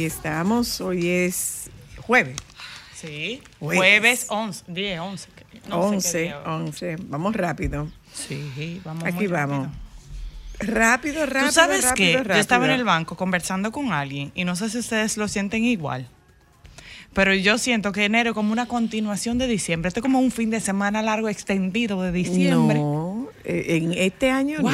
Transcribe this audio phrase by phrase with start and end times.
[0.00, 0.80] Aquí estamos.
[0.80, 1.68] Hoy es
[2.06, 2.38] jueves.
[2.94, 3.78] Sí, Jueves.
[3.78, 5.02] jueves 11, 10, 11.
[5.04, 6.40] no sé qué 11, día.
[6.46, 6.96] 11.
[7.02, 7.86] Vamos rápido.
[8.10, 9.68] Sí, vamos Aquí vamos.
[10.58, 11.26] rápido.
[11.26, 11.46] Rápido.
[11.48, 14.70] Tú sabes rápido, que yo estaba en el banco conversando con alguien y no sé
[14.70, 16.08] si ustedes lo sienten igual.
[17.12, 19.88] Pero yo siento que enero es como una continuación de diciembre.
[19.88, 22.78] Esto es como un fin de semana largo extendido de diciembre.
[22.78, 24.70] No, eh, en este año no.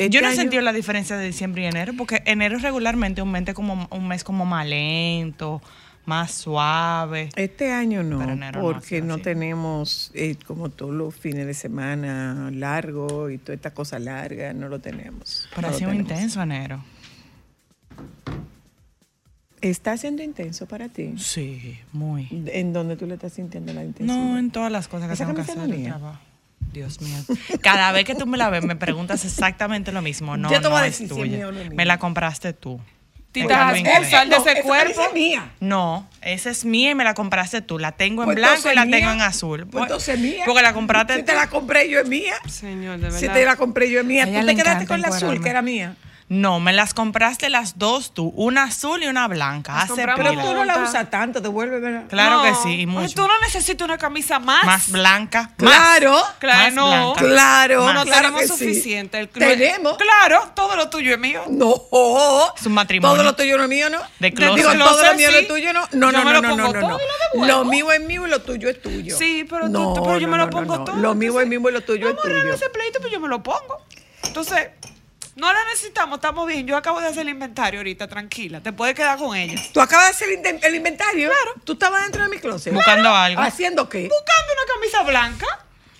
[0.00, 2.62] Este yo no he año- sentido la diferencia de diciembre y enero, porque enero es
[2.62, 5.60] regularmente un mes como, un mes como más lento,
[6.06, 7.28] más suave.
[7.36, 8.18] Este año no,
[8.62, 13.98] porque no tenemos eh, como todos los fines de semana largos y toda esta cosa
[13.98, 15.48] larga, no lo tenemos.
[15.54, 16.82] Pero no ha sido intenso enero.
[19.60, 21.12] ¿Está siendo intenso para ti?
[21.18, 22.26] Sí, muy.
[22.46, 24.16] ¿En dónde tú le estás sintiendo la intensidad?
[24.16, 26.00] No, en todas las cosas que ¿Esa tengo que hacer.
[26.72, 27.16] Dios mío.
[27.62, 30.36] Cada vez que tú me la ves, me preguntas exactamente lo mismo.
[30.36, 31.50] No, Yo te voy no a es decir si es tuya.
[31.50, 31.70] no es.
[31.70, 32.80] Me la compraste tú.
[33.32, 35.02] Tita, Es que algo ¿es sal de No, ese esa cuerpo?
[35.06, 35.52] es mía.
[35.60, 37.78] No, esa es mía y me la compraste tú.
[37.78, 38.96] La tengo en Pues blanco y la mía.
[38.98, 39.66] tengo en azul.
[39.68, 40.42] Pues entonces es mía.
[40.46, 41.26] Porque la compraste Si tú.
[41.26, 42.34] te la compré yo es mía.
[42.48, 43.18] Señor, de verdad.
[43.20, 44.24] Si te la compré yo es mía.
[44.26, 45.94] Tú te quedaste con la azul, que era mía.
[46.32, 48.32] No, me las compraste las dos tú.
[48.36, 49.74] Una azul y una blanca.
[49.74, 52.04] Las Hace Pero tú no la usas tanto, devuélvemela.
[52.06, 52.62] Claro que No.
[52.62, 53.14] sí, y Ay, mucho.
[53.16, 54.62] Tú no necesitas una camisa más.
[54.64, 55.50] Más blanca.
[55.56, 56.22] Claro.
[56.38, 56.86] Claro, Más no.
[57.14, 57.20] blanca.
[57.34, 57.94] Claro, Más.
[57.96, 58.52] No claro tenemos que sí.
[58.64, 59.18] suficiente.
[59.18, 59.98] El- Tenemos.
[59.98, 61.42] Claro, todo lo tuyo es mío.
[61.48, 61.74] No.
[62.56, 63.16] Es un matrimonio.
[63.16, 63.98] Todo lo tuyo no es mío, ¿no?
[64.20, 64.78] De Digo, closet.
[64.78, 65.42] todo lo mío no sí.
[65.42, 65.80] es tuyo, ¿no?
[65.90, 66.80] No, no, no, lo no, no, no,
[67.34, 67.46] no.
[67.46, 69.18] lo mío es mío y lo tuyo es tuyo.
[69.18, 70.84] Sí, pero tú- no, tú- pero yo me no, lo no, pongo no.
[70.84, 72.54] todo, Lo mío es mío y lo tuyo es Vamos a arreglar tuyo.
[72.54, 73.84] ese pleito, pues yo me lo pongo.
[74.22, 74.68] Entonces,
[75.40, 76.66] no la necesitamos, estamos bien.
[76.66, 78.60] Yo acabo de hacer el inventario ahorita, tranquila.
[78.60, 79.60] Te puedes quedar con ella.
[79.72, 81.30] ¿Tú acabas de hacer el, inven- el inventario?
[81.30, 81.54] Claro.
[81.64, 82.72] ¿Tú estabas dentro de mi closet?
[82.72, 83.40] Buscando algo.
[83.42, 84.02] ¿Haciendo qué?
[84.02, 85.46] Buscando una camisa blanca.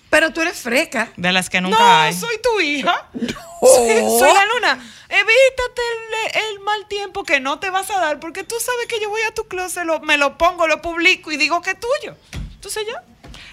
[0.09, 1.09] Pero tú eres freca.
[1.15, 2.13] De las que nunca no, hay.
[2.13, 3.09] soy tu hija.
[3.61, 3.85] Oh.
[3.87, 4.91] Sí, soy la luna.
[5.07, 5.81] Evítate
[6.35, 9.09] el, el mal tiempo que no te vas a dar porque tú sabes que yo
[9.09, 12.15] voy a tu closet, lo- me lo pongo, lo publico y digo que es tuyo.
[12.55, 13.03] Entonces ya.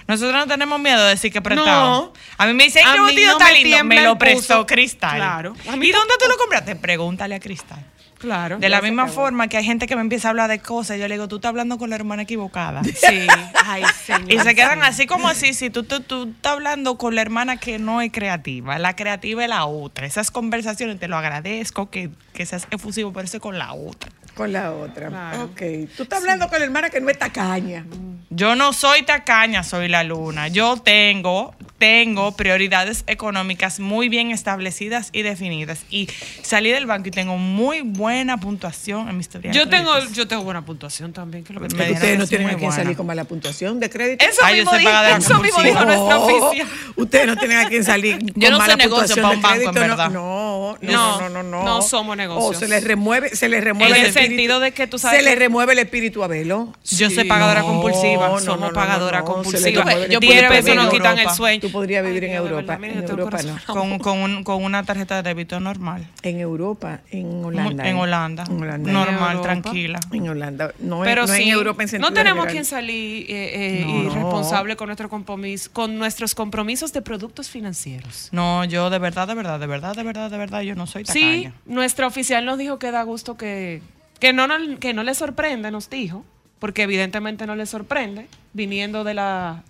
[0.08, 2.06] Nosotros no tenemos miedo de decir que prestado.
[2.06, 2.12] No.
[2.38, 3.84] A mí me dicen A que tío no está me lindo.
[3.84, 4.66] Me lo prestó.
[4.66, 5.16] Cristal.
[5.16, 5.54] Claro.
[5.69, 6.76] A mí ¿Y dónde tú lo compraste?
[6.76, 7.84] Pregúntale a Cristal.
[8.18, 8.58] Claro.
[8.58, 11.06] De la misma forma que hay gente que me empieza a hablar de cosas, yo
[11.06, 12.83] le digo, tú estás hablando con la hermana equivocada.
[12.83, 13.27] Sí.
[13.65, 14.33] Ay, señor.
[14.33, 17.59] Y se quedan así como así, si tú, tú, tú estás hablando con la hermana
[17.59, 20.06] que no es creativa, la creativa es la otra.
[20.06, 24.10] Esas conversaciones te lo agradezco que, que seas efusivo, pero eso es con la otra.
[24.38, 25.08] Con la otra.
[25.08, 25.44] Claro.
[25.44, 25.60] Ok.
[25.96, 27.84] Tú estás hablando con la hermana que no es tacaña.
[28.30, 30.46] Yo no soy tacaña, soy la luna.
[30.48, 35.80] Yo tengo, tengo prioridades económicas muy bien establecidas y definidas.
[35.90, 36.08] Y
[36.42, 39.50] salí del banco y tengo muy buena puntuación en mi historia.
[39.50, 41.42] Yo tengo, yo tengo buena puntuación también.
[41.42, 44.24] Que lo que dijeron Ustedes no tienen a quien salir con mala puntuación de crédito.
[44.24, 45.64] Eso Ah, mismo, dijo, pagadora eso mismo compulsiva.
[45.64, 46.66] dijo nuestra No, oficia.
[46.96, 49.42] Ustedes no tienen a quien salir con Yo no mala soy negocio puntuación para un
[49.42, 50.10] banco, en crédito, verdad.
[50.10, 51.64] No, no, No, no, no, no.
[51.64, 52.56] no somos negocios.
[52.56, 54.12] O se les remueve, se les remueve En el, el.
[54.28, 56.72] Sentido de que tú sabes Se les que- remueve el espíritu a velo.
[56.84, 57.15] Yo Sí.
[57.15, 58.28] soy pagadora No, compulsiva.
[58.28, 59.71] no, Somos no, no, pagadora le compulsiva.
[59.71, 60.21] Yo espíritu.
[60.21, 61.60] 10 pesos nos quitan el sueño.
[61.60, 62.57] tú podrías vivir Ay, en Europa.
[62.57, 63.39] verdad, mira, en Europa.
[63.66, 66.07] Con, con, un- con una tarjeta de débito normal.
[66.22, 67.89] En Europa, en Holanda.
[67.89, 68.01] en ¿eh?
[68.01, 68.45] Holanda.
[68.48, 68.92] En Holanda.
[68.92, 69.42] Normal, Europa.
[69.42, 70.01] tranquila.
[70.13, 70.72] En Holanda.
[70.78, 74.03] No, Pero en, sí, en Europa en sentido no tenemos quien salir eh, eh, No.
[74.04, 78.28] irresponsable con, nuestro compromiso, con nuestros compromisos de productos financieros.
[78.33, 81.04] No, yo de verdad, de verdad, de verdad, de verdad, de verdad, yo no soy
[81.04, 81.21] tacaña.
[81.24, 83.81] Sí, nuestra oficial nos dijo que da gusto que,
[84.20, 86.24] que, no, nos- que no le sorprende, nos dijo,
[86.59, 89.62] porque evidentemente no le sorprende, viniendo de la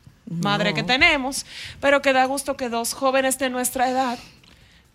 [0.43, 1.47] madre que tenemos,
[1.81, 4.19] pero que da gusto que dos jóvenes de nuestra edad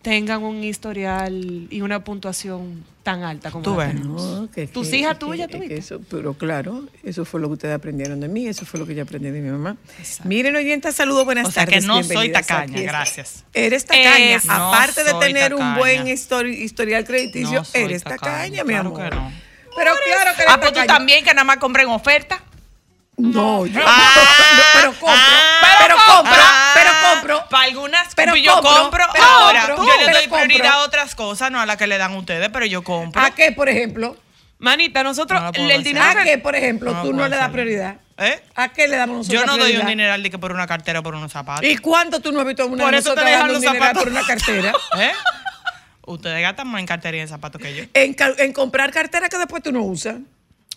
[0.03, 3.95] tengan un historial y una puntuación tan alta como Tú la ves.
[3.95, 5.77] No, que- Tus que- hijas que- tuyas, que tuviste.
[5.77, 8.95] eso, Pero claro, eso fue lo que ustedes aprendieron de mí, eso fue lo que
[8.95, 9.77] yo aprendí de mi mamá.
[10.25, 11.85] Miren, oyentes, saludos, buenas O sea que tardes.
[11.88, 12.83] no soy tacaña, aquí.
[12.83, 13.45] gracias.
[13.53, 14.35] Eres tacaña.
[14.35, 15.77] Es- no Aparte de tener un tacaña.
[15.79, 19.09] buen histori- historial crediticio, No eres tacaña, mi claro amor.
[19.09, 19.31] que no.
[19.75, 20.94] Pero claro que eres Ah, pues tú tacaña.
[20.94, 22.41] también, que nada más compré en oferta.
[23.15, 26.89] No, yo Ah, no, pero compro, ah, pero compro, pero
[27.27, 27.49] compro.
[27.49, 29.05] Para algunas, Pero yo compro, compro.
[29.13, 30.79] pero ahora, compro, yo le doy prioridad compro.
[30.81, 33.21] a otras cosas, no a las que le dan ustedes, pero yo compro.
[33.21, 34.17] ¿A qué, por ejemplo?
[34.59, 35.83] Manita, nosotros, No el hacer.
[35.83, 37.97] dinero ¿A qué, por ejemplo, No, tú no le das prioridad?
[38.17, 38.41] ¿Eh?
[38.55, 40.99] ¿A qué le damos nosotros Yo no doy un dineral de que por una cartera
[40.99, 41.65] o por unos zapatos.
[41.67, 44.03] ¿Y cuánto tú no has visto una Por eso te dejan los zapatos.
[44.03, 44.71] por una cartera?
[44.99, 45.11] ¿Eh?
[46.05, 47.83] Ustedes gastan más en cartera y en zapatos que yo.
[47.93, 50.17] En, comprar cartera que después tú no usas.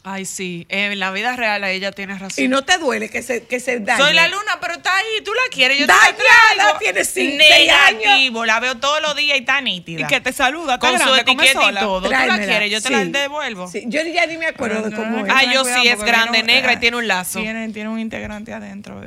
[0.09, 2.45] Ay, sí, en la vida real ella tiene razón.
[2.45, 4.01] Y no te duele que se, que se dañe.
[4.01, 6.17] Soy la luna, pero está ahí, tú la quieres, yo te la Dañada,
[6.55, 6.79] traigo.
[6.79, 8.01] tiene cinco, seis años.
[8.05, 10.03] Negativo, la veo todos los días y está nítida.
[10.03, 12.03] Y que te saluda, con su grande, etiqueta y todo.
[12.03, 12.95] Tú la quieres, yo te Sí.
[12.95, 13.67] la devuelvo.
[13.67, 15.33] Sí, Yo ya ni me acuerdo de cómo es.
[15.35, 17.41] Ay, yo sí, es grande, vino, negra y eh, tiene un lazo.
[17.41, 19.03] Tiene, tiene un integrante adentro.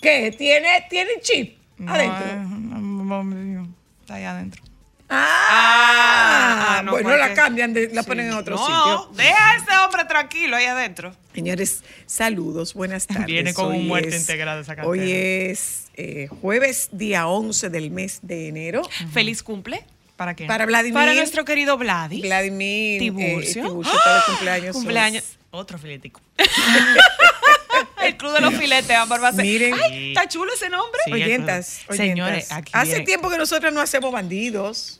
[0.00, 0.32] ¿Qué?
[0.38, 3.66] ¿Tiene, ¿Tiene chip No, adentro?
[4.02, 4.62] Está ahí adentro.
[5.10, 9.10] Ah, Ah, no, bueno, porque- la cambian, de- la ponen en otro no, sitio.
[9.22, 11.14] deja a ese hombre tranquilo ahí adentro.
[11.34, 13.26] Señores, saludos, buenas tardes.
[13.26, 14.88] Viene con un Hoy muerto es- integrado esa cartera.
[14.88, 18.82] Hoy es eh, jueves, día 11 del mes de enero.
[19.12, 19.84] Feliz cumple
[20.16, 20.46] ¿Para qué?
[20.46, 20.94] Para Vladimir.
[20.94, 22.20] para nuestro querido Vladi.
[22.22, 23.00] Vladimir.
[23.00, 23.62] Tiburcio.
[23.62, 24.76] eh, Tiburcio de cumpleaños.
[24.76, 25.24] Cumpleaños.
[25.50, 26.20] Otro filetico.
[28.02, 29.42] El Club de los Filetes, Ámbar Bacé.
[29.42, 29.74] Miren.
[29.74, 31.00] Ay, está chulo ese nombre.
[31.04, 31.96] Sí, Oyentas, el- oyentas.
[31.96, 34.99] Señores, aquí Hace viene- tiempo que nosotros no hacemos bandidos.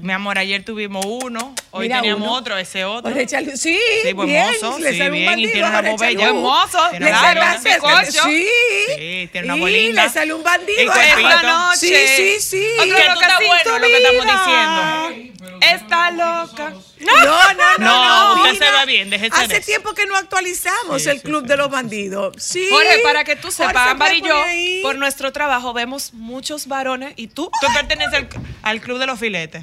[0.00, 2.36] Mi amor, ayer tuvimos uno, hoy Mira teníamos uno.
[2.36, 3.12] otro, ese otro.
[3.56, 5.98] Sí, Sí, buen bien, mozo, le sí, sale un bien, y bandido tiene una bobella.
[5.98, 6.32] Sale bobella.
[6.32, 6.42] un
[7.64, 8.22] bizcocho.
[8.28, 8.46] Sí,
[8.96, 10.04] Sí, tiene una Y bolinda.
[10.04, 10.80] le sale un bandido.
[10.82, 10.86] Y.
[10.86, 11.76] Esta noche.
[11.76, 12.66] Sí, sí, sí.
[12.80, 15.27] Otro Que lo tú que estás sin bueno lo que estamos diciendo.
[15.60, 16.70] Está loca.
[17.00, 18.42] No, no, no, No, no.
[18.42, 19.66] usted Mira, se ve bien, déjese de Hace eso.
[19.66, 22.34] tiempo que no actualizamos Sí, el sí, Club sí, de los Bandidos.
[22.42, 22.66] Sí.
[22.70, 24.80] Jorge, para que tú sepas, se Ámbar y yo, ahí.
[24.82, 27.50] por nuestro trabajo, vemos muchos varones y tú.
[27.60, 28.28] Tú perteneces al,
[28.62, 29.62] al club de los filetes.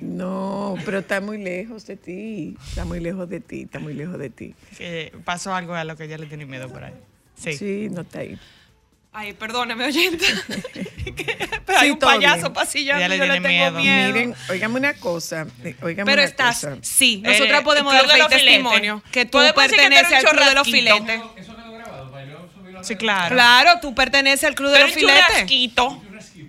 [0.00, 2.56] No, pero está muy lejos de ti.
[2.68, 3.62] Está muy lejos de ti.
[3.62, 4.54] Está muy lejos de ti.
[5.24, 6.94] Pasó algo a lo que ya le tiene miedo por ahí.
[7.36, 7.52] Sí.
[7.52, 8.38] Sí, no está ahí.
[9.12, 10.24] Ay, perdóname, oyente.
[11.66, 13.72] Pero hay Sí, un payaso pasillando, Ya le yo le tengo miedo.
[13.78, 14.12] miedo.
[14.12, 15.46] Miren, óigame una cosa.
[15.64, 16.76] eh, óigame Pero una estás, cosa.
[16.82, 20.70] sí, nosotras el podemos dar fe testimonio que tú perteneces al Club de los.
[20.70, 21.20] Filetes.
[22.82, 23.34] Sí, claro.
[23.34, 25.46] Claro, tú perteneces al Club de los Filetes.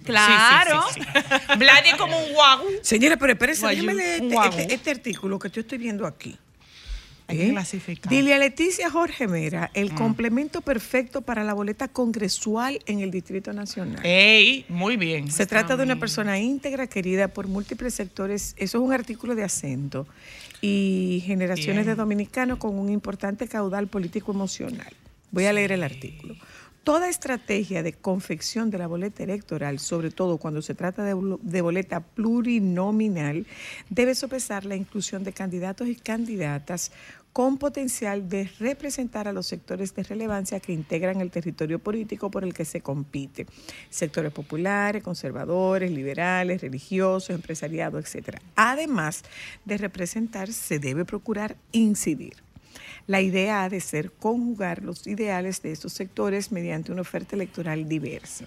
[0.05, 0.85] Claro.
[0.93, 1.57] Sí, sí, sí, sí.
[1.57, 2.61] Vladi es como un guau.
[2.83, 4.59] Señora, pero espérese, Guayú, déjeme leer este, guagu.
[4.59, 6.37] este- este artículo que yo estoy viendo aquí.
[7.29, 7.51] Hay que ¿Eh?
[7.51, 8.09] clasificar.
[8.11, 9.79] Dile a Leticia Jorge Mera, Mm.
[9.79, 14.03] el complemento perfecto para la boleta congresual en el Distrito Nacional.
[14.03, 15.31] Ey, muy bien.
[15.31, 18.55] Se trata de una persona íntegra, querida por múltiples sectores.
[18.57, 20.07] Eso es un artículo de acento.
[20.61, 21.87] Y generaciones Bien.
[21.87, 24.91] de dominicanos con un importante caudal político-emocional.
[25.31, 26.35] Voy a leer el artículo.
[26.83, 31.99] Toda estrategia de confección de la boleta electoral, sobre todo cuando se trata de boleta
[31.99, 33.45] plurinominal,
[33.89, 36.91] debe sopesar la inclusión de candidatos y candidatas
[37.33, 42.43] con potencial de representar a los sectores de relevancia que integran el territorio político por
[42.43, 43.45] el que se compite.
[43.89, 48.37] Sectores populares, conservadores, liberales, religiosos, empresariado, etc.
[48.55, 49.23] Además
[49.65, 52.35] de representar, se debe procurar incidir.
[53.07, 57.87] La idea ha de ser conjugar los ideales de estos sectores mediante una oferta electoral
[57.87, 58.45] diversa.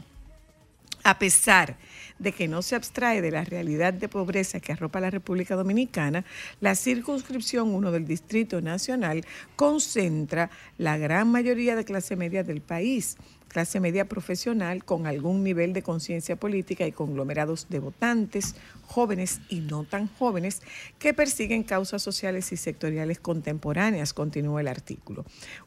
[1.05, 1.77] A pesar
[2.23, 6.25] de que no se abstrae de la realidad de pobreza que arropa la República Dominicana,
[6.61, 9.25] la circunscripción 1 del Distrito Nacional
[9.57, 13.17] concentra la gran mayoría de clase media del país,
[13.53, 18.57] clase media profesional con algún nivel de conciencia política y conglomerados de votantes,
[18.87, 20.63] jóvenes y no tan jóvenes,
[20.99, 25.25] que persiguen causas sociales y sectoriales contemporáneas, continúa el artículo.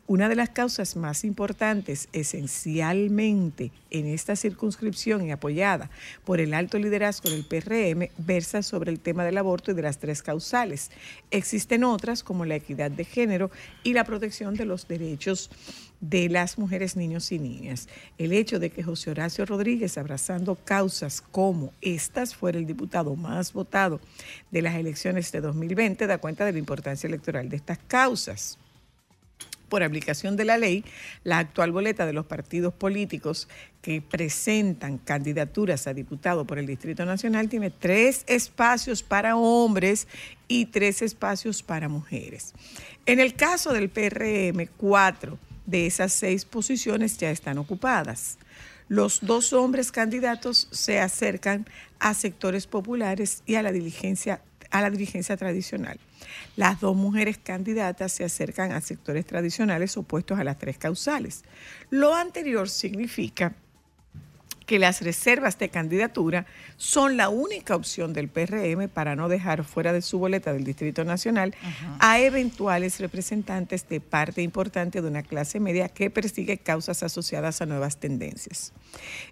[0.08, 5.90] Una de las causas más importantes, esencialmente en esta circunscripción y apoyada
[6.26, 10.00] por el alto liderazgo del PRM, versa sobre el tema del aborto y de las
[10.00, 10.92] tres causales.
[11.32, 13.52] Existen otras como la equidad de género
[13.84, 15.50] y la protección de los derechos
[16.02, 17.88] de las mujeres, niños y niñas.
[18.18, 23.54] El hecho de que José Horacio Rodríguez, abrazando causas como estas, fuera el diputado más
[23.54, 24.00] votado
[24.52, 28.58] de las elecciones de 2020, da cuenta de la importancia electoral de estas causas
[29.70, 30.86] por aplicación de la ley,
[31.24, 33.48] la actual boleta de los partidos políticos
[33.82, 40.08] que presentan candidaturas a diputado por el Distrito Nacional tiene tres espacios para hombres
[40.48, 42.54] y tres espacios para mujeres.
[43.06, 48.38] En el caso del PRM, cuatro de esas seis posiciones ya están ocupadas.
[48.88, 51.66] Los dos hombres candidatos se acercan
[52.00, 56.00] a sectores populares y a la diligencia, a la dirigencia tradicional.
[56.56, 61.44] Las dos mujeres candidatas se acercan a sectores tradicionales opuestos a las tres causales.
[61.90, 63.56] Lo anterior significa
[64.66, 66.46] que las reservas de candidatura
[66.78, 71.04] son la única opción del PRM para no dejar fuera de su boleta del Distrito
[71.04, 71.56] Nacional
[72.00, 77.66] a eventuales representantes de parte importante de una clase media que persigue causas asociadas a
[77.66, 78.74] nuevas tendencias.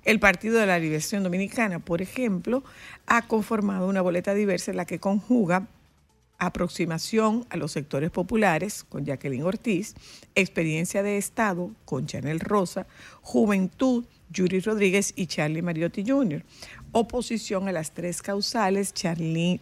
[0.03, 2.63] El Partido de la Liberación Dominicana, por ejemplo,
[3.07, 5.67] ha conformado una boleta diversa en la que conjuga
[6.37, 9.95] aproximación a los sectores populares con Jacqueline Ortiz,
[10.35, 12.85] experiencia de Estado con Chanel Rosa,
[13.21, 16.43] juventud Yuri Rodríguez y Charlie Mariotti Jr.
[16.91, 19.59] Oposición a las tres causales Charlie,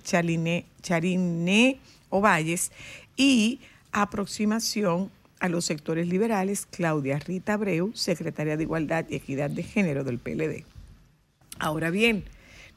[0.81, 2.71] Chariné Ovalles
[3.15, 3.59] y
[3.91, 10.03] aproximación a los sectores liberales Claudia Rita Abreu, secretaria de Igualdad y Equidad de Género
[10.03, 10.63] del PLD.
[11.59, 12.23] Ahora bien,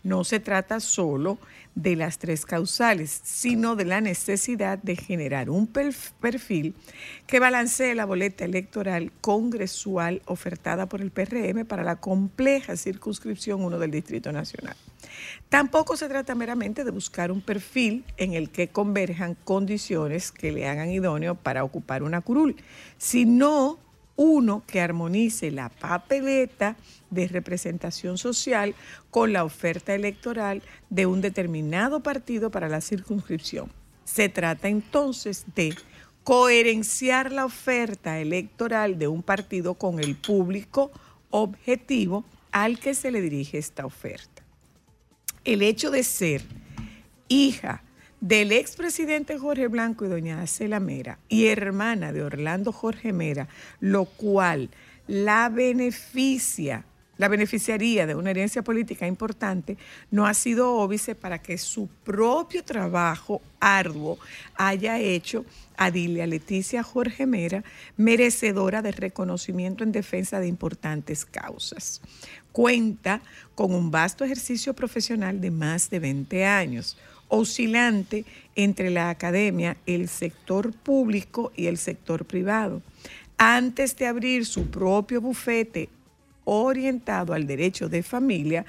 [0.04, 1.38] no se trata solo
[1.74, 6.74] de las tres causales, sino de la necesidad de generar un perf- perfil
[7.26, 13.78] que balancee la boleta electoral congresual ofertada por el PRM para la compleja circunscripción 1
[13.80, 14.76] del Distrito Nacional.
[15.48, 20.68] Tampoco se trata meramente de buscar un perfil en el que converjan condiciones que le
[20.68, 22.56] hagan idóneo para ocupar una curul,
[22.98, 23.78] sino
[24.16, 26.76] uno que armonice la papeleta
[27.10, 28.74] de representación social
[29.10, 33.70] con la oferta electoral de un determinado partido para la circunscripción.
[34.04, 35.74] Se trata entonces de
[36.22, 40.90] coherenciar la oferta electoral de un partido con el público
[41.30, 44.42] objetivo al que se le dirige esta oferta.
[45.44, 46.42] El hecho de ser
[47.28, 47.82] hija
[48.24, 53.48] del expresidente Jorge Blanco y doña Acela Mera y hermana de Orlando Jorge Mera,
[53.80, 54.70] lo cual
[55.06, 56.86] la beneficia,
[57.18, 59.76] la beneficiaría de una herencia política importante,
[60.10, 64.18] no ha sido óbice para que su propio trabajo arduo
[64.54, 65.44] haya hecho
[65.76, 67.62] a Dilia Leticia Jorge Mera
[67.98, 72.00] merecedora de reconocimiento en defensa de importantes causas.
[72.52, 73.20] Cuenta
[73.54, 76.96] con un vasto ejercicio profesional de más de 20 años
[77.28, 82.82] oscilante entre la academia, el sector público y el sector privado.
[83.36, 85.88] Antes de abrir su propio bufete
[86.44, 88.64] orientado al derecho de familia,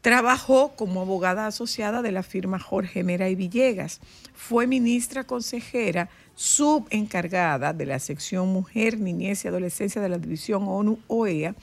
[0.00, 4.00] trabajó como abogada asociada de la firma Jorge Mera y Villegas.
[4.34, 11.54] Fue ministra consejera subencargada de la sección Mujer, Niñez y Adolescencia de la División ONU-OEA,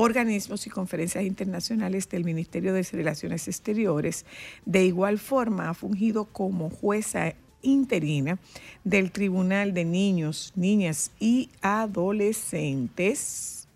[0.00, 4.24] organismos y conferencias internacionales del Ministerio de Relaciones Exteriores.
[4.64, 8.38] De igual forma, ha fungido como jueza interina
[8.82, 13.68] del Tribunal de Niños, Niñas y Adolescentes.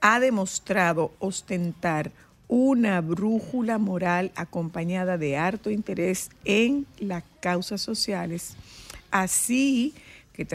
[0.00, 2.10] Ha demostrado ostentar
[2.48, 8.56] una brújula moral acompañada de harto interés en las causas sociales,
[9.10, 9.92] así
[10.34, 10.46] que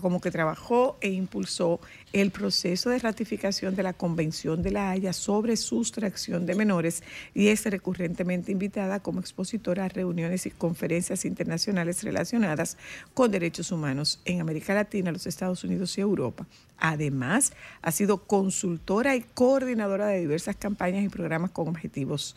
[0.00, 1.80] como que trabajó e impulsó
[2.12, 7.46] el proceso de ratificación de la Convención de la Haya sobre sustracción de menores y
[7.46, 12.76] es recurrentemente invitada como expositora a reuniones y conferencias internacionales relacionadas
[13.14, 16.46] con derechos humanos en América Latina, los Estados Unidos y Europa.
[16.76, 22.34] Además, ha sido consultora y coordinadora de diversas campañas y programas con objetivos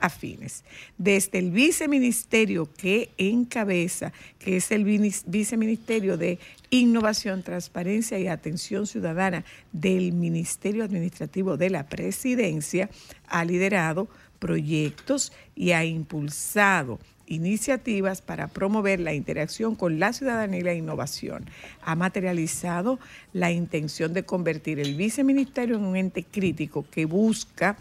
[0.00, 0.64] afines.
[0.98, 4.84] Desde el viceministerio que encabeza, que es el
[5.26, 6.38] viceministerio de
[6.70, 12.90] Innovación, Transparencia y Atención Ciudadana del Ministerio Administrativo de la Presidencia,
[13.28, 14.08] ha liderado
[14.38, 21.44] proyectos y ha impulsado iniciativas para promover la interacción con la ciudadanía y la innovación.
[21.82, 22.98] Ha materializado
[23.32, 27.76] la intención de convertir el viceministerio en un ente crítico que busca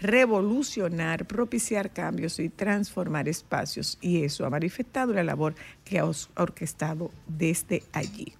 [0.00, 3.98] revolucionar, propiciar cambios y transformar espacios.
[4.00, 6.04] Y eso ha manifestado la labor que ha
[6.36, 8.34] orquestado desde allí.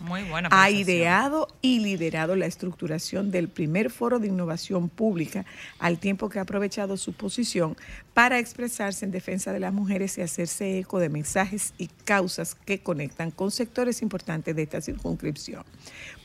[0.00, 0.48] Muy buena.
[0.52, 5.44] ha ideado y liderado la estructuración del primer foro de innovación pública,
[5.78, 7.76] al tiempo que ha aprovechado su posición
[8.14, 12.80] para expresarse en defensa de las mujeres y hacerse eco de mensajes y causas que
[12.80, 15.64] conectan con sectores importantes de esta circunscripción.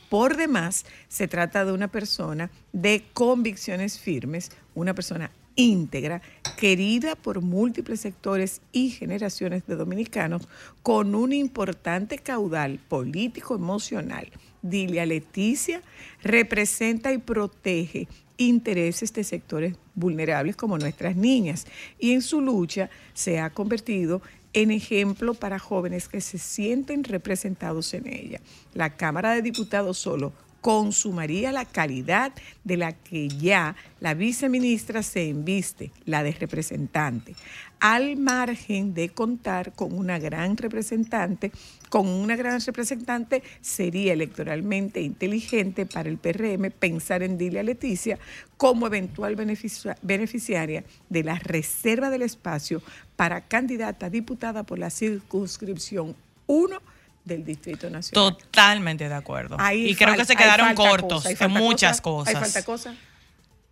[0.08, 6.22] Por demás, se trata de una persona de convicciones firmes, una persona íntegra,
[6.56, 10.48] querida por múltiples sectores y generaciones de dominicanos,
[10.82, 14.28] con un importante caudal político-emocional.
[14.62, 15.82] Dilia Leticia
[16.22, 18.06] representa y protege
[18.36, 21.66] intereses de sectores vulnerables como nuestras niñas
[21.98, 27.94] y en su lucha se ha convertido en ejemplo para jóvenes que se sienten representados
[27.94, 28.40] en ella.
[28.74, 30.32] La Cámara de Diputados solo
[30.62, 32.32] consumaría la calidad
[32.64, 37.34] de la que ya la viceministra se embiste, la de representante,
[37.80, 41.50] al margen de contar con una gran representante,
[41.90, 48.20] con una gran representante sería electoralmente inteligente para el PRM pensar en Dilia Leticia
[48.56, 52.80] como eventual beneficia- beneficiaria de la reserva del espacio
[53.16, 56.14] para candidata diputada por la circunscripción
[56.46, 56.80] 1
[57.24, 58.36] del Distrito Nacional.
[58.36, 59.56] Totalmente de acuerdo.
[59.58, 62.34] Ahí y creo que se quedaron cortos cosa, en muchas cosa, cosas.
[62.34, 62.94] Hay falta cosas.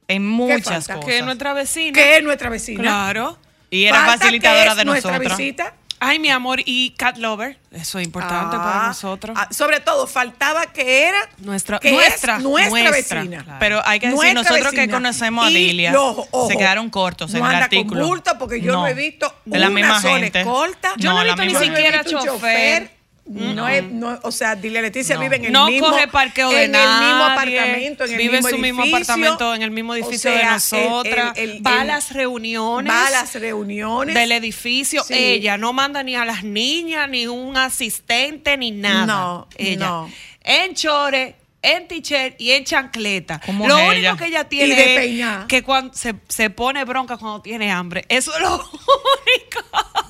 [0.08, 1.04] En muchas cosas.
[1.04, 1.92] Que es nuestra vecina.
[1.92, 2.82] Que es nuestra vecina.
[2.82, 3.38] Claro.
[3.70, 5.38] Y era Falta facilitadora que de es nuestra nosotros.
[5.38, 5.74] visita.
[6.02, 7.58] Ay, mi amor, y Cat Lover.
[7.70, 9.36] Eso es importante Ah, para nosotros.
[9.38, 13.44] ah, sobre todo, faltaba que era Nuestra- que es nuestra, nuestra, nuestra, vecina.
[13.44, 13.58] claro.
[13.60, 17.34] Pero hay que decir, Nuestra nosotros que conocemos a Dilia, ojo, ojo, se quedaron cortos
[17.34, 18.00] en no el anda artículo.
[18.00, 20.40] Con bulto porque yo no, he visto de la una misma sola gente.
[20.40, 20.94] escolta.
[20.96, 22.99] Yo no he la visto ni no he siquiera un chofer.
[23.32, 25.20] No es, no, o sea, Dilia Leticia No.
[25.20, 26.88] vive en el no mismo coge parqueo de en el mismo
[27.28, 28.96] nadie, apartamento, en el vive mismo en su mismo edificio.
[29.14, 31.86] apartamento, en el mismo O edificio de sea, el- nosotras, el- el- va a el-
[31.86, 35.14] las reuniones, va a las reuniones del edificio, Sí.
[35.14, 39.06] ella no manda ni a las niñas, ni un asistente, ni nada.
[39.06, 39.86] No, ella.
[39.86, 40.10] no.
[40.42, 43.40] En chore, en t-shirt y en chancleta.
[43.44, 47.16] ¿Cómo Lo único que ella Y tiene de es que cuando se, se pone bronca
[47.18, 48.04] cuando tiene hambre.
[48.08, 49.60] Eso es lo único.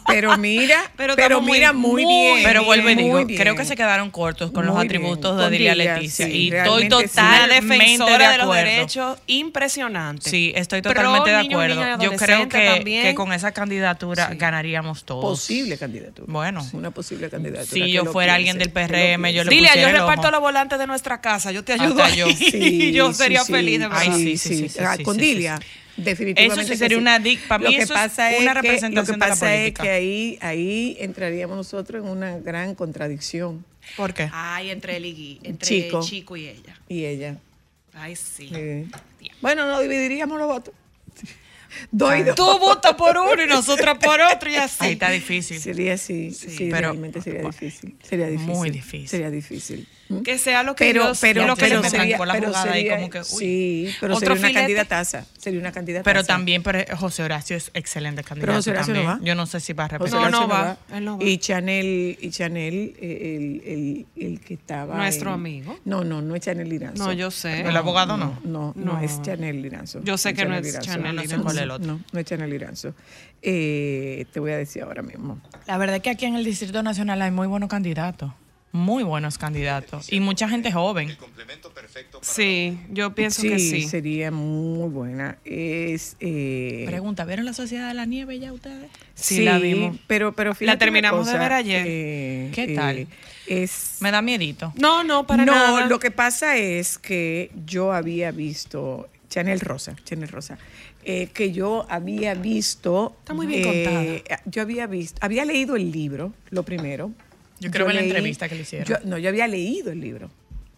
[0.06, 2.40] Pero mira, Pero pero, mira muy, muy bien.
[2.44, 3.38] Pero vuelvo y digo, bien.
[3.40, 5.50] creo que se quedaron cortos con los atributos bien.
[5.50, 6.26] de Dilia Dilia, Leticia.
[6.26, 6.88] sí, y estoy sí.
[6.88, 8.64] Totalmente defensora de de, los acuerdo.
[8.70, 10.28] derechos impresionante.
[10.30, 11.74] Sí, estoy Pro totalmente de niño, acuerdo.
[11.76, 13.02] niña Yo creo que, también.
[13.02, 14.36] que con esa candidatura Sí.
[14.36, 15.24] ganaríamos todos.
[15.24, 16.26] posible candidatura.
[16.28, 16.66] Bueno.
[16.72, 17.70] una posible candidatura.
[17.72, 19.50] Si yo fuera piense, alguien del PRM, yo le.
[19.50, 21.39] Dile, yo reparto los volantes de nuestra casa.
[21.52, 22.02] Yo te Hasta ayudo.
[22.02, 22.16] ahí.
[22.16, 22.26] yo.
[22.30, 23.52] Sí, yo sí, sería sí.
[23.52, 24.02] feliz de verdad.
[24.02, 26.54] Ay, Sí, sí, sí, sí, sí, Ah, sí, con sí, Dilia, sí, definitivamente.
[26.54, 28.38] Eso sí que sería una dic- para lo mí que eso es pasa una es
[28.42, 29.82] que- representación Lo que de la pasa es política.
[29.84, 33.64] que ahí, ahí entraríamos nosotros en una gran contradicción.
[33.96, 34.28] ¿Por qué?
[34.32, 36.02] Ay, entre él y, entre Chico.
[36.02, 36.78] Chico y ella.
[36.88, 37.36] Y ella.
[37.94, 38.48] Ay, sí.
[38.54, 38.86] eh,
[39.40, 40.74] Bueno, no dividiríamos los votos.
[41.92, 42.34] Doy dos.
[42.34, 44.76] Tú votas por uno y nosotras por otro y así.
[44.80, 45.60] Ahí está difícil.
[45.60, 47.96] Sería así, sí, pero- realmente sería difícil.
[48.02, 48.54] Sería difícil.
[48.54, 49.08] Muy difícil.
[49.08, 49.86] Sería difícil.
[50.24, 52.46] Que sea lo que Pero, Dios- pero, lo que pero se sería, trancó la pero
[52.48, 53.24] jugada ahí sería- como que, uy.
[53.24, 54.60] sí, pero Otro sería una filete.
[54.60, 55.26] candidataza.
[55.38, 56.04] Sería una candidataza.
[56.04, 58.46] Pero también pero José Horacio es excelente candidato.
[58.46, 59.20] Pero José Horacio no también.
[59.22, 59.24] va.
[59.26, 60.12] Yo no sé si va a repetir.
[60.14, 61.24] No, Horacio no va, él no va.
[61.24, 64.96] Y Chanel, y Chanel eh, el, el, el que estaba.
[64.96, 65.78] Nuestro en- amigo.
[65.84, 67.04] No, no, no es Chanel Liranzo.
[67.04, 67.60] No, yo sé.
[67.60, 68.38] ¿El abogado no?
[68.44, 69.00] No, no, No.
[69.00, 70.02] es Chanel Liranzo.
[70.02, 71.44] Yo sé que no es Chanel No sé Liranzo.
[71.44, 71.86] cuál es el otro.
[71.86, 72.94] No, no es Chanel Liranzo.
[73.42, 75.40] Eh, te voy a decir ahora mismo.
[75.66, 78.32] La verdad es que aquí en el Distrito Nacional hay muy buenos candidatos.
[78.72, 80.12] Muy buenos candidatos.
[80.12, 81.16] Y mucha gente joven.
[82.22, 83.82] Sí, yo pienso sí, que sí.
[83.88, 85.38] sería muy buena.
[85.44, 86.16] Es.
[86.20, 88.90] eh, Pregunta, ¿vieron la Sociedad de la Nieve ya ustedes?
[89.14, 89.96] Sí, la vimos.
[90.06, 91.84] Pero, pero fíjate una terminamos de ver ayer.
[91.88, 93.06] eh, ¿Qué eh, tal?
[93.48, 93.96] es.
[94.00, 94.72] Me da miedito.
[94.76, 95.86] No, no, para no, nada.
[95.86, 100.58] lo que pasa es que yo había visto Chanel Rosa, Chanel Rosa,
[101.04, 103.16] eh, que yo había visto.
[103.18, 104.40] Está muy bien contada.
[104.44, 107.10] Yo había visto, había leído el libro, lo primero.
[107.60, 108.88] Yo quiero ver la entrevista que le hicieron.
[108.88, 110.30] yo- no, yo había leído el libro.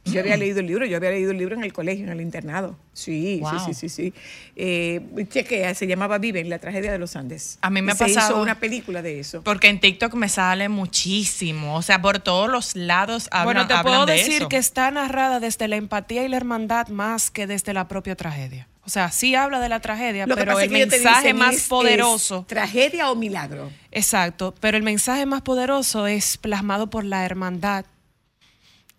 [0.05, 2.21] Yo había leído el libro, yo había leído el libro en el colegio, en el
[2.21, 2.77] internado.
[2.92, 3.53] Sí, Wow.
[3.53, 4.14] sí, sí, sí, sí.
[4.57, 7.57] Eh, chequea, se llamaba Viven, la tragedia de los Andes.
[7.62, 9.42] A mí me ha se pasado- hizo una película de eso.
[9.45, 11.77] Porque en TikTok me sale muchísimo.
[11.77, 14.49] O sea, por todos los lados hablan, bueno, te hablan puedo de decir eso.
[14.49, 18.66] que está narrada desde la empatía y la hermandad más que desde la propia tragedia.
[18.85, 22.40] O sea, sí habla de la tragedia, pero el mensaje dicen más es- poderoso.
[22.40, 23.71] es ¿Tragedia o milagro?
[23.92, 27.85] Exacto, pero el mensaje más poderoso es plasmado por la hermandad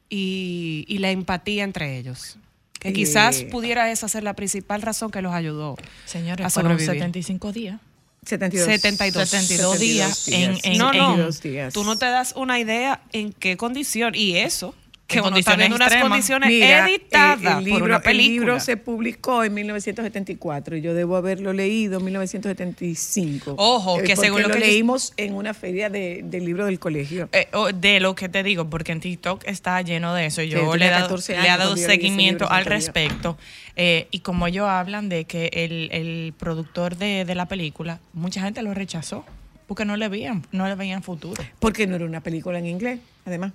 [0.10, 2.38] y, y la empatía entre ellos.
[2.80, 2.94] Que Eh.
[2.94, 6.96] quizás pudiera esa ser la principal razón que los ayudó Señores, a fueron sobrevivir.
[7.02, 7.80] 75 días.
[8.26, 8.66] 72.
[8.66, 9.30] 72.
[9.30, 11.74] 72 días en- en- no, no, 72 días.
[11.74, 14.16] tú no te das una idea en qué condición.
[14.16, 14.76] Y eso,
[15.14, 16.10] Que en uno está viendo unas extremas.
[16.10, 20.78] condiciones Mira, editadas el, el por libro, el libro se publicó en 1974.
[20.78, 23.56] Yo debo haberlo leído en 1975.
[23.58, 26.80] Ojo, que Eh, según porque lo que leímos en una feria de, del libro del
[26.80, 27.30] colegio.
[27.32, 30.42] Eh, o- de lo que te digo, porque en TikTok está lleno de eso.
[30.44, 32.66] Yo le he dado, 14 le he años dado cuando yo leí ese seguimiento al
[32.66, 33.38] respecto.
[33.76, 38.42] eh, y como ellos hablan de que el, el productor de, de la película, mucha
[38.42, 39.26] gente lo rechazó
[39.68, 41.42] porque no le veían, no le veían futuro.
[41.60, 43.54] Porque no era una película en inglés, además.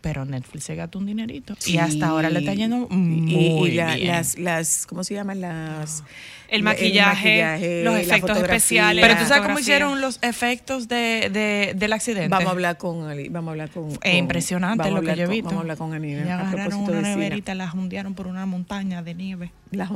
[0.00, 1.54] Pero Netflix se gastó un dinerito.
[1.66, 4.06] Y hasta ahora le está yendo Y- muy y, la- bien.
[4.08, 5.40] las, las, ¿cómo se llaman?
[5.40, 6.04] Las,
[6.48, 11.92] El maquillaje, los efectos especiales, Pero tú sabes cómo hicieron los efectos de, de- del
[11.92, 12.28] accidente.
[12.28, 13.90] Vamos a hablar con Ali, vamos a hablar con...
[13.90, 15.46] Es con- impresionante lo que yo he visto.
[15.46, 16.36] Vamos a hablar con Y Anina.
[16.38, 17.68] A agarraron una neverita, la
[18.14, 19.50] por una montaña de nieve.
[19.72, 19.86] La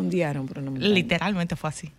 [0.47, 0.93] por una montaña.
[0.95, 1.91] Literalmente fue así.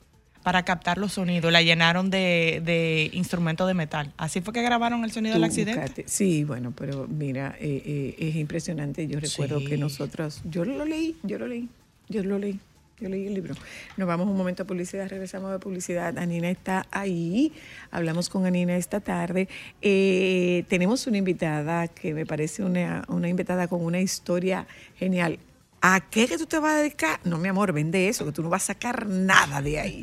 [0.43, 4.11] Para captar los sonidos, la llenaron de, de instrumentos de metal.
[4.17, 5.79] Así fue que grabaron el sonido del accidente.
[5.79, 6.03] buscate.
[6.07, 9.07] Sí, bueno, pero mira, eh, eh, es impresionante.
[9.07, 9.65] Yo recuerdo Sí.
[9.67, 11.69] que nosotros, yo lo leí, yo lo leí,
[12.09, 12.59] yo lo leí.
[12.99, 13.55] Yo leí el libro.
[13.97, 16.17] Nos vamos un momento a publicidad, regresamos de publicidad.
[16.17, 17.51] Anina está ahí.
[17.91, 19.49] Hablamos con Anina esta tarde.
[19.81, 25.39] Eh, tenemos una invitada que me parece una, una invitada con una historia genial.
[25.85, 27.19] ¿A qué que tú te vas a dedicar?
[27.25, 30.01] No, mi amor, vende eso, que tú no vas a sacar nada de ahí.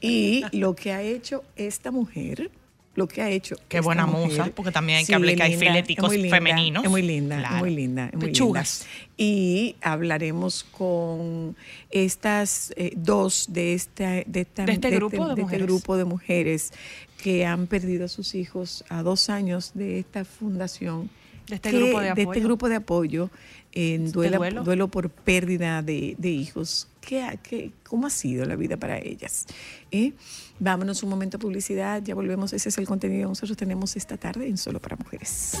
[0.00, 2.50] Y lo que ha hecho esta mujer,
[2.94, 3.54] lo que ha hecho.
[3.68, 6.34] Qué buena mujer, musa, porque también hay que sí, hablar que hay fileticos es linda,
[6.36, 6.82] femeninos.
[6.84, 7.56] Es muy linda, Claro.
[7.56, 8.06] es muy linda.
[8.06, 8.86] Es muy Pechugas.
[8.86, 9.12] linda.
[9.18, 11.54] Y hablaremos con
[11.90, 15.66] estas eh, dos de, esta, de, esta- De este grupo de este mujeres.
[15.66, 16.72] grupo de mujeres
[17.22, 21.10] que han perdido a sus hijos a dos años de esta fundación.
[21.48, 22.42] De este que- grupo de este apoyo.
[22.44, 23.30] grupo de apoyo
[23.78, 24.64] en Este duela- duelo.
[24.64, 26.88] duelo por pérdida de, de hijos.
[27.00, 29.46] ¿Qué, qué- ¿Cómo ha sido la vida para ellas?
[29.92, 30.12] ¿Eh?
[30.58, 32.52] Vámonos un momento a publicidad, ya volvemos.
[32.52, 35.52] Ese es el contenido que nosotros tenemos esta tarde en Solo para Mujeres.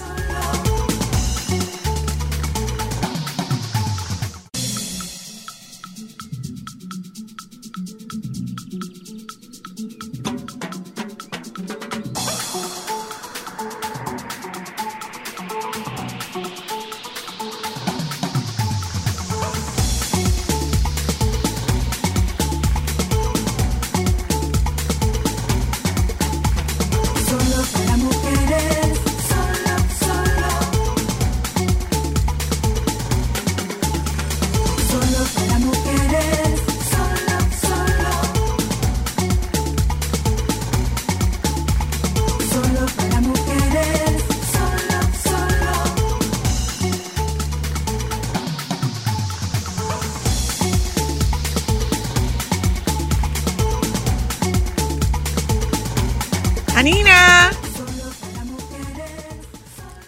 [56.78, 59.36] Anina, Solo para mujeres.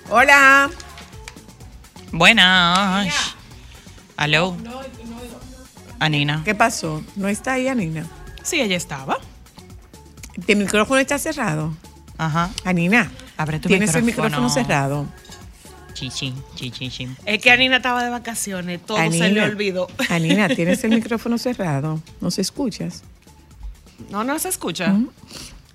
[0.09, 0.71] hola.
[2.13, 3.35] Buenas.
[4.17, 4.57] Aló.
[5.99, 6.43] Anina.
[6.45, 7.03] ¿Qué pasó?
[7.17, 8.07] ¿No está ahí Anina?
[8.45, 9.19] Sí, ella estaba.
[10.47, 11.75] ¿El micrófono está cerrado?
[12.17, 12.51] Ajá.
[12.65, 14.49] Anina, Abre tu tienes el micrófono.
[14.49, 15.07] cerrado.
[15.95, 17.09] Chichi, chichi, chichi.
[17.27, 19.89] Es que Anina estaba de vacaciones, todo se le olvidó.
[20.09, 22.01] Anina, tienes el micrófono cerrado.
[22.21, 23.03] ¿Nos escuchas?
[24.09, 24.95] No, no se escucha.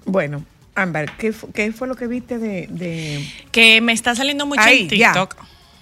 [0.06, 2.68] Bueno, Ámbar, ¿qué, fu- qué fue lo que viste de...
[2.70, 3.26] de...
[3.52, 5.14] Que me está saliendo mucho Ahí, en ya.
[5.14, 5.36] TikTok.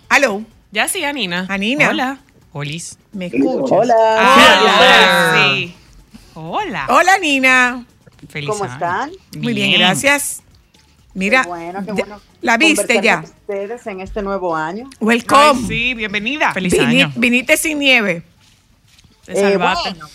[0.09, 1.45] Aló, Ya sí, Anina.
[1.49, 1.89] Anina.
[1.89, 2.19] Hola.
[2.51, 2.97] Olis.
[3.11, 3.71] ¿me escuchas?
[3.71, 3.95] Hola.
[4.19, 5.75] Ahora sí.
[6.35, 6.85] Hola.
[6.89, 7.85] Hola, Nina.
[8.29, 8.73] Feliz ¿Cómo año.
[8.73, 9.11] están?
[9.39, 10.41] Muy bien, gracias.
[11.15, 12.21] Mira, Qué bueno, qué ya- bueno.
[12.41, 13.21] la viste ya.
[13.21, 14.89] con ustedes en este nuevo año.
[14.99, 15.59] Welcome.
[15.61, 16.53] Ay, sí, bienvenida.
[16.53, 17.13] Feliz Vini- año.
[17.15, 18.23] viniste sin nieve.
[19.25, 19.89] Te Eh, salvaste.
[19.91, 20.07] bueno,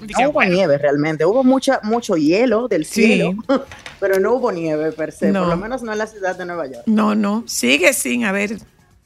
[0.00, 3.02] No hubo bueno, nieve realmente, hubo mucha, mucho hielo del Sí.
[3.04, 3.34] cielo,
[4.00, 5.40] pero no hubo nieve per se, No.
[5.40, 6.82] por lo menos no en la ciudad de Nueva York.
[6.86, 8.58] No, no, sigue sin haber.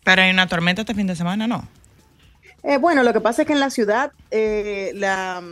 [0.04, 1.66] Pero hay una tormenta este fin de semana, ¿no?
[2.64, 5.42] Eh, bueno, lo que pasa es que en la ciudad eh, la,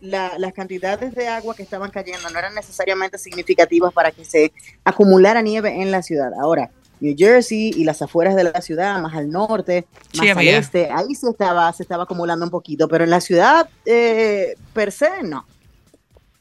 [0.00, 4.52] la- las cantidades de agua que estaban cayendo no eran necesariamente significativas para que se
[4.84, 6.32] acumulara nieve en la ciudad.
[6.40, 10.48] Ahora, New Jersey y las afueras de la ciudad, más al norte, Sí, más al
[10.48, 14.92] este, ahí sí estaba, se estaba acumulando un poquito, pero en la ciudad eh, per
[14.92, 15.44] se no.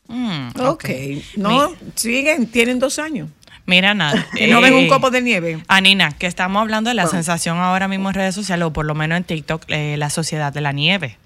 [0.08, 0.86] Mm, Ok.
[1.38, 3.30] No, siguen, tienen dos años.
[3.65, 4.26] Mira, nada.
[4.36, 5.63] Que no ven un eh, copo de nieve.
[5.67, 8.95] Anina, que estamos hablando de la sensación ahora mismo en redes sociales, o por lo
[8.95, 11.17] menos en TikTok, eh, la sociedad de la nieve.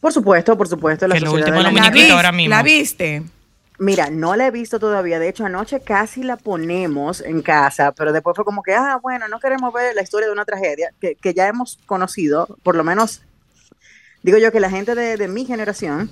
[0.00, 1.06] Por supuesto, por supuesto.
[1.08, 2.50] La Que lo sociedad último de la ¿La, muñequito nieve- vis- ahora mismo.
[2.50, 3.22] ¿La viste?
[3.82, 5.18] Mira, no la he visto todavía.
[5.18, 9.26] De hecho, anoche casi la ponemos en casa, pero después fue como que, ah, bueno,
[9.26, 12.84] no queremos ver la historia de una tragedia que, que ya hemos conocido, por lo
[12.84, 13.22] menos,
[14.22, 16.10] digo yo que la gente de, de mi generación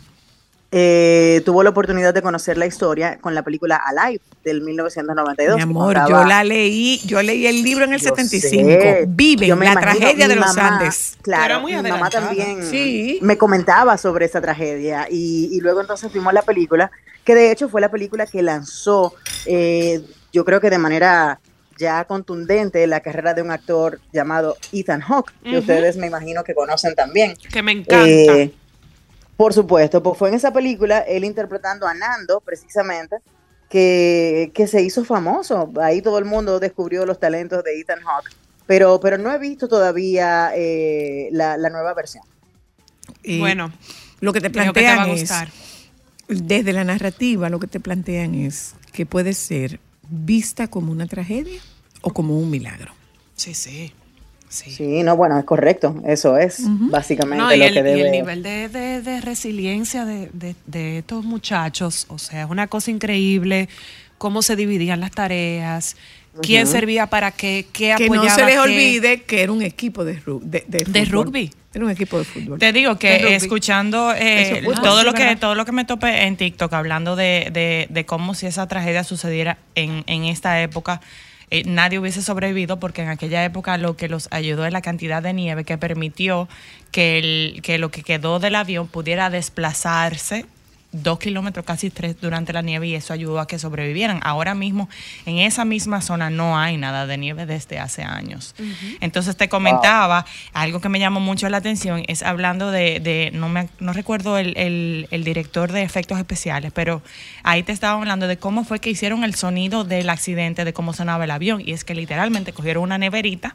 [0.73, 5.57] eh, tuvo la oportunidad de conocer la historia con la película Alive del 1992.
[5.57, 8.69] Mi amor, contaba- yo la leí, yo leí el libro en el Yo 75.
[8.69, 9.05] sé.
[9.09, 11.17] Viven, Yo me la imagino, tragedia de los Andes.
[11.23, 13.19] Claro, muy mi mamá también Sí.
[13.23, 16.91] me comentaba sobre esa tragedia y, y luego entonces vimos la película,
[17.25, 19.15] que de hecho fue la película que lanzó,
[19.47, 20.01] eh,
[20.33, 21.41] yo creo que de manera
[21.79, 26.55] ya contundente, la carrera de un actor llamado Ethan Hawke, que ustedes me imagino que
[26.55, 27.35] conocen también.
[27.51, 28.07] Que me encanta.
[28.07, 28.53] Eh,
[29.41, 33.17] por supuesto, pues fue en esa película, él interpretando a Nando, precisamente,
[33.71, 35.73] que, que se hizo famoso.
[35.81, 38.37] Ahí todo el mundo descubrió los talentos de Ethan Hawke.
[38.67, 42.23] Pero, pero no he visto todavía eh, la, la nueva versión.
[43.23, 43.73] Y bueno,
[44.21, 45.49] lo que te que te va plantean a es, gustar.
[46.29, 51.63] desde la narrativa, lo que te plantean es que puede ser vista como una tragedia
[52.03, 52.93] o como un milagro.
[53.37, 53.95] Sí, sí.
[54.51, 54.71] Sí.
[54.73, 55.95] Sí, no, bueno, es correcto.
[56.05, 58.01] Eso es básicamente No, y lo el, que y debe.
[58.07, 62.67] el nivel de, de- de resiliencia de, de- de estos muchachos, o sea, es una
[62.67, 63.69] cosa increíble,
[64.19, 65.97] cómo se dividían las tareas,
[66.43, 68.59] quién servía para qué, qué Que apoyaba no se les qué.
[68.61, 71.51] olvide que era un equipo de, de, de rugby.
[71.73, 72.59] Era un equipo de fútbol.
[72.59, 75.39] Te digo que escuchando eh, todo Ah, lo sí, que ¿verdad?
[75.39, 79.05] todo lo que me topé en TikTok hablando de, de, de cómo si esa tragedia
[79.05, 81.01] sucediera en, en esta época,
[81.51, 85.23] eh, nadie hubiese sobrevivido porque en aquella época lo que los ayudó es la cantidad
[85.23, 86.49] de nieve que permitió
[86.93, 90.47] que, el, que lo que quedó del avión pudiera desplazarse
[90.93, 94.19] dos kilómetros, casi tres durante la nieve y eso ayudó a que sobrevivieran.
[94.25, 94.89] Ahora mismo
[95.25, 98.55] en esa misma zona no hay nada de nieve desde hace años.
[99.01, 103.49] Entonces te comentaba, algo que me llamó mucho la atención es hablando de, de- no,
[103.49, 107.03] me, no recuerdo el, el- el director de efectos especiales, pero
[107.45, 110.93] ahí te estaba hablando de cómo fue que hicieron el sonido del accidente, de cómo
[110.93, 111.63] sonaba el avión.
[111.65, 113.55] Y es que literalmente cogieron una neverita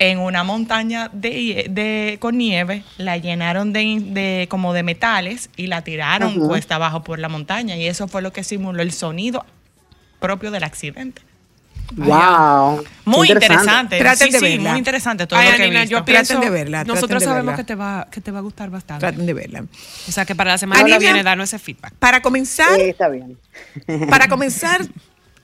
[0.00, 5.66] en una montaña de, de- con nieve, la llenaron de, de- como de metales y
[5.66, 9.44] la tiraron cuesta abajo por la montaña y eso fue lo que simuló el sonido
[10.20, 11.22] propio del accidente.
[11.96, 12.84] Wow.
[13.06, 13.98] Muy interesante.
[13.98, 14.70] Traten Sí, de sí, verla.
[14.70, 15.96] muy interesante todo Ay, lo que he Anina, visto.
[15.98, 17.56] yo pienso, Traten de verla, nosotros de sabemos verla.
[17.56, 19.00] que te, va, que te va a gustar bastante.
[19.00, 19.64] Traten de verla.
[20.06, 20.98] O sea, que para la semana que Anina.
[20.98, 21.94] viene darnos ese feedback.
[21.98, 23.38] Para comenzar, Eh, está bien.
[24.10, 24.82] para comenzar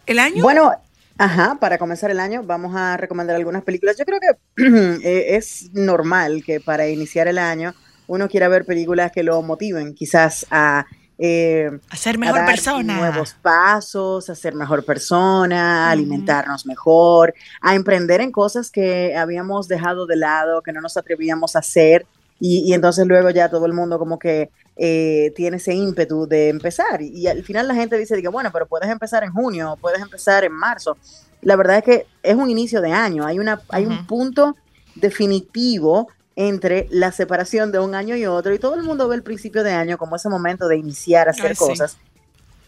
[0.06, 0.70] el año, Bueno,
[1.18, 3.96] ajá, para comenzar el año vamos a recomendar algunas películas.
[3.96, 4.30] Yo creo que
[5.04, 7.74] eh, es normal que para iniciar el año
[8.06, 10.84] uno quiera ver películas que lo motiven quizás a...
[11.18, 12.96] eh, A ser a mejor dar persona.
[12.98, 19.68] Nuevos pasos, a ser mejor persona, a alimentarnos mejor, a emprender en cosas que habíamos
[19.68, 22.06] dejado de lado, que no nos atrevíamos a hacer.
[22.40, 26.48] Y, y entonces luego ya todo el mundo como que eh, tiene ese ímpetu de
[26.48, 27.00] empezar.
[27.00, 30.00] Y, y al final la gente dice, diga, bueno, pero puedes empezar en junio, puedes
[30.00, 30.96] empezar en marzo.
[31.42, 34.56] La verdad es que es un inicio de año, hay, una, hay un punto
[34.94, 39.22] definitivo entre la separación de un año y otro y todo el mundo ve el
[39.22, 41.96] principio de año como ese momento de iniciar a hacer Ay, sí.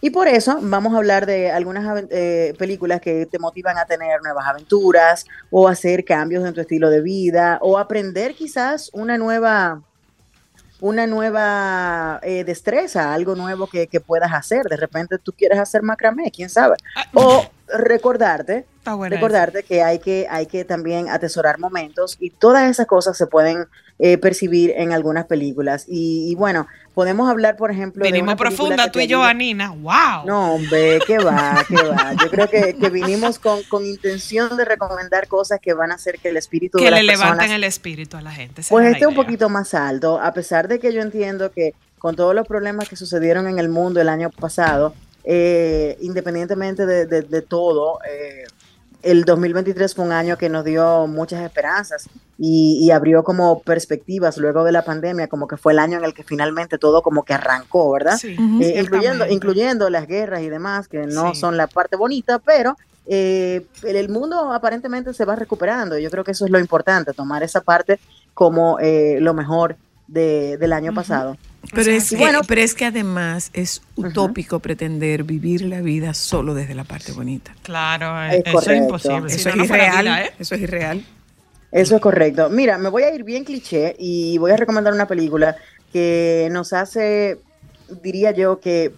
[0.00, 4.20] Y por eso vamos a hablar de algunas eh, películas que te motivan a tener
[4.22, 9.82] nuevas aventuras o hacer cambios en tu estilo de vida o aprender quizás una nueva
[10.80, 14.64] una nueva eh, destreza, algo nuevo que, que puedas hacer.
[14.66, 16.76] De repente tú quieres hacer macramé, quién sabe.
[17.14, 18.64] O recordarte
[19.08, 23.66] recordarte que hay que hay que también atesorar momentos y todas esas cosas se pueden
[23.98, 28.56] eh, percibir en algunas películas y, y bueno podemos hablar por ejemplo de Vinimos película
[28.56, 29.70] profunda tú y yo, Anina.
[29.70, 30.26] ¡Wow!
[30.26, 34.64] no hombre qué va qué va yo creo que, que vinimos con, con intención de
[34.64, 37.56] recomendar cosas que van a hacer que el espíritu que de las le levanten personas
[37.56, 38.62] el espíritu a la gente.
[38.68, 42.34] pues esté un poquito más alto, a pesar de que yo entiendo que con todos
[42.34, 44.94] los problemas que sucedieron en el mundo el año pasado,
[45.26, 48.44] eh, independientemente de, de- de todo, eh,
[49.02, 52.08] el 2023 fue un año que nos dio muchas esperanzas
[52.38, 56.04] y, y abrió como perspectivas luego de la pandemia, como que fue el año en
[56.04, 58.16] el que finalmente todo como que arrancó, ¿verdad?
[58.18, 58.36] Sí.
[58.62, 61.40] Eh, incluyendo, incluyendo las guerras y demás, que no Sí.
[61.40, 65.98] son la parte bonita, pero eh, el, el mundo aparentemente se va recuperando.
[65.98, 68.00] Yo creo que eso es lo importante, tomar esa parte
[68.34, 69.76] como eh, lo mejor
[70.08, 71.36] de- del año pasado.
[71.72, 72.40] Pero, sea, es que, Bueno.
[72.46, 77.54] pero es que además es utópico pretender vivir la vida solo desde la parte bonita.
[77.62, 78.72] Claro, Es eso correcto.
[78.72, 79.30] es imposible.
[79.30, 80.04] Si Eso no, es no irreal.
[80.04, 80.32] vida, ¿eh?
[80.38, 81.04] Eso es irreal.
[81.72, 82.48] Eso es correcto.
[82.50, 85.56] Mira, me voy a ir bien cliché y voy a recomendar una película
[85.92, 87.38] que nos hace,
[88.02, 88.92] diría yo, que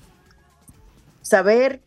[1.23, 1.81] saber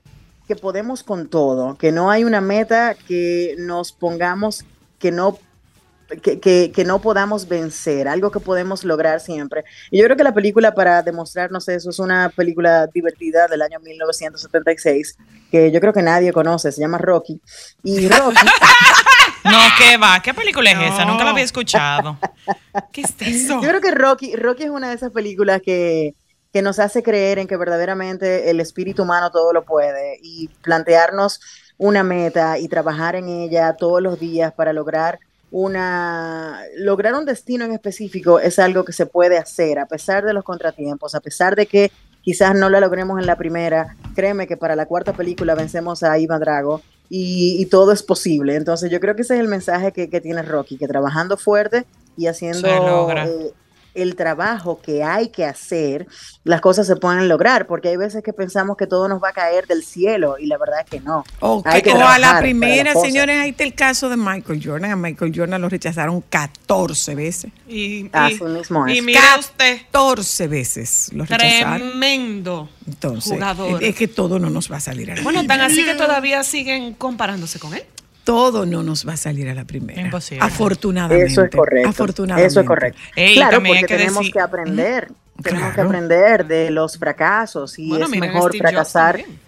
[0.47, 4.65] que podemos con todo, que no hay una meta que nos pongamos,
[4.99, 5.37] que no
[6.21, 9.63] que, que- que no podamos vencer, algo que podemos lograr siempre.
[9.89, 13.79] Y yo creo que la película, para demostrarnos eso, es una película divertida del año
[13.79, 15.17] 1976,
[15.51, 17.39] que yo creo que nadie conoce, se llama Rocky.
[17.83, 18.45] Y Rocky...
[19.43, 20.21] No, ¿qué va?
[20.21, 21.05] ¿Qué película es esa?
[21.05, 22.17] Nunca la había escuchado.
[22.91, 23.61] ¿Qué es eso?
[23.61, 26.13] Yo creo que Rocky, Rocky es una de esas películas que,
[26.53, 31.41] que nos hace creer en que verdaderamente el espíritu humano todo lo puede y plantearnos
[31.77, 35.17] una meta y trabajar en ella todos los días para lograr
[35.51, 40.33] una lograr un destino en específico es algo que se puede hacer a pesar de
[40.33, 43.95] los contratiempos, a pesar de que quizás no la logremos en la primera.
[44.15, 48.55] Créeme que para la cuarta película vencemos a Iván Drago y, y todo es posible.
[48.55, 51.85] Entonces yo creo que ese es el mensaje que, que tiene Rocky, que trabajando fuerte
[52.15, 53.25] y haciendo Se logra.
[53.27, 53.53] eh,
[53.93, 56.07] el trabajo que hay que hacer,
[56.43, 59.33] las cosas se pueden lograr, porque hay veces que pensamos que todo nos va a
[59.33, 61.23] caer del cielo y la verdad es que no.
[61.39, 64.91] O, Hay que o a la primera, señores, ahí está el caso de Michael Jordan.
[64.91, 67.51] A Michael Jordan lo rechazaron 14 veces.
[67.67, 68.97] Y, y- mismo es.
[68.97, 71.89] y mire usted, 14 veces lo rechazaron.
[71.91, 73.83] tremendo Entonces, jugador.
[73.83, 75.95] es es que todo no nos va a salir a la Bueno, tan así que
[75.95, 77.83] todavía siguen comparándose con él.
[78.23, 80.01] Todo no nos va a salir a la primera.
[80.01, 80.45] Imposible.
[80.45, 81.25] Afortunadamente.
[81.25, 81.89] Eso es correcto.
[81.89, 82.47] Afortunadamente.
[82.47, 82.99] Eso es correcto.
[83.15, 85.07] Ey, claro, hay porque que tenemos decir- que aprender.
[85.41, 89.39] Tenemos que aprender de los fracasos y Bueno, es mejor fracasar también.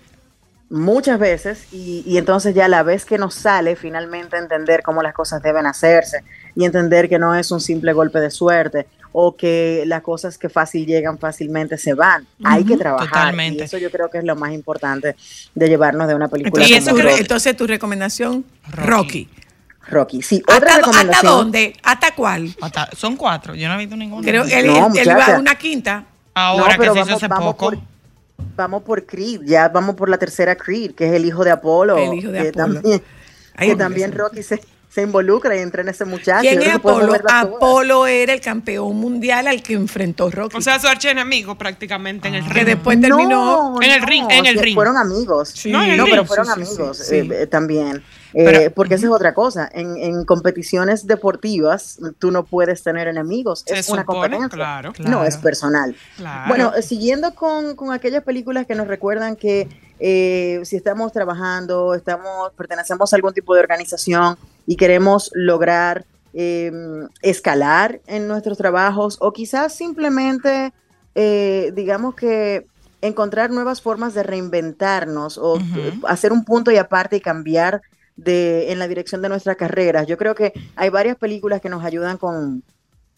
[0.73, 5.13] Muchas veces y, y entonces ya la vez que nos sale finalmente entender cómo las
[5.13, 6.23] cosas deben hacerse
[6.55, 10.49] y entender que no es un simple golpe de suerte o que las cosas que
[10.49, 12.25] fácil llegan fácilmente se van.
[12.43, 13.59] Hay que trabajar totalmente.
[13.61, 15.15] y eso yo creo que es lo más importante
[15.53, 17.21] de llevarnos de una película Entonces, como tu, re- Rocky.
[17.21, 18.87] entonces, tu recomendación, Rocky.
[18.87, 19.29] Rocky.
[19.85, 20.21] Rocky.
[20.23, 21.31] Sí, ¿Hasta, otra ¿Hasta recomendación.
[21.31, 21.73] dónde?
[21.83, 22.55] ¿Hasta cuál?
[22.61, 24.23] Hasta- son cuatro, yo no he visto ninguno.
[24.23, 26.05] Creo que él, No, él- a una quinta.
[26.33, 27.65] Ahora No, pero que se hizo vamos, hace vamos poco.
[27.69, 27.92] por
[28.55, 31.97] vamos por Creed, ya vamos por la tercera Creed, que es el hijo de Apolo.
[31.97, 32.73] El hijo de que Apolo.
[32.73, 33.01] También,
[33.55, 34.11] Ay, que también.
[34.11, 34.61] Rocky se,
[34.93, 36.41] se involucra y entra en ese muchacho.
[36.41, 37.13] ¿Quién es que Apolo?
[37.27, 40.55] Apolo era el campeón mundial al que enfrentó Rocky.
[40.57, 42.65] O sea, su archienemigo prácticamente en el que ring.
[42.65, 43.81] después terminó.
[43.81, 44.75] En el ring, en el ring.
[44.75, 45.49] Fueron amigos.
[45.49, 45.71] Sí.
[45.71, 47.15] No, pero fueron Sí, sí, sí, amigos sí.
[47.15, 48.03] eh, eh, también.
[48.35, 49.69] Eh, Pero- porque esa es otra cosa.
[49.73, 53.63] En, en competiciones deportivas, tú no puedes tener enemigos.
[53.65, 54.49] Se es una competencia.
[54.49, 54.93] claro.
[54.99, 55.95] No es personal.
[56.17, 56.47] Claro.
[56.49, 59.67] Bueno, eh, siguiendo con, con aquellas películas que nos recuerdan que
[59.99, 66.71] eh, si estamos trabajando, estamos, pertenecemos a algún tipo de organización y queremos lograr eh,
[67.21, 70.73] escalar en nuestros trabajos o quizás simplemente,
[71.13, 72.65] eh, digamos que
[73.01, 77.83] encontrar nuevas formas de reinventarnos o eh, hacer un punto y aparte y cambiar
[78.15, 80.07] de, en la dirección de nuestras carreras.
[80.07, 82.63] Yo creo que hay varias películas que nos ayudan con,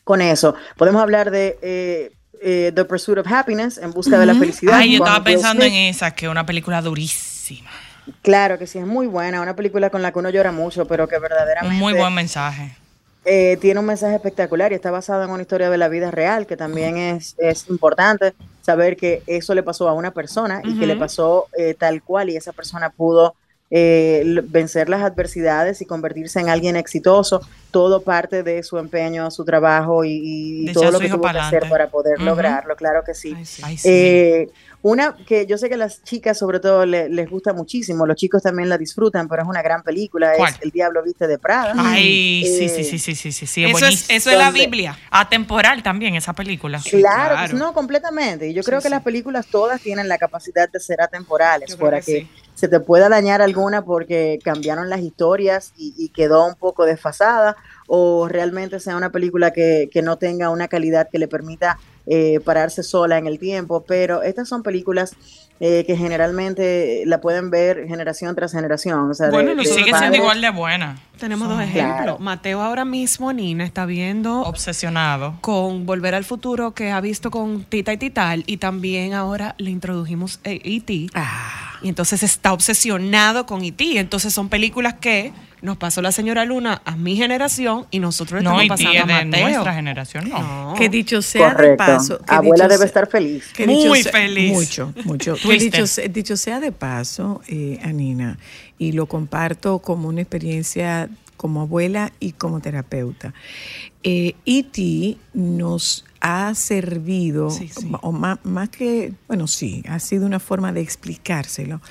[0.04, 0.56] con eso.
[0.76, 2.12] Podemos hablar de
[2.48, 4.76] eh, The Pursuit of Happiness, En Busca de la Felicidad.
[4.76, 7.72] Ay, yo estaba pensando en esa, que es una película durísima.
[8.22, 11.08] Claro que sí, es muy buena, una película con la que uno llora mucho, pero
[11.08, 12.76] que verdaderamente Un muy buen mensaje.
[13.26, 16.46] eh, tiene un mensaje espectacular y está basada en una historia de la vida real,
[16.46, 20.86] que también es, es importante saber que eso le pasó a una persona y que
[20.86, 23.34] le pasó eh, tal cual y esa persona pudo
[23.72, 29.44] eh, vencer las adversidades y convertirse en alguien exitoso, todo parte de su empeño, su
[29.44, 33.34] trabajo y, todo lo que tuvo que hacer para poder lograrlo, claro que sí.
[33.36, 33.62] Ay, sí.
[33.66, 33.90] Ay, sí.
[33.90, 34.50] Eh,
[34.88, 38.44] una que yo sé que las chicas sobre todo le- les gusta muchísimo, los chicos
[38.44, 40.54] también la disfrutan, pero es una gran película, ¿Cuál?
[40.54, 41.74] es El Diablo Viste de Prada.
[41.76, 44.52] Ay, sí, Eh, sí, sí, sí, sí, sí, sí, es eso, es, eso es la
[44.52, 44.96] Biblia.
[45.10, 46.80] Atemporal también esa película.
[46.88, 47.02] Claro,
[47.34, 47.36] claro.
[47.50, 48.48] pues no, completamente.
[48.48, 48.92] Y yo Sí, creo que sí.
[48.92, 52.30] las películas todas tienen la capacidad de ser atemporales, para que que, sí.
[52.54, 57.56] se te pueda dañar alguna porque cambiaron las historias y, y quedó un poco desfasada,
[57.88, 62.40] o realmente sea una película que, que no tenga una calidad que le permita eh,
[62.44, 63.84] pararse sola en el tiempo.
[63.88, 65.14] Pero estas son películas
[65.62, 69.10] eh, que generalmente la pueden ver generación tras generación.
[69.12, 70.98] O sea, Bueno, de- y de sigue siendo igual de buena.
[71.18, 71.96] Tenemos Son dos ejemplos.
[71.98, 72.18] Claro.
[72.20, 75.36] Mateo ahora mismo, Nina, está viendo Obsesionado.
[75.40, 79.72] con Volver al Futuro que ha visto con Tita y Tital y también ahora le
[79.72, 81.08] introdujimos eh, E.T.
[81.14, 83.98] Ah, Y entonces está obsesionado con E.T.
[84.00, 88.60] Entonces son películas que nos pasó la señora Luna a mi generación y nosotros No,
[88.62, 89.48] estamos y pasando a Mateo.
[89.50, 90.70] nuestra generación, no.
[90.70, 90.74] No.
[90.76, 92.20] que dicho sea de paso.
[92.28, 93.46] Abuela debe sea- estar feliz.
[93.54, 94.52] que Muy sea- feliz.
[94.54, 95.36] Mucho, mucho.
[95.36, 98.38] Que dicho, se- dicho sea de paso, eh, Anina,
[98.78, 103.34] y lo comparto como una experiencia como abuela y como terapeuta.
[104.04, 105.18] Eh, E.T.
[105.34, 107.92] nos ha servido, Sí, sí.
[108.02, 111.82] o más, más que, bueno, sí, ha sido una forma de explicárselo.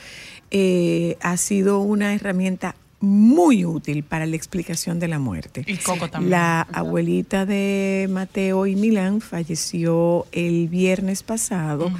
[0.50, 2.74] Eh, ha sido una herramienta
[3.04, 5.64] muy útil para la explicación de la muerte.
[5.66, 6.30] Y Coco también.
[6.30, 11.92] La abuelita de Mateo y Milán falleció el viernes pasado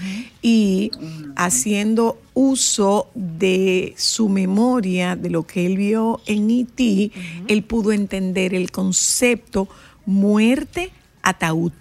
[0.43, 0.90] y
[1.37, 7.12] haciendo uso de su memoria, de lo que él vio en IT,
[7.49, 9.69] él pudo entender el concepto
[10.07, 10.90] muerte,
[11.23, 11.73] ataúd.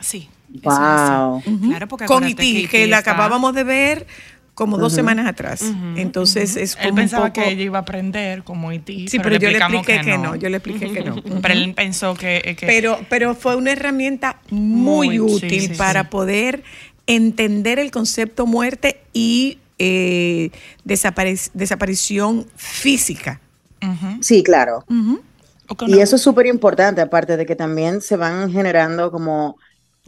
[0.00, 0.28] Sí.
[0.62, 1.38] Wow.
[1.38, 1.50] así.
[1.68, 2.68] Claro, porque Con acuérdate IT, E.T.
[2.70, 4.06] que la está- acabábamos de ver
[4.56, 5.62] como dos semanas atrás.
[5.96, 7.44] Entonces es como Él pensaba un poco...
[7.44, 9.06] que ella iba a aprender como Haití.
[9.06, 10.34] Sí, pero, yo le expliqué que no.
[10.34, 11.22] yo le expliqué que no.
[11.42, 16.08] Pero él pensó que, que Pero, pero fue una herramienta muy, útil sí, para sí.
[16.10, 16.64] poder
[17.06, 20.50] entender el concepto muerte y eh,
[20.84, 23.42] desaparición física.
[24.22, 24.86] Sí, claro.
[24.88, 26.00] Y no.
[26.00, 29.58] eso es súper importante, aparte de que también se van generando como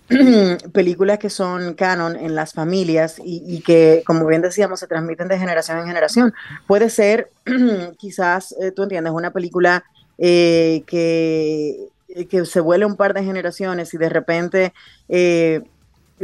[0.73, 5.39] películas que son canon en las familias y, que, como bien decíamos, se transmiten de
[5.39, 6.35] generación en generación.
[6.67, 7.31] Puede ser,
[7.99, 9.85] quizás, eh, tú entiendes, una película
[10.17, 11.89] eh, que,
[12.29, 14.73] que se vuele un par de generaciones y de repente
[15.09, 15.63] eh,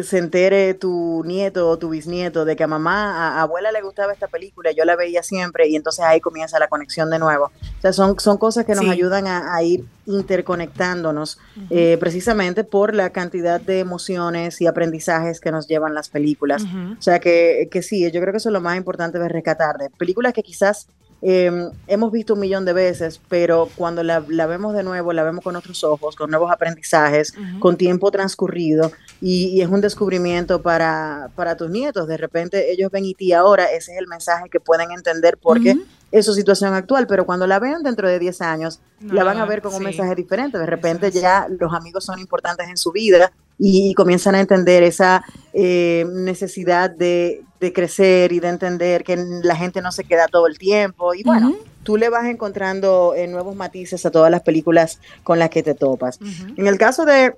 [0.02, 3.80] se entere tu nieto o tu bisnieto de que a mamá, a, a abuela le
[3.82, 7.44] gustaba esta película, yo la veía siempre y entonces ahí comienza la conexión de nuevo.
[7.46, 8.90] O sea, son, son cosas que nos Sí.
[8.90, 11.38] ayudan a, a ir interconectándonos
[11.70, 16.64] eh, precisamente por la cantidad de emociones y aprendizajes que nos llevan las películas.
[16.98, 19.78] O sea que, que sí, yo creo que eso es lo más importante de rescatar,
[19.78, 20.86] de películas que quizás
[21.26, 21.50] eh,
[21.86, 25.42] hemos visto un millón de veces, pero cuando la, la vemos de nuevo, la vemos
[25.42, 27.60] con otros ojos, con nuevos aprendizajes, Ujú.
[27.60, 28.90] con tiempo transcurrido,
[29.22, 32.06] y, y es un descubrimiento para, para tus nietos.
[32.08, 35.72] De repente ellos ven y ti ahora, ese es el mensaje que pueden entender porque
[35.72, 35.84] Ujú.
[36.10, 39.38] es su situación actual, pero cuando la vean dentro de 10 años, No, la van
[39.38, 39.84] a ver con un sí.
[39.84, 40.58] mensaje diferente.
[40.58, 44.82] De repente ya los amigos son importantes en su vida y, y comienzan a entender
[44.82, 50.28] esa eh, necesidad de, de crecer y de entender que la gente no se queda
[50.28, 51.14] todo el tiempo.
[51.14, 55.50] Y bueno, tú le vas encontrando eh, nuevos matices a todas las películas con las
[55.50, 56.18] que te topas.
[56.56, 57.34] En el caso de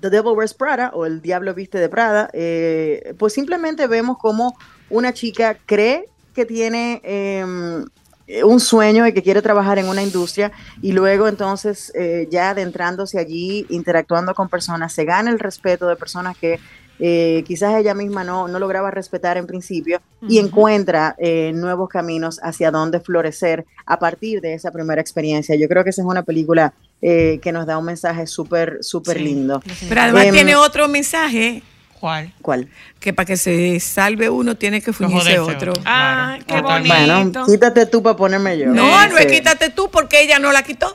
[0.00, 4.56] The Devil Wears Prada o El Diablo Viste de Prada, eh, pues simplemente vemos como
[4.88, 7.84] una chica cree que tiene em,
[8.26, 12.50] eh, un sueño y que quiere trabajar en una industria y luego entonces eh, ya
[12.50, 16.60] adentrándose allí, interactuando con personas, se gana el respeto de personas que
[17.00, 22.38] eh, quizás ella misma no, no lograba respetar en principio y encuentra eh, nuevos caminos
[22.42, 25.56] hacia donde florecer a partir de esa primera experiencia.
[25.56, 29.16] Yo creo que esa es una película eh, que nos da un mensaje súper, súper
[29.16, 29.62] Sí, lindo.
[29.88, 31.62] Pero además Em, tiene otro mensaje
[31.98, 32.32] ¿Cuál?
[32.42, 32.68] ¿Cuál?
[32.98, 35.72] que para que se salve uno tiene que joderse otro.
[35.84, 36.94] Ah, Claro, qué bonito.
[36.94, 38.66] Bueno, quítate tú para ponerme yo.
[38.66, 39.36] No, no es Sí.
[39.36, 40.94] quítate tú porque ella no la quitó.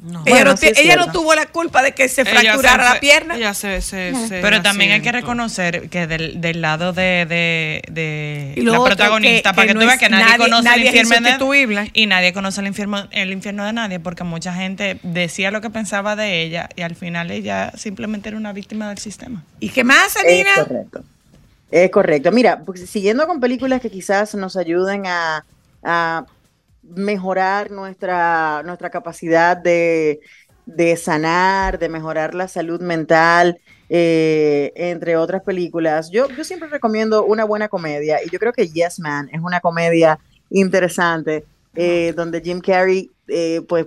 [0.00, 0.20] No.
[0.24, 1.20] ella Bueno, no, sí ti- es ella no cierto.
[1.20, 3.36] tuvo la culpa de que se Ella fracturara se la pierna.
[3.36, 7.26] Ella se, se, se Pero también hay que reconocer que del, del lado de,
[8.72, 10.82] la protagonista, que- para que que, no tú veas es- que nadie, nadie- conoce nadie
[10.82, 14.54] el es infierno de y nadie conoce el infierno, el infierno de nadie, porque mucha
[14.54, 18.88] gente decía lo que pensaba de ella y al final ella simplemente era una víctima
[18.88, 19.42] del sistema.
[19.58, 20.50] ¿Y qué más, Es Anina?
[20.64, 21.02] correcto.
[21.70, 22.30] Es correcto.
[22.32, 25.44] Mira, pues, siguiendo con películas que quizás nos ayuden a,
[25.82, 26.24] a
[26.96, 30.20] mejorar nuestra, nuestra capacidad de,
[30.64, 33.58] de sanar, de mejorar la salud mental,
[33.88, 36.10] eh, entre otras películas.
[36.12, 39.60] Yo, yo siempre recomiendo una buena comedia y yo creo que Yes Man es una
[39.60, 40.18] comedia
[40.50, 43.86] interesante eh, donde Jim Carrey eh, pues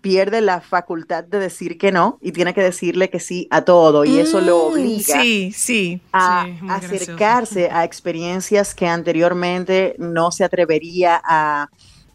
[0.00, 4.04] pierde la facultad de decir que no y tiene que decirle que sí a todo
[4.04, 6.00] y eso lo Mm, obliga Sí, sí.
[6.12, 7.48] a Sí, muy gracioso.
[7.48, 11.68] acercarse a experiencias que anteriormente no se atrevería a,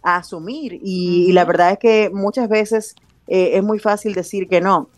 [0.06, 0.80] a asumir.
[0.82, 2.96] Y, y la verdad es que muchas veces
[3.28, 4.90] eh, es muy fácil decir que no.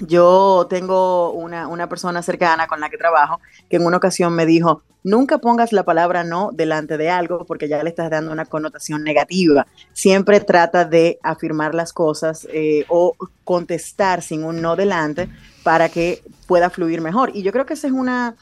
[0.00, 4.44] Yo tengo una, una persona cercana con la que trabajo que en una ocasión me
[4.44, 8.44] dijo, nunca pongas la palabra no delante de algo porque ya le estás dando una
[8.44, 9.66] connotación negativa.
[9.92, 15.28] Siempre trata de afirmar las cosas eh, o contestar sin un no delante
[15.62, 17.30] para que pueda fluir mejor.
[17.32, 18.34] Y yo creo que esa es una,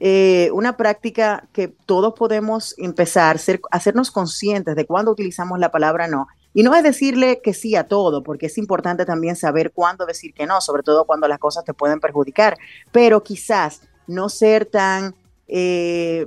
[0.00, 6.08] eh, una práctica que todos podemos empezar, ser, hacernos conscientes de cuándo utilizamos la palabra
[6.08, 6.26] no.
[6.52, 10.34] Y no es decirle que sí a todo, porque es importante también saber cuándo decir
[10.34, 12.58] que no, sobre todo cuando las cosas te pueden perjudicar,
[12.90, 15.14] pero quizás no ser tan...
[15.46, 16.26] eh,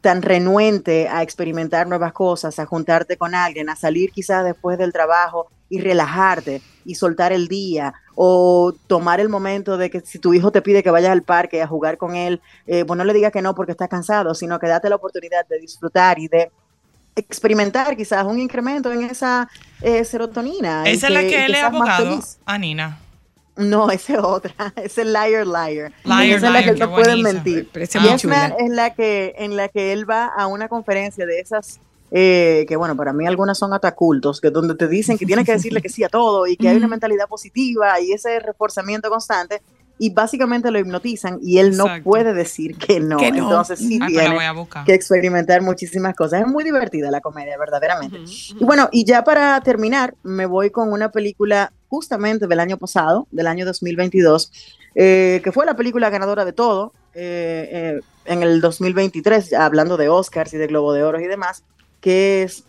[0.00, 4.92] tan renuente a experimentar nuevas cosas, a juntarte con alguien, a salir quizás después del
[4.92, 10.34] trabajo y relajarte y soltar el día o tomar el momento de que si tu
[10.34, 13.14] hijo te pide que vayas al parque a jugar con él, eh, pues no le
[13.14, 16.50] digas que no porque estás cansado, sino que date la oportunidad de disfrutar y de
[17.16, 19.48] experimentar quizás un incremento en esa
[19.80, 20.84] eh, serotonina.
[20.84, 22.38] Esa es la que él es abogado, feliz.
[22.44, 22.98] Anina.
[23.56, 25.90] No, esa es otra, es el liar liar.
[26.04, 27.70] Liar, esa es la que liar, él no puede mentir.
[27.72, 31.80] Yes Man es la que en la que él va a una conferencia de esas
[32.14, 35.46] eh, que bueno, para mí algunas son hasta cultos, que donde te dicen que tienes
[35.46, 39.08] que decirle que sí a todo y que hay una mentalidad positiva y ese reforzamiento
[39.08, 39.62] constante
[39.98, 42.04] y básicamente lo hipnotizan y él no Exacto.
[42.04, 43.18] puede decir que no.
[43.18, 43.44] Que no.
[43.44, 44.36] Entonces sí Ay, tiene
[44.84, 46.40] que experimentar muchísimas cosas.
[46.40, 48.18] Es muy divertida la comedia, verdaderamente.
[48.18, 48.66] Ujú, Y ujú.
[48.66, 53.46] bueno, y ya para terminar, me voy con una película justamente del año pasado, del
[53.46, 54.50] año 2022,
[54.96, 60.08] eh, que fue la película ganadora de todo eh, eh, en el 2023, hablando de
[60.08, 61.62] Oscars y de Globo de Oro y demás,
[62.02, 62.64] que es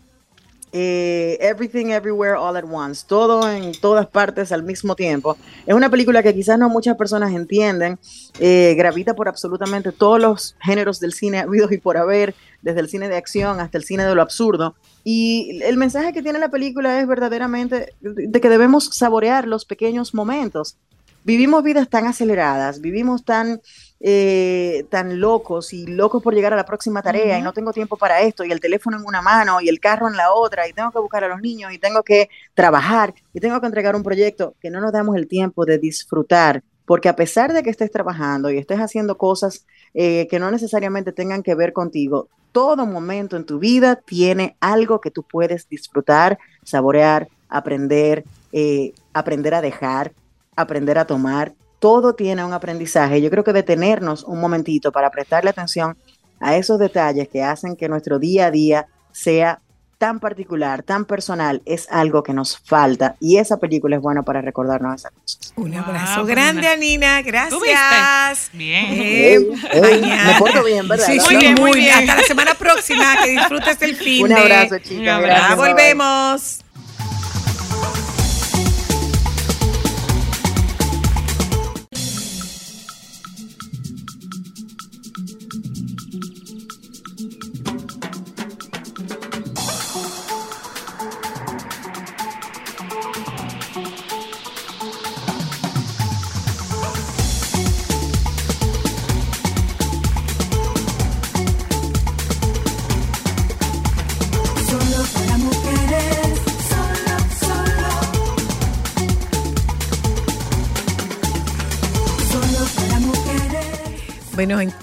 [0.76, 5.38] eh, Everything Everywhere All at Once, todo en todas partes al mismo tiempo.
[5.68, 8.00] Es una película que quizás no muchas personas entienden,
[8.40, 12.90] eh, gravita por absolutamente todos los géneros del cine habidos y por haber, desde el
[12.90, 14.76] cine de acción hasta el cine de lo absurdo.
[15.04, 20.14] Y el mensaje que tiene la película es verdaderamente de que debemos saborear los pequeños
[20.14, 20.78] momentos.
[21.24, 23.62] Vivimos vidas tan aceleradas, vivimos tan
[24.06, 27.95] eh, tan locos y locos por llegar a la próxima tarea y no tengo tiempo
[27.95, 30.74] para esto y el teléfono en una mano y el carro en la otra y
[30.74, 34.04] tengo que buscar a los niños y tengo que trabajar y tengo que entregar un
[34.04, 37.91] proyecto que no nos damos el tiempo de disfrutar porque a pesar de que estés
[37.91, 43.38] trabajando y estés haciendo cosas eh, que no necesariamente tengan que ver contigo, todo momento
[43.38, 50.12] en tu vida tiene algo que tú puedes disfrutar, saborear, aprender, eh, aprender a dejar,
[50.58, 51.54] aprender a tomar
[51.84, 53.22] todo tiene un aprendizaje.
[53.22, 55.98] Yo creo que detenernos un momentito para prestarle atención
[56.40, 59.60] a esos detalles que hacen que nuestro día a día sea
[59.98, 63.16] tan particular, tan personal, es algo que nos falta.
[63.20, 65.54] Y esa película es buena para recordarnos esas cosas.
[65.58, 67.22] Un abrazo pues grande, una- Anina.
[67.50, 68.50] ¿Tú Gracias.
[68.54, 68.86] Bien.
[68.90, 69.40] Eh,
[69.82, 70.32] mañana.
[70.34, 71.06] me porto bien, ¿verdad?
[71.06, 71.98] Sí, Muy sí, bien, muy muy bien.
[71.98, 72.10] bien.
[72.10, 73.04] Hasta la semana próxima.
[73.26, 75.08] Que disfrutes el fin Un de- abrazo, Un chicas.
[75.16, 75.20] abrazo.
[75.20, 75.74] Ya gracias, bye, bye.
[75.74, 76.62] volvemos.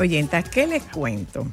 [0.01, 1.47] Oyentas, ¿qué les cuento?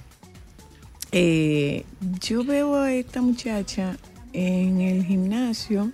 [1.11, 1.85] Eh,
[2.21, 3.97] yo veo a esta muchacha
[4.33, 5.91] en el gimnasio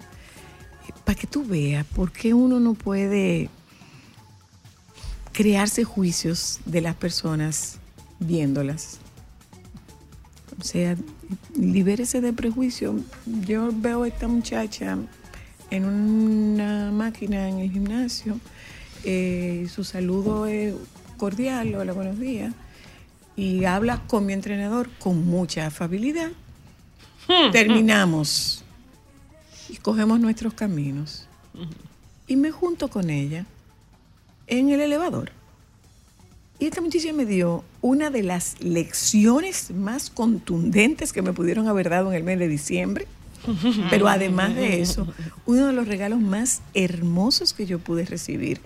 [1.03, 3.49] para que tú veas por qué uno no puede
[5.31, 7.79] crearse juicios de las personas
[8.19, 8.99] viéndolas.
[10.59, 10.95] O sea,
[11.55, 12.99] libérese de prejuicio.
[13.25, 14.97] Yo veo a esta muchacha
[15.71, 18.39] en una máquina en el gimnasio.
[19.03, 20.75] eh, su saludo es
[21.23, 22.53] cordial, hola, buenos días.
[23.37, 26.31] Y habla con mi entrenador con mucha afabilidad.
[27.53, 28.65] Terminamos
[29.69, 31.25] y cogemos nuestros caminos.
[32.27, 33.45] Y me junto con ella
[34.47, 35.31] en el elevador.
[36.59, 41.89] Y esta muchacha me dio una de las lecciones más contundentes que me pudieron haber
[41.89, 43.07] dado en el mes de diciembre.
[43.89, 45.07] Pero además de eso,
[45.45, 48.59] uno de los regalos más hermosos que yo pude recibir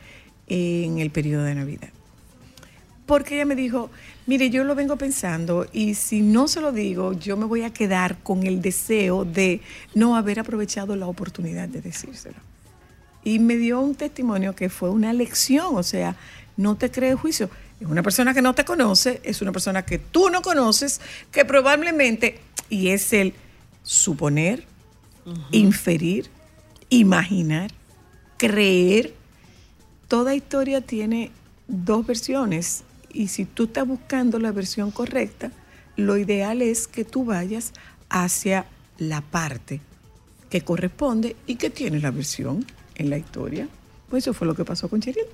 [0.47, 1.89] en el periodo de Navidad.
[3.07, 3.89] Porque ella me dijo,
[4.25, 7.71] mire, yo lo vengo pensando y si no se lo digo, yo me voy a
[7.71, 9.61] quedar con el deseo de
[9.95, 12.35] no haber aprovechado la oportunidad de decírselo.
[13.23, 16.17] Y me dio un testimonio que fue una lección, o sea,
[16.57, 17.49] no te crees juicio.
[17.79, 20.99] Es una persona que no te conoce, es una persona que tú no conoces,
[21.31, 22.39] que probablemente,
[22.69, 23.33] y es el
[23.83, 24.65] suponer,
[25.51, 26.29] inferir,
[26.89, 27.71] imaginar,
[28.35, 29.13] creer.
[30.09, 31.31] Toda historia tiene
[31.67, 32.83] dos versiones
[33.17, 35.51] y si tú estás buscando la versión correcta,
[35.95, 37.73] lo ideal es que tú vayas
[38.09, 38.67] hacia
[38.99, 39.81] la parte
[40.51, 42.63] que corresponde y que tiene la versión
[42.93, 43.67] en la historia.
[44.07, 45.25] Pues eso fue lo que pasó con Cheryl.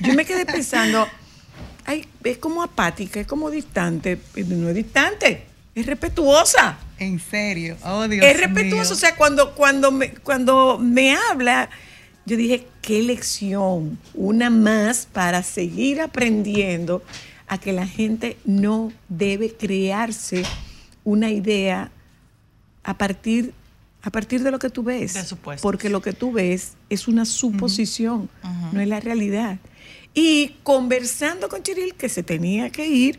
[0.00, 1.06] Yo me quedé pensando,
[1.86, 4.18] ay, es como apática, es como distante.
[4.34, 5.44] Pero No es distante,
[5.76, 6.78] es respetuosa.
[6.98, 7.76] En serio.
[7.84, 8.90] Oh, Dios es respetuosa.
[8.90, 8.92] mío.
[8.92, 11.70] O sea, cuando, cuando, me, cuando me habla,
[12.30, 17.02] yo dije, qué lección, una más para seguir aprendiendo
[17.48, 20.44] a que la gente no debe crearse
[21.02, 21.90] una idea
[22.84, 23.52] a partir,
[24.02, 25.34] a partir de lo que tú ves.
[25.60, 28.30] Porque lo que tú ves es una suposición,
[28.70, 29.58] no es la realidad.
[30.14, 33.18] Y conversando con Chiril, que se tenía que ir,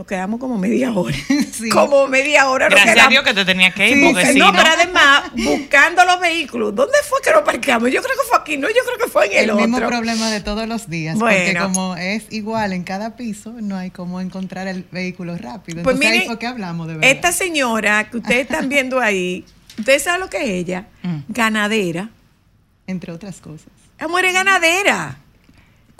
[0.00, 1.14] nos quedamos como media hora.
[1.52, 1.68] Sí.
[1.68, 2.70] Como media hora.
[2.70, 3.10] nos Gracias a quedamos.
[3.10, 4.52] Dios que te tenía que ir, Sí, porque sí, no, no.
[4.58, 6.74] pero además, buscando los vehículos.
[6.74, 7.90] ¿Dónde fue que nos parqueamos?
[7.92, 9.88] Yo creo que fue aquí, no, yo creo que fue en el, el mismo otro.
[9.90, 11.18] problema de todos los días.
[11.18, 11.64] Porque Bueno.
[11.64, 15.82] como es igual en cada piso, no hay cómo encontrar el vehículo rápido.
[15.82, 17.10] Pues Entonces ahí miren, fue que hablamos de verdad.
[17.10, 19.44] esta señora que ustedes están viendo ahí,
[19.78, 20.86] ¿ustedes saben lo que es ella?
[21.02, 21.18] Mm.
[21.28, 22.08] Ganadera.
[22.86, 23.68] Entre otras cosas.
[23.98, 25.18] Es ganadera.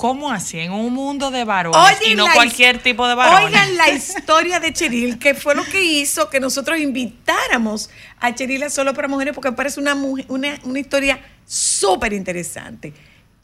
[0.01, 0.59] ¿Cómo así?
[0.59, 3.45] En un mundo de varones Oigan y no cualquier tipo de varones.
[3.49, 8.63] Oigan la historia de Cheryl, que fue lo que hizo que nosotros invitáramos a Cheryl
[8.63, 12.95] a Solo para Mujeres, porque parece una, una, una historia súper interesante.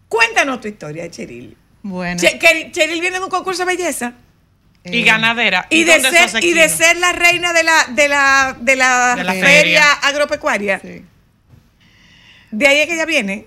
[0.09, 1.55] Cuéntanos tu historia, Cheryl.
[1.83, 4.15] Bueno, Che- que- Cheryl viene de un concurso de belleza.
[4.83, 5.67] Y Eh, ganadera.
[5.69, 6.77] Y de, ser, hace y de quino?
[6.79, 9.93] ser la reina de la, de la, de la, De la feria, feria.
[10.05, 10.79] agropecuaria.
[10.81, 11.05] sí.
[12.51, 13.47] De ahí es que ella viene.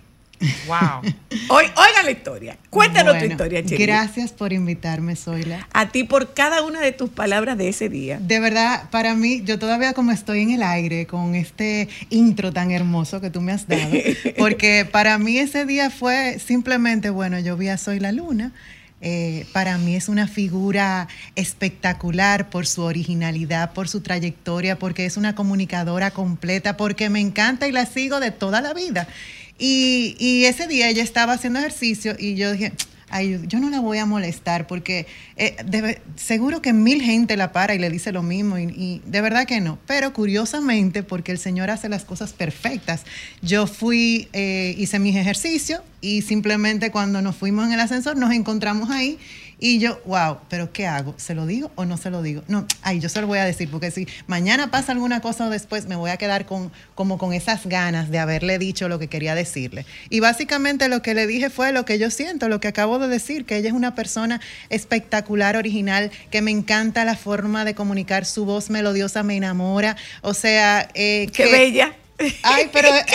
[0.67, 1.01] Wow.
[1.49, 2.57] Hoy, oigan la historia.
[2.69, 3.85] Cuéntanos tu historia, Cheli.
[3.85, 5.67] Gracias por invitarme, Zoila.
[5.73, 8.19] A ti por cada una de tus palabras de ese día.
[8.19, 12.71] De verdad, para mí, yo todavía como estoy en el aire con este intro tan
[12.71, 13.91] hermoso que tú me has dado,
[14.37, 18.53] porque para mí ese día fue simplemente, bueno, yo vi a Soy la Luna.
[19.01, 25.15] eh, para mí es una figura espectacular por su originalidad, por su trayectoria, porque es
[25.15, 29.07] una comunicadora completa, porque me encanta y la sigo de toda la vida.
[29.59, 32.71] Y, ese día ella estaba haciendo ejercicio y yo dije,
[33.09, 35.05] ay, yo no la voy a molestar porque
[35.35, 39.21] eh, seguro que mil gente la para y le dice lo mismo y, y de
[39.21, 39.77] verdad que no.
[39.85, 43.03] Pero curiosamente, porque el Señor hace las cosas perfectas,
[43.41, 48.31] yo fui, eh, hice mis ejercicios y simplemente cuando nos fuimos en el ascensor nos
[48.31, 49.19] encontramos ahí
[49.59, 51.13] y yo, wow, pero ¿qué hago?
[51.17, 52.43] ¿Se lo digo o no se lo digo?
[52.47, 55.49] No, ay, yo se lo voy a decir porque si mañana pasa alguna cosa o
[55.49, 59.07] después me voy a quedar con, como con esas ganas de haberle dicho lo que
[59.07, 59.85] quería decirle.
[60.09, 63.07] Y básicamente lo que le dije fue lo que yo siento, lo que acabo de
[63.09, 64.39] decir, que ella es una persona
[64.69, 69.97] espectacular, original, que me encanta la forma de comunicar, su voz melodiosa me enamora.
[70.21, 71.93] O sea, eh, Qué que- bella.
[72.43, 73.05] Ay, pero, ajá,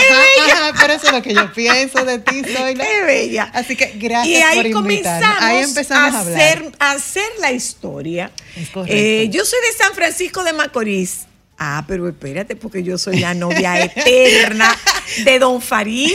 [0.53, 3.51] ajá, pero eso es lo que yo pienso de ti, soy Qué bella.
[3.53, 5.21] Así que gracias y ahí por invitarme.
[5.21, 8.31] comenzamos, Ahí empezamos a, hacer, a hacer la historia.
[8.57, 8.97] Es correcto.
[8.97, 11.27] Eh, yo soy de San Francisco de Macorís.
[11.57, 14.77] Ah, pero espérate, porque yo soy la novia eterna
[15.25, 16.13] de Don Farid,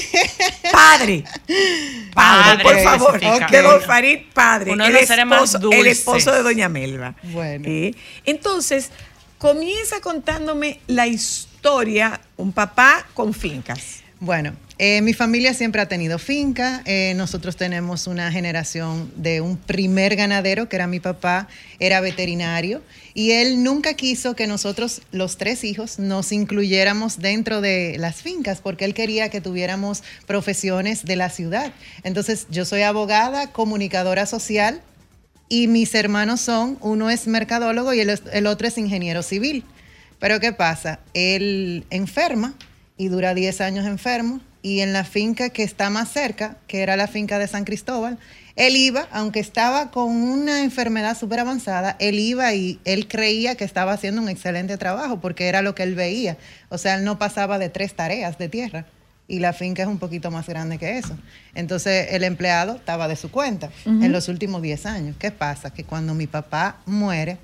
[0.71, 1.23] padre.
[2.13, 3.15] Padre, Padre, por favor.
[3.15, 3.47] especifica.
[3.47, 4.73] De Don Farid, padre.
[4.73, 7.15] Uno de el, los seres más esposo, el esposo de Doña Melba.
[7.23, 7.63] Bueno.
[7.67, 8.91] Eh, entonces,
[9.37, 11.48] comienza contándome la historia,
[12.37, 14.01] un papá con fincas.
[14.21, 16.81] Bueno, eh, mi familia siempre ha tenido finca.
[16.85, 21.47] eh, nosotros tenemos una generación de un primer ganadero, que era mi papá,
[21.79, 22.81] era veterinario,
[23.13, 28.59] y él nunca quiso que nosotros, los tres hijos, nos incluyéramos dentro de las fincas,
[28.59, 31.71] porque él quería que tuviéramos profesiones de la ciudad.
[32.03, 34.81] Entonces, yo soy abogada, comunicadora social,
[35.47, 39.63] y mis hermanos son, uno es mercadólogo y el otro es ingeniero civil.
[40.19, 40.99] Pero ¿qué pasa?
[41.13, 42.53] Él enferma
[42.97, 46.97] y dura 10 años enfermo y en la finca que está más cerca, que era
[46.97, 48.17] la finca de San Cristóbal,
[48.57, 53.63] él iba, aunque estaba con una enfermedad súper avanzada, él iba y él creía que
[53.63, 56.37] estaba haciendo un excelente trabajo porque era lo que él veía.
[56.67, 58.85] O sea, él no pasaba de tres tareas de tierra
[59.29, 61.15] y la finca es un poquito más grande que eso.
[61.55, 65.15] Entonces el empleado estaba de su cuenta en los últimos 10 años.
[65.17, 65.71] ¿Qué pasa?
[65.71, 67.37] Que cuando mi papá muere,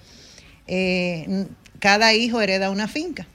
[0.68, 1.46] eh,
[1.80, 3.28] cada hijo hereda una finca.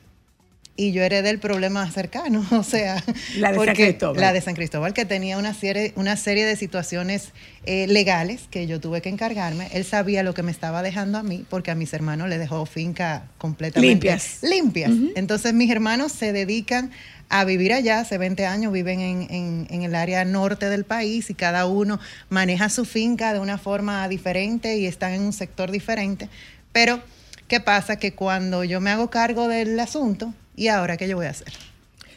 [0.77, 3.05] Y yo heredé el problema más cercano, o sea,
[3.37, 4.21] La de San Cristóbal.
[4.21, 7.33] la de San Cristóbal, que tenía una serie, una serie de situaciones
[7.67, 9.69] eh, legales que yo tuve que encargarme.
[9.75, 12.65] Él sabía lo que me estaba dejando a mí, porque a mis hermanos le dejó
[12.65, 14.39] finca completamente Limpias.
[14.43, 14.93] limpias.
[15.17, 16.91] Entonces mis hermanos se dedican
[17.29, 21.29] a vivir allá, hace 20 años viven en, en- en el área norte del país
[21.29, 25.71] y cada uno maneja su finca de una forma diferente y están en un sector
[25.71, 26.29] diferente.
[26.73, 27.01] Pero,
[27.51, 27.97] ¿qué pasa?
[27.97, 31.53] Que cuando yo me hago cargo del asunto, ¿y ahora qué yo voy a hacer?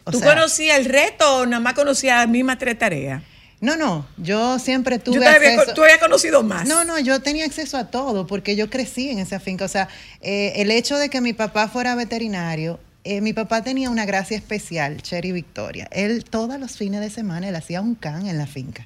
[0.05, 3.21] O ¿Tú sea, conocías el reto o nada más conocías las mismas tres tareas?
[3.59, 6.67] No, no, yo siempre tuve Yo había, acceso- tú habías conocido más.
[6.67, 9.65] No, no, yo tenía acceso a todo porque yo crecí en esa finca.
[9.65, 9.87] O sea,
[10.21, 14.35] eh, el hecho de que mi papá fuera veterinario, eh, mi papá tenía una gracia
[14.37, 15.87] especial, Cherry Victoria.
[15.91, 18.85] Él todos los fines de semana él hacía un can en la finca.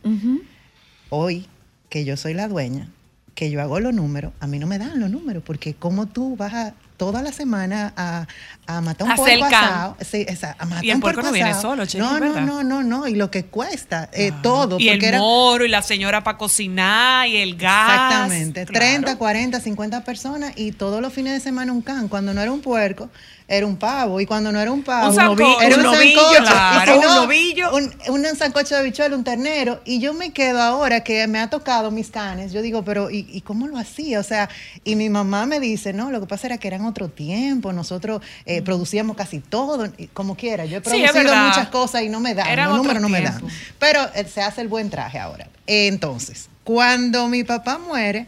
[1.10, 1.48] Hoy,
[1.90, 2.90] que yo soy la dueña,
[3.38, 6.36] que yo hago los números, a mí no me dan los números porque como tú
[6.36, 8.26] vas a toda la semana a,
[8.66, 9.96] a matar un puerco asado.
[10.02, 12.64] Sí, esa- a matar Y el un puerco no viene solo, Cherry, No, no, no,
[12.64, 13.08] no, no.
[13.08, 14.80] Y lo que cuesta, eh, todo.
[14.80, 17.92] Y el era- moro y la señora para cocinar y el gas.
[17.92, 18.80] Exactamente, Claro.
[18.88, 22.08] 30, 40, 50 personas y todos los fines de semana un can.
[22.08, 23.12] Cuando no era un puerco,
[23.48, 24.20] era un pavo.
[24.20, 25.62] Y cuando no era un pavo, Un sancocho.
[25.62, 26.52] era un, Un novillo, sancocho.
[26.52, 26.92] claro.
[26.92, 27.76] Y si no, Un novillo.
[27.76, 29.82] Un, un sancocho de bichuelo, un ternero.
[29.86, 32.52] Y yo me quedo ahora que me ha tocado mis canes.
[32.52, 34.20] Yo digo, pero ¿y, y cómo lo hacía?
[34.20, 34.50] O sea,
[34.84, 37.72] y mi mamá me dice, no, lo que pasa era que era en otro tiempo.
[37.72, 40.66] Nosotros eh, producíamos casi todo, como quiera.
[40.66, 42.48] Yo he producido muchas cosas y no me dan.
[42.48, 43.42] Eran Los números no me dan.
[43.80, 45.48] Pero eh, se hace el buen traje ahora.
[45.68, 48.28] Entonces, cuando mi papá muere,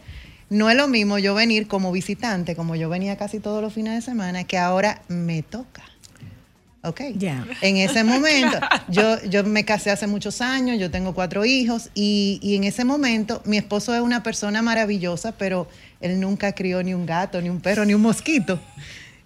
[0.50, 3.94] no es lo mismo yo venir como visitante, como yo venía casi todos los fines
[3.94, 5.82] de semana, que ahora me toca.
[6.82, 7.02] ¿Ok?
[7.16, 7.46] Ya.
[7.60, 12.40] En ese momento, yo, yo me casé hace muchos años, yo tengo cuatro hijos y,
[12.42, 15.68] y en ese momento mi esposo es una persona maravillosa, pero
[16.00, 18.58] él nunca crió ni un gato, ni un perro, ni un mosquito.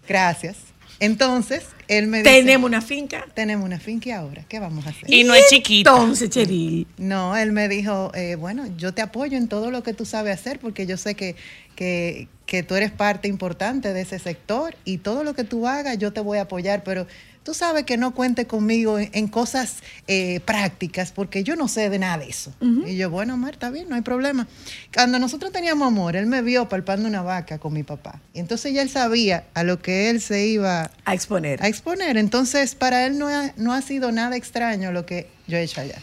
[0.07, 0.57] Gracias.
[1.01, 3.26] Entonces, él me dice, Tenemos una finca.
[3.34, 5.12] tenemos una finca y ahora, ¿qué vamos a hacer?
[5.12, 5.90] Y no es chiquita.
[5.90, 6.86] Entonces, Cheril.
[6.97, 10.38] No, él me dijo, eh, bueno, yo te apoyo en todo lo que tú sabes
[10.40, 11.36] hacer porque yo sé que,
[11.76, 15.99] que, que tú eres parte importante de ese sector y todo lo que tú hagas
[15.99, 17.07] yo te voy a apoyar, pero
[17.45, 19.76] tú sabes que no cuente conmigo en, en cosas
[20.09, 22.53] eh, prácticas porque yo no sé de nada de eso.
[22.86, 24.49] Y yo, bueno, Mar, está bien, no hay problema.
[24.92, 28.20] Cuando nosotros teníamos amor, él me vio palpando una vaca con mi papá.
[28.32, 31.62] Y entonces ya él sabía a lo que él se iba A exponer.
[31.62, 32.16] a exponer.
[32.16, 35.80] Entonces, para él no ha, no ha sido nada extraño lo que yo he hecho
[35.82, 35.99] allá.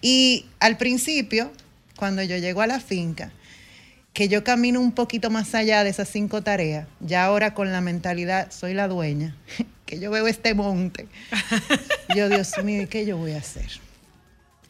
[0.00, 1.52] Y al principio,
[1.96, 3.32] cuando yo llego a la finca,
[4.16, 7.82] que yo camino un poquito más allá de esas cinco tareas, ya ahora con la
[7.82, 9.36] mentalidad, soy la dueña,
[9.84, 11.06] que yo veo este monte.
[12.16, 13.68] Yo, Dios mío, ¿y qué yo voy a hacer?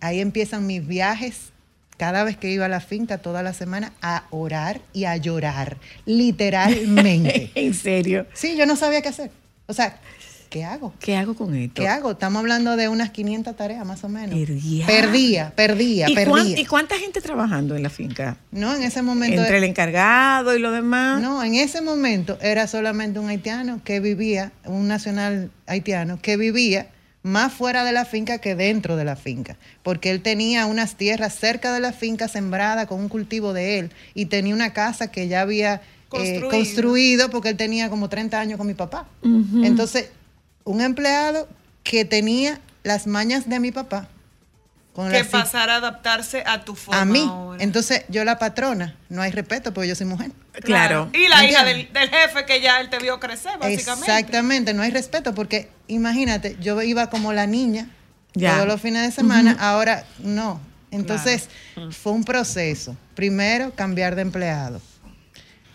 [0.00, 1.50] Ahí empiezan mis viajes.
[1.96, 5.76] Cada vez que iba a la finca, toda la semana, a orar y a llorar,
[6.06, 7.52] literalmente.
[7.54, 8.26] en serio.
[8.34, 9.30] Sí, yo no sabía qué hacer.
[9.66, 10.00] O sea,
[10.48, 10.94] ¿qué hago?
[11.00, 11.82] ¿Qué hago con esto?
[11.82, 12.12] ¿Qué hago?
[12.12, 14.38] Estamos hablando de unas 500 tareas más o menos.
[14.38, 14.86] Perdía.
[14.86, 16.60] Perdía, perdía, ¿Y, cuán- perdía.
[16.60, 18.36] y cuánta gente trabajando en la finca?
[18.50, 19.40] No, en ese momento.
[19.40, 21.20] Entre el encargado y lo demás.
[21.22, 26.88] No, en ese momento era solamente un haitiano que vivía, un nacional haitiano que vivía
[27.22, 31.34] más fuera de la finca que dentro de la finca, porque él tenía unas tierras
[31.34, 35.26] cerca de la finca sembrada con un cultivo de él y tenía una casa que
[35.26, 36.48] ya había eh, Construido.
[36.50, 39.08] construido porque él tenía como 30 años con mi papá.
[39.24, 40.10] Entonces,
[40.66, 41.48] un empleado
[41.82, 44.08] que tenía las mañas de mi papá.
[44.92, 47.26] Con Que pasara a adaptarse a tu forma a mí.
[47.28, 47.62] ahora.
[47.62, 50.30] Entonces, yo la patrona, no hay respeto porque yo soy mujer.
[50.62, 51.10] Claro.
[51.12, 54.10] Y la hija del, del jefe que ya él te vio crecer, básicamente.
[54.10, 57.88] Exactamente, no hay respeto porque imagínate, yo iba como la niña
[58.34, 58.54] Ya.
[58.54, 60.60] todos los fines de semana, ahora no.
[60.90, 61.50] Entonces
[61.90, 62.96] fue un proceso.
[63.14, 64.80] Primero, cambiar de empleado.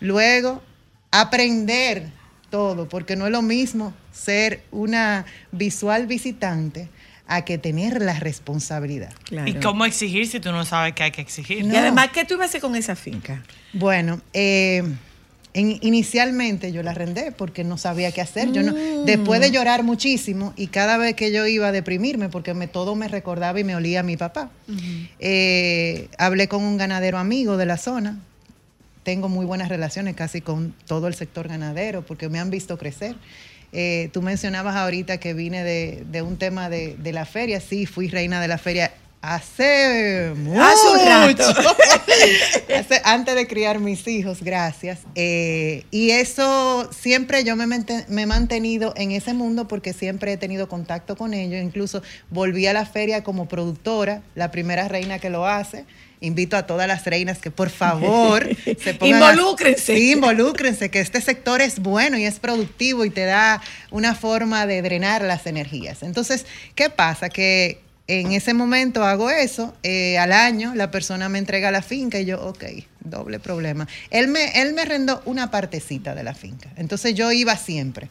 [0.00, 0.62] Luego,
[1.12, 2.08] aprender
[2.52, 6.88] todo, porque no es lo mismo ser una visual visitante
[7.26, 9.12] a que tener la responsabilidad.
[9.24, 9.48] Claro.
[9.48, 11.64] ¿Y cómo exigir si tú no sabes que hay que exigir?
[11.64, 13.42] Y además, ¿qué tú ibas a hacer con esa finca?
[13.72, 14.82] Bueno, eh,
[15.54, 18.52] en- inicialmente yo la arrendé porque no sabía qué hacer.
[18.52, 18.74] Yo no,
[19.06, 22.94] después de llorar muchísimo y cada vez que yo iba a deprimirme porque me, todo
[22.96, 24.50] me recordaba y me olía a mi papá,
[25.18, 28.18] eh, hablé con un ganadero amigo de la zona.
[29.02, 33.16] Tengo muy buenas relaciones casi con todo el sector ganadero porque me han visto crecer.
[33.72, 37.60] Eh, tú mencionabas ahorita que vine de, de un tema de, de la feria.
[37.60, 38.92] Sí, fui reina de la feria
[39.22, 40.60] hace mucho.
[42.76, 45.00] Hace antes de criar mis hijos, gracias.
[45.14, 50.36] Eh, y eso siempre yo me, me he mantenido en ese mundo porque siempre he
[50.36, 51.62] tenido contacto con ellos.
[51.62, 55.84] Incluso volví a la feria como productora, la primera reina que lo hace.
[56.22, 59.96] Invito a todas las reinas que por favor se pongan a- Involúcrense.
[59.96, 63.60] Sí, involúcrense, que este sector es bueno y es productivo y te da
[63.90, 66.02] una forma de drenar las energías.
[66.02, 67.28] Entonces, ¿qué pasa?
[67.28, 72.18] Que en ese momento hago eso, eh, al año la persona me entrega la finca
[72.20, 72.64] y yo, ok,
[73.00, 73.86] doble problema.
[74.10, 78.08] Él me, él me arrendó una partecita de la finca, entonces yo iba siempre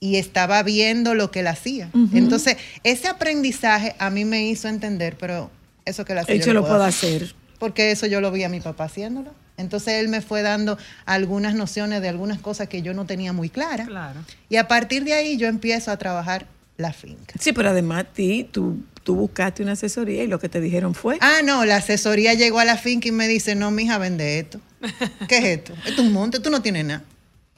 [0.00, 1.88] y estaba viendo lo que él hacía.
[2.12, 5.50] Entonces, ese aprendizaje a mí me hizo entender, pero
[5.84, 6.34] eso que él hacía.
[6.36, 7.34] Yo lo puedo hacer.
[7.62, 9.30] Porque eso yo lo vi a mi papá haciéndolo.
[9.56, 13.50] Entonces él me fue dando algunas nociones de algunas cosas que yo no tenía muy
[13.50, 13.86] claras.
[13.86, 14.18] Claro.
[14.48, 16.46] Y a partir de ahí yo empiezo a trabajar
[16.76, 17.34] la finca.
[17.38, 21.18] Sí, pero además ti, tú, tú buscaste una asesoría y lo que te dijeron fue.
[21.20, 24.60] Ah, no, la asesoría llegó a la finca y me dice, no, mija, vende esto.
[25.28, 25.72] ¿Qué es esto?
[25.86, 27.04] Esto es un monte, tú no tienes nada.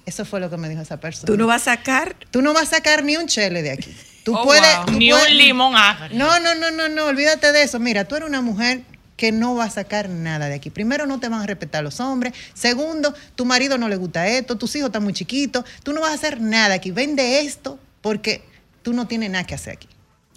[0.04, 1.24] Eso fue lo que me dijo esa persona.
[1.24, 2.14] Tú no vas a sacar.
[2.30, 3.96] Tú no vas a sacar ni un chele de aquí.
[4.22, 4.76] Tú Oh, puedes...
[4.76, 4.84] wow.
[4.84, 6.18] tú Ni puedes- un limón agrio.
[6.18, 7.78] No, no, no, no, no, olvídate de eso.
[7.80, 8.82] Mira, tú eres una mujer
[9.16, 10.70] que no va a sacar nada de aquí.
[10.70, 12.34] Primero, no te van a respetar los hombres.
[12.52, 15.64] Segundo, tu marido no le gusta esto, tus hijos están muy chiquitos.
[15.82, 16.90] Tú no vas a hacer nada aquí.
[16.90, 18.44] Vende esto porque
[18.82, 19.88] tú no tienes nada que hacer aquí.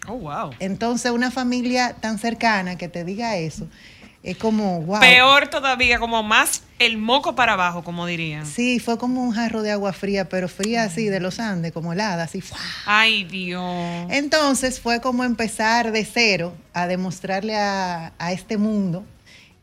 [0.07, 0.51] Oh, wow.
[0.59, 3.67] Entonces, una familia tan cercana que te diga eso,
[4.23, 4.99] es como, wow.
[4.99, 8.45] Peor todavía, como más el moco para abajo, como dirían.
[8.45, 11.93] Sí, fue como un jarro de agua fría, pero fría así, de los Andes, como
[11.93, 12.41] helada, así.
[12.41, 12.57] ¡fua!
[12.85, 14.07] Ay, Dios.
[14.09, 19.03] Entonces fue como empezar de cero a demostrarle a, a este mundo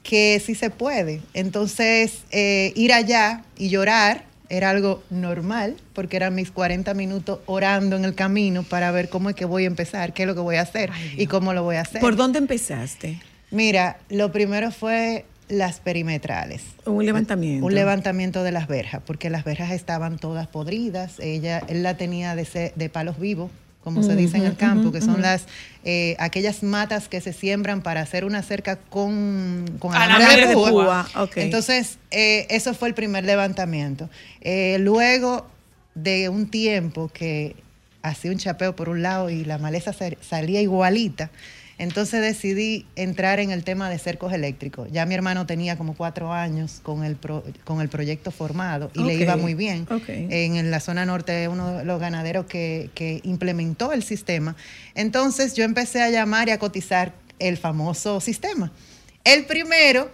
[0.03, 1.21] que sí se puede.
[1.33, 7.97] Entonces eh, ir allá y llorar era algo normal, porque eran mis 40 minutos orando
[7.97, 10.41] en el camino para ver cómo es que voy a empezar, qué es lo que
[10.43, 12.01] voy a hacer y cómo lo voy a hacer.
[12.01, 13.21] ¿Por dónde empezaste?
[13.51, 16.63] Mira, lo primero fue las perimetrales.
[16.87, 17.67] Un levantamiento.
[17.67, 21.21] Un levantamiento de las verjas, porque las verjas estaban todas podridas.
[21.21, 23.51] Ella, él la tenía de, de palos vivos,
[23.83, 25.45] como se dice en el campo, que son las
[25.85, 30.55] eh, aquellas matas que se siembran para hacer una cerca con, con Alambre de de
[30.55, 31.07] púa.
[31.37, 34.09] Entonces, eh, eso fue el primer levantamiento.
[34.41, 35.47] Eh, luego
[35.95, 37.57] de un tiempo que
[38.03, 39.93] hacía un chapeo por un lado y la maleza
[40.23, 41.31] salía igualita.
[41.79, 44.89] Entonces decidí entrar en el tema de cercos eléctricos.
[44.93, 49.03] Ya mi hermano tenía como cuatro años con el, pro- con el proyecto formado y
[49.03, 49.87] le iba muy bien.
[50.31, 54.55] en la zona norte, uno de los ganaderos que, que implementó el sistema.
[54.95, 58.71] Entonces yo empecé a llamar y a cotizar el famoso sistema.
[59.25, 60.11] El primero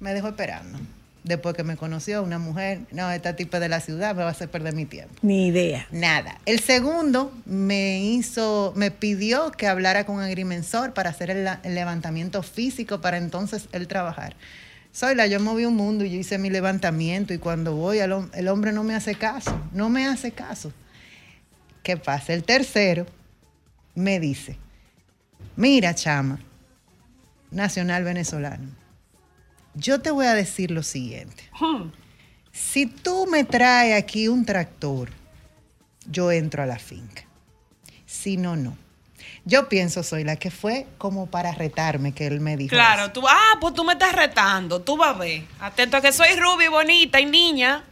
[0.00, 0.78] me dejó esperando.
[1.24, 4.32] Después que me conoció una mujer, no, esta tipa de la ciudad me va a
[4.32, 5.14] hacer perder mi tiempo.
[5.22, 5.86] Ni idea.
[5.92, 6.40] Nada.
[6.46, 13.00] El segundo me hizo, me pidió que hablara con agrimensor para hacer el, levantamiento físico
[13.00, 14.34] para entonces él trabajar.
[14.90, 18.48] Soy la, yo moví un mundo y yo hice mi levantamiento y cuando voy el
[18.48, 20.72] hombre no me hace caso, no me hace caso.
[21.82, 22.32] ¿Qué pasa?
[22.32, 23.06] El tercero
[23.94, 24.56] me dice,
[25.56, 26.40] mira chama,
[27.50, 28.68] nacional venezolano,
[29.74, 31.48] yo te voy a decir lo siguiente.
[32.52, 35.10] Si tú me traes aquí un tractor,
[36.06, 37.24] yo entro a la finca.
[38.06, 38.76] Si no, no.
[39.44, 42.70] Yo pienso, soy la que fue como para retarme, que él me dijo.
[42.70, 43.12] Claro, eso.
[43.12, 45.42] tú, ah, pues tú me estás retando, tú vas a ver.
[45.60, 47.84] Atento a que soy rubia y bonita y niña,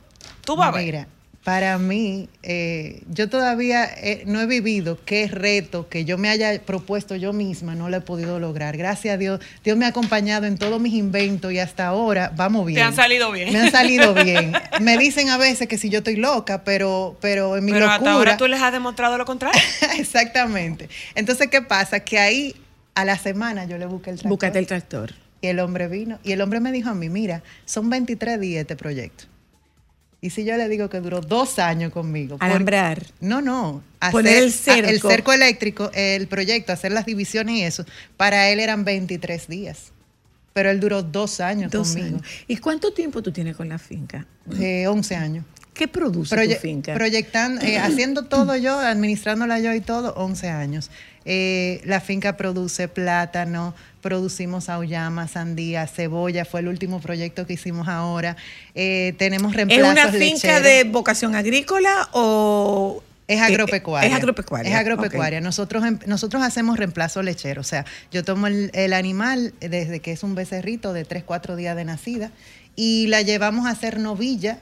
[0.45, 0.85] tú vas a ver.
[0.85, 1.09] Mira,
[1.45, 6.61] para mí, eh, yo todavía eh, no he vivido qué reto que yo me haya
[6.63, 8.77] propuesto yo misma, no lo he podido lograr.
[8.77, 12.67] Gracias a Dios, Dios me ha acompañado en todos mis inventos y hasta ahora vamos
[12.67, 12.83] bien.
[12.83, 13.53] han salido bien.
[13.55, 14.53] Me han salido bien.
[14.81, 17.97] me dicen a veces que si yo estoy loca, pero, pero en mi Pero locura.
[17.97, 19.61] hasta ahora tú les has demostrado lo contrario.
[19.99, 20.91] Exactamente.
[21.15, 22.01] Entonces, ¿qué pasa?
[22.01, 22.55] Que ahí
[22.95, 24.29] a la semana yo le busqué el tractor.
[24.31, 25.15] Búscate el tractor.
[25.41, 26.19] Y el hombre vino.
[26.23, 29.25] Y el hombre me dijo a mí, mira, son 23 días este proyecto.
[30.23, 32.37] Y si yo le digo que duró dos años conmigo.
[32.41, 33.07] Alambrar.
[33.21, 33.83] No, no.
[34.11, 34.91] Poner el cerco.
[34.91, 37.85] El cerco eléctrico, el proyecto, hacer las divisiones y eso,
[38.17, 39.93] para él eran 23 días.
[40.53, 42.17] Pero él duró dos años Dos conmigo.
[42.19, 42.23] años.
[42.49, 44.27] ¿Y cuánto tiempo tú tienes con la finca?
[44.59, 45.45] Eh, 11 años.
[45.81, 46.93] ¿Qué produce Proye- tu finca?
[46.93, 50.91] Proyectando, eh, haciendo todo yo, administrándola yo y todo, 11 años.
[51.25, 57.89] Eh, la finca produce plátano, producimos auyama, sandía, cebolla, fue el último proyecto que hicimos
[57.89, 58.37] ahora.
[58.75, 60.63] Eh, tenemos ¿Es reemplazos una finca lecheros.
[60.65, 64.11] de vocación agrícola o Es agropecuaria.
[64.11, 64.71] Es agropecuaria.
[64.73, 65.41] Es agropecuaria.
[65.41, 67.63] Nosotros, em- nosotros hacemos reemplazo lechero.
[67.63, 71.57] O sea, yo tomo el, el animal desde que es un becerrito de 3, 4
[71.57, 72.33] días de nacida
[72.77, 74.59] y la llevamos a hacer novilla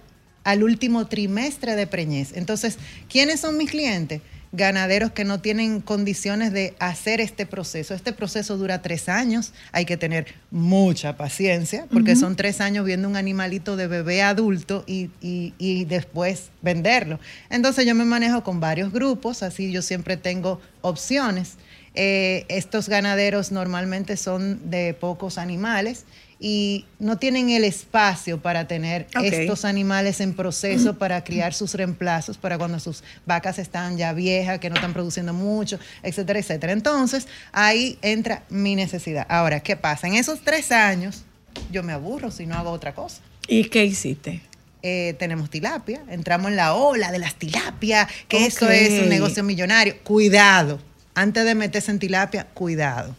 [0.50, 2.32] al último trimestre de preñez.
[2.34, 2.78] Entonces,
[3.10, 4.22] ¿quiénes son mis clientes?
[4.50, 7.92] Ganaderos que no tienen condiciones de hacer este proceso.
[7.92, 9.52] Este proceso dura tres años.
[9.72, 14.84] Hay que tener mucha paciencia porque son tres años viendo un animalito de bebé adulto
[14.86, 17.20] y, y- y después venderlo.
[17.50, 21.56] Entonces yo me manejo con varios grupos, así yo siempre tengo opciones.
[21.94, 26.04] Eh, estos ganaderos normalmente son de pocos animales
[26.40, 32.38] y no tienen el espacio para tener estos animales en proceso para criar sus reemplazos
[32.38, 36.72] para cuando sus vacas están ya viejas, que no están produciendo mucho, etcétera, etcétera.
[36.72, 39.26] Entonces, ahí entra mi necesidad.
[39.28, 40.06] Ahora, ¿qué pasa?
[40.06, 41.24] En esos tres años,
[41.72, 43.20] yo me aburro si no hago otra cosa.
[43.48, 44.42] ¿Y qué hiciste?
[44.82, 48.42] Eh, tenemos tilapia, entramos en la ola de las tilapias, que Ok.
[48.44, 49.96] eso es un negocio millonario.
[50.04, 50.78] Cuidado,
[51.16, 53.16] antes de meterse en tilapia, cuidado.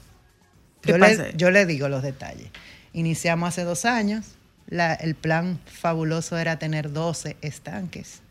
[0.81, 1.23] ¿Qué Yo pasa?
[1.23, 2.47] le, yo le digo los detalles.
[2.93, 4.25] Iniciamos hace dos años,
[4.67, 8.21] la- el plan fabuloso era tener 12 estanques.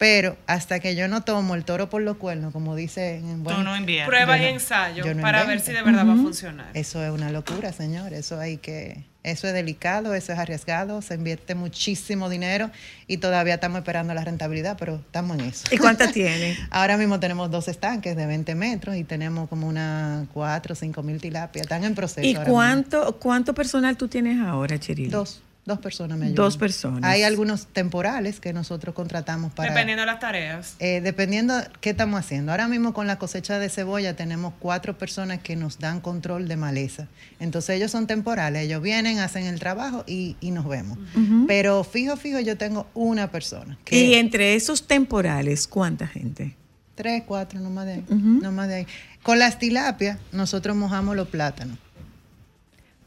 [0.00, 3.54] Pero hasta que yo no tomo el toro por los cuernos, como dice en buen-
[3.54, 3.74] Tú no.
[4.06, 6.70] Prueba Yo y no- ensayo yo no para ver si de verdad va a funcionar.
[6.72, 8.14] Eso es una locura, señor.
[8.14, 12.70] Eso hay que, eso es delicado, eso es arriesgado, se invierte muchísimo dinero
[13.08, 15.66] y todavía estamos esperando la rentabilidad, pero estamos en eso.
[15.70, 16.58] ¿Y cuántas tienes?
[16.70, 21.02] Ahora mismo tenemos dos estanques de 20 metros y tenemos como una 4 o 5
[21.02, 21.64] mil tilapias.
[21.64, 22.22] Están en proceso.
[22.26, 22.54] ¿Y ahora mismo.
[22.54, 25.10] cuánto, cuánto personal tú tienes ahora, Cheril?
[25.10, 25.42] Dos.
[25.70, 26.34] Dos personas me ayudan.
[26.34, 27.04] Dos personas.
[27.04, 29.70] Hay algunos temporales que nosotros contratamos para...
[29.70, 30.74] Dependiendo de las tareas.
[30.80, 32.50] Eh, dependiendo qué estamos haciendo.
[32.50, 36.56] Ahora mismo con la cosecha de cebolla tenemos cuatro personas que nos dan control de
[36.56, 37.06] maleza.
[37.38, 40.98] Entonces ellos son temporales, ellos vienen, hacen el trabajo y, y nos vemos.
[41.46, 43.78] Pero fijo, fijo, yo tengo una persona.
[43.84, 46.56] Que Y entre esos temporales, ¿cuánta gente?
[46.96, 48.04] Tres, cuatro, no más de ahí.
[48.08, 48.86] no más de ahí.
[49.22, 51.78] Con las tilapias, nosotros mojamos los plátanos.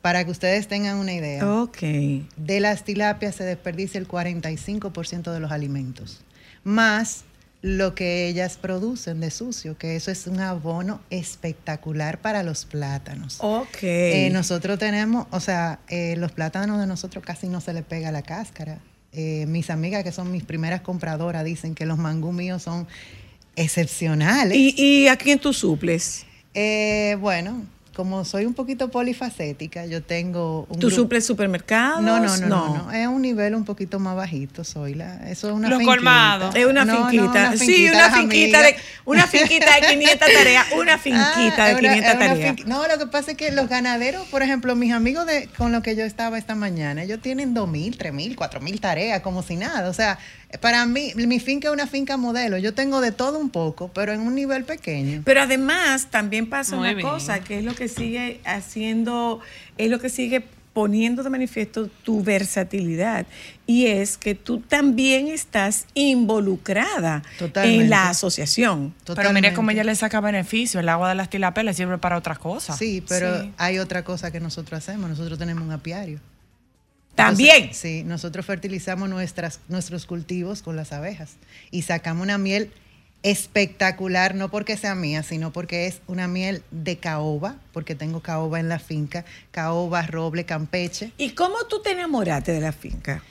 [0.03, 1.43] Para que ustedes tengan una idea.
[1.81, 6.21] De las tilapias se desperdicia el 45% de los alimentos,
[6.63, 7.23] más
[7.61, 13.37] lo que ellas producen de sucio, que eso es un abono espectacular para los plátanos.
[13.39, 13.77] Ok.
[13.81, 18.11] Eh, nosotros tenemos, o sea, eh, los plátanos de nosotros casi no se le pega
[18.11, 18.79] la cáscara.
[19.13, 22.85] Eh, mis amigas que son mis primeras compradoras dicen que los mangú míos son
[23.55, 24.57] excepcionales.
[24.57, 26.25] ¿Y, ¿Y a quién tú suples?
[26.53, 27.63] Eh, bueno,
[27.95, 32.01] como soy un poquito polifacética, yo tengo un ¿Tú suples supermercados?
[32.01, 35.29] No, no, no, no, no, Es un nivel un poquito más bajito, soy la.
[35.29, 35.95] Eso es una Los finquita.
[35.97, 36.55] colmados.
[36.55, 37.51] Es una No, no, finquita.
[37.57, 38.75] sí, finquita, una finquita, de,
[39.05, 40.65] una finquita de 500 tareas.
[40.75, 41.33] Una finquita
[41.63, 42.55] Ah, de es una- 500 es una tareas.
[42.55, 45.71] finqui- No, lo que pasa es que los ganaderos, por ejemplo, mis amigos de con
[45.71, 49.89] los que yo estaba esta mañana, ellos tienen 2.000, 3.000, 4.000 tareas, como si nada.
[49.89, 50.17] O sea,
[50.61, 52.57] para mí, mi finca es una finca modelo.
[52.57, 55.21] Yo tengo de todo un poco, pero en un nivel pequeño.
[55.25, 57.07] Pero además también pasa Muy una bien.
[57.07, 59.39] cosa que es lo que sigue haciendo,
[59.77, 60.43] es lo que sigue
[60.73, 63.27] poniendo de manifiesto tu versatilidad
[63.67, 67.83] y es que tú también estás involucrada Totalmente.
[67.83, 68.93] en la asociación.
[69.15, 70.79] Pero mire cómo ella le saca beneficio.
[70.79, 72.77] El agua de las tilapia le sirve para otras cosas.
[72.77, 73.51] Sí, pero Sí.
[73.57, 75.09] hay otra cosa que nosotros hacemos.
[75.09, 76.19] Nosotros tenemos un apiario.
[77.15, 77.55] También.
[77.55, 81.35] Entonces, sí, nosotros fertilizamos nuestras, nuestros cultivos con las abejas
[81.69, 82.71] y sacamos una miel
[83.23, 88.59] espectacular, no porque sea mía, sino porque es una miel de caoba, porque tengo caoba
[88.59, 91.11] en la finca, caoba, roble, campeche.
[91.17, 93.23] ¿Y cómo tú te enamoraste de la finca?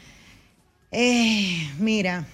[0.90, 2.24] Eh, mira,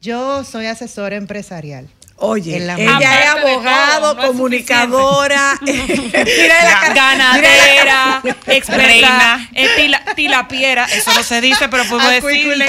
[0.00, 1.88] yo soy asesora empresarial.
[2.16, 5.58] Oye, En la ella es abogado, todo, no comunicadora.
[5.60, 8.22] Mira la Ganadera,
[9.52, 12.66] eh, tila, tilapiera, eso no se dice, pero podemos decirle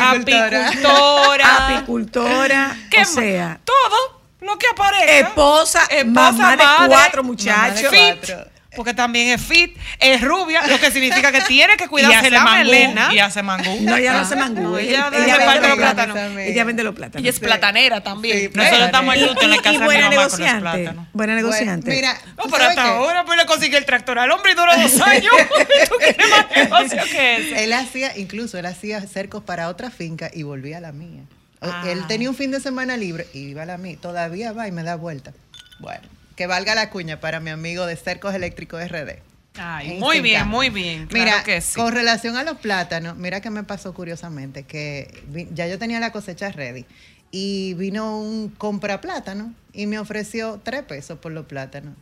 [0.00, 1.66] apicultora.
[1.68, 5.12] apicultora, ¿Qué o sea, todo lo que aparezca.
[5.28, 7.90] esposa, Esposa, mamá de madre, cuatro mamá muchachos.
[7.92, 8.57] de cuatro.
[8.78, 12.44] Porque también es fit, es rubia, lo que significa que tiene que Y cuidarse la
[12.44, 12.58] mangú.
[12.64, 13.12] melena.
[13.12, 13.76] Y hace mangú.
[13.82, 14.62] No, ella no Ah, hace mangú.
[14.62, 16.14] no, ella, ella ella vende los plátanos.
[16.14, 16.38] plátanos.
[16.38, 17.20] Ella vende los plátanos.
[17.22, 18.38] Ella es platanera también.
[18.38, 18.50] Sí.
[18.54, 20.22] Nosotros estamos en Y, luto en la y- casa y de mi buena mamá con
[20.22, 20.60] los negociante.
[20.62, 21.06] plátanos.
[21.12, 21.90] Buena negociante.
[21.90, 22.88] Bueno, mira, No, ¿tú pero hasta qué?
[22.88, 25.32] ahora pues le consigue el tractor al hombre y duró dos años.
[25.88, 25.94] ¿Tú
[26.30, 27.64] más negocio que ese?
[27.64, 31.22] Él hacía, incluso él hacía cercos para otra finca y volvía a la mía.
[31.60, 31.82] Ah.
[31.88, 33.96] Él tenía un fin de semana libre y iba a la mía.
[34.00, 35.32] Todavía va y me da vuelta.
[35.80, 36.02] Bueno,
[36.38, 39.18] que valga la cuña para mi amigo de Cercos Eléctricos RD.
[39.60, 41.08] Ay, muy bien, muy bien.
[41.08, 41.74] Claro Mira, que sí.
[41.74, 45.98] con relación a los plátanos, mira que me pasó curiosamente, que vi- ya yo tenía
[45.98, 46.86] la cosecha ready
[47.32, 51.94] y vino un compra plátano y me ofreció tres pesos por los plátanos.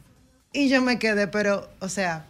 [0.53, 2.26] Y yo me quedé, pero, o sea,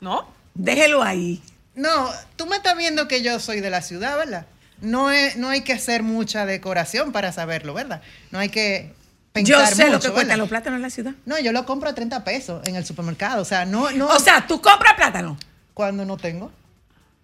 [0.00, 0.26] ¿No?
[0.54, 1.42] Déjelo ahí.
[1.74, 4.46] no, tú me estás viendo que yo soy de la ciudad, ¿verdad?
[4.80, 8.00] No, es, no hay que hacer mucha decoración para saberlo, ¿verdad?
[8.30, 8.94] No hay que
[9.42, 10.36] Yo sé lo que cuestan ¿verdad?
[10.38, 11.12] los plátanos en la ciudad.
[11.26, 13.42] No, yo lo compro a 30 pesos en el supermercado.
[13.42, 14.06] O sea, no, no.
[14.06, 15.36] O sea, tú compras plátano.
[15.74, 16.52] cuando no tengo,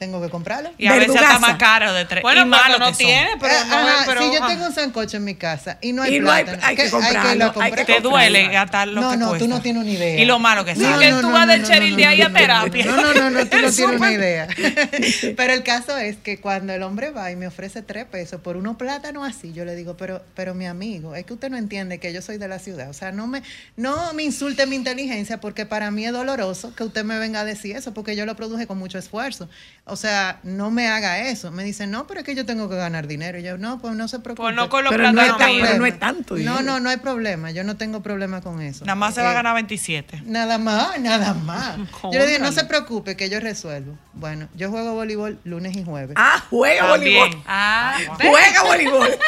[0.01, 0.71] tengo que comprarlo.
[0.79, 2.23] Y a veces está más caro de tres.
[2.23, 4.47] Bueno, y malo no tiene, pero Eh, no ajá, es- pero, si yo ah.
[4.49, 6.89] tengo un sancocho en mi casa y no hay Y no hay- plátano, hay que
[6.89, 7.85] comprarlo, irlo a hay que comprar.
[7.87, 9.45] Te duele gastar lo No, que no, cuesta.
[9.45, 10.19] tú no tienes una idea.
[10.23, 11.07] Y lo malo que No, sale.
[11.07, 12.85] que tú vas del Cheryl de ahí a no, no, terapia.
[12.87, 14.13] No, no, no, no, tú no El tienes una súper.
[14.13, 14.49] idea.
[15.37, 18.57] Pero el caso es que cuando el hombre va y me ofrece tres pesos por
[18.57, 21.99] unos plátanos así, yo le digo, pero, pero mi amigo, es que usted no entiende
[21.99, 22.89] que yo soy de la ciudad.
[22.89, 23.43] O sea, no me,
[23.77, 27.45] no me insulte mi inteligencia porque para mí es doloroso que usted me venga a
[27.45, 29.47] decir eso porque yo lo produje con mucho esfuerzo.
[29.91, 31.51] O sea, no me haga eso.
[31.51, 33.39] Me dicen, no, pero es que yo tengo que ganar dinero.
[33.39, 34.43] Y yo, no, pues no se preocupe.
[34.45, 36.63] Pues no Pero no es tan- pero no es tanto No, dinero.
[36.63, 37.51] no, no hay problema.
[37.51, 38.85] Yo no tengo problema con eso.
[38.85, 40.23] Nada más se va a Eh, ganar 27.
[40.25, 41.77] Nada más, nada más.
[42.05, 43.97] Yo le digo, no se preocupe, que yo resuelvo.
[44.15, 46.15] Bueno, yo juego voleibol lunes y jueves.
[46.19, 47.19] Ah, juega También.
[47.21, 47.43] voleibol.
[47.47, 49.09] Ah, Juega voleibol.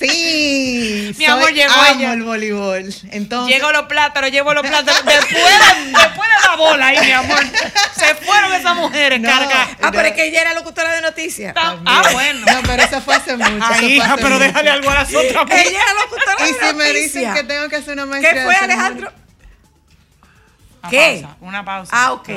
[0.00, 2.12] Sí, Mi amor, llegó amo ella.
[2.14, 2.94] el voleibol.
[3.10, 5.04] Entonces, Llego los plátanos, llevo los plátanos.
[5.04, 7.40] Después de, después de la bola ahí, mi amor.
[7.96, 9.28] Se fueron esas mujeres, No.
[9.28, 9.68] carga.
[9.82, 11.54] Ah, pero es que ella era locutora de noticias.
[11.56, 11.76] Ah,
[12.12, 12.40] bueno.
[12.46, 13.66] no, pero eso fue hace mucho.
[13.68, 14.44] Ay, hija, hace pero mucho.
[14.46, 15.46] déjale algo a las otras.
[15.50, 17.36] Ella era locutora Y de si me dicen noticias.
[17.36, 18.34] que tengo que hacer una maestría.
[18.34, 19.12] ¿Qué fue, Alejandro?
[20.82, 21.20] Una ¿Qué?
[21.22, 21.90] pausa, una pausa.
[21.94, 22.28] Ah, ok.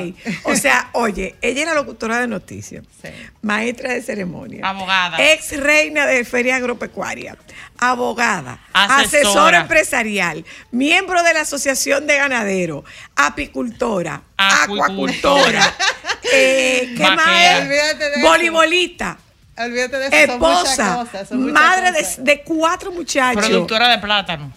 [0.44, 3.08] O sea, oye, ella era locutora de noticias, Sí.
[3.40, 5.16] maestra de ceremonia, Abogada.
[5.32, 7.36] ex reina de Feria Agropecuaria,
[7.78, 9.02] abogada, Asesora.
[9.02, 12.84] asesora empresarial, miembro de la Asociación de Ganaderos,
[13.16, 15.64] apicultora, Acuicultora.
[15.64, 15.74] acuacultora,
[16.32, 18.22] eh, ¿qué más?
[18.22, 19.16] Voleibolista,
[19.56, 20.32] Olvídate de eso.
[20.32, 22.16] son muchas esposa, cosas, son muchas madre cosas.
[22.18, 23.46] de, de cuatro muchachos.
[23.46, 24.52] Productora de plátano.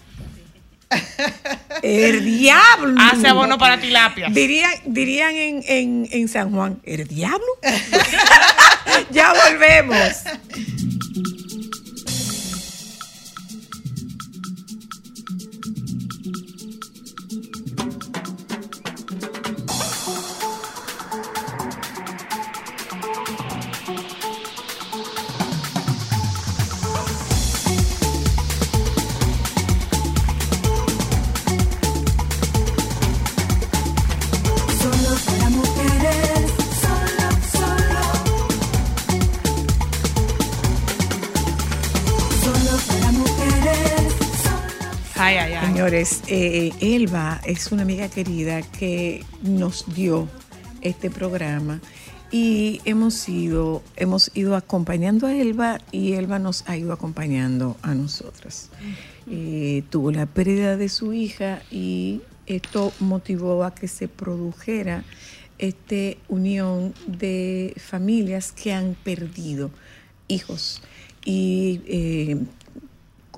[1.82, 2.94] El diablo.
[3.00, 4.32] Hace abono para tilapias.
[4.32, 7.46] Dirían, dirían en, en, en San Juan, ¿el diablo?
[9.10, 9.98] ya volvemos.
[45.88, 50.28] Señores, eh, Elba es una amiga querida que nos dio
[50.82, 51.80] este programa
[52.30, 57.94] y hemos ido, hemos ido acompañando a Elba y Elba nos ha ido acompañando a
[57.94, 58.68] nosotras.
[59.30, 65.04] Eh, tuvo la pérdida de su hija y esto motivó a que se produjera
[65.56, 69.70] esta unión de familias que han perdido
[70.28, 70.82] hijos.
[71.24, 72.44] Y eh,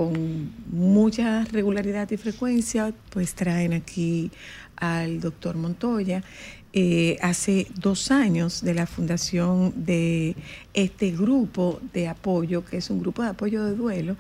[0.01, 4.31] con mucha regularidad y frecuencia, pues traen aquí
[4.77, 6.25] al doctor Montoya.
[6.73, 10.37] Eh, hace dos años de la fundación de
[10.73, 14.17] este grupo de apoyo, que es un grupo de apoyo de duelo,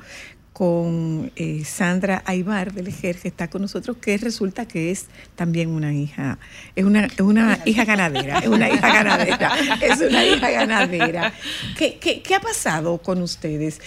[0.53, 5.70] con eh, Sandra Aybar del EJER, que está con nosotros, que resulta que es también
[5.70, 6.39] una hija,
[6.76, 11.33] es una, es una hija ganadera, es una hija ganadera, es una hija ganadera.
[11.78, 13.81] ¿Qué, qué, qué ha pasado con ustedes?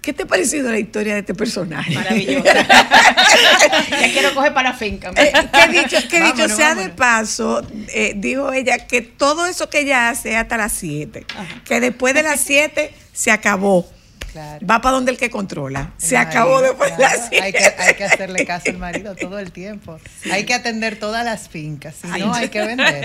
[0.00, 1.94] ¿Qué te ha parecido la historia de este personaje?
[1.94, 2.44] Maravilloso.
[2.44, 5.10] ya quiero coger para la finca.
[5.14, 9.68] Eh, que dicho, que dicho Vámonos, sea de paso, eh, dijo ella que todo eso
[9.68, 11.26] que ella hace es hasta las 7,
[11.64, 13.86] que después de las 7 se acabó.
[14.32, 14.64] Claro.
[14.64, 15.90] Va para donde el que controla.
[15.98, 17.16] Se El acabó marido, después de claro.
[17.18, 17.44] las 7.
[17.44, 19.98] Hay que, hay que hacerle caso al marido todo el tiempo.
[20.30, 21.96] Hay que atender todas las fincas.
[22.00, 23.04] Si no, hay que vender.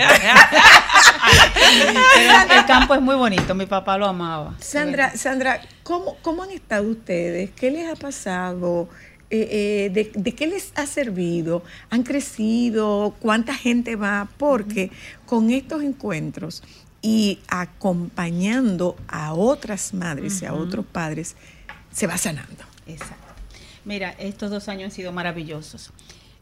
[2.50, 4.54] El campo es muy bonito, mi papá lo amaba.
[4.60, 7.50] Sandra, Sandra, ¿cómo, ¿cómo han estado ustedes?
[7.52, 8.88] ¿Qué les ha pasado?
[9.30, 11.62] Eh, eh, de, de qué les ha servido?
[11.90, 13.14] ¿Han crecido?
[13.20, 14.28] ¿Cuánta gente va?
[14.36, 14.90] Porque
[15.26, 16.64] con estos encuentros
[17.02, 21.36] y acompañando a otras madres y a otros padres,
[21.92, 22.64] se va sanando.
[22.88, 23.34] Exacto.
[23.84, 25.92] Mira, estos dos años han sido maravillosos.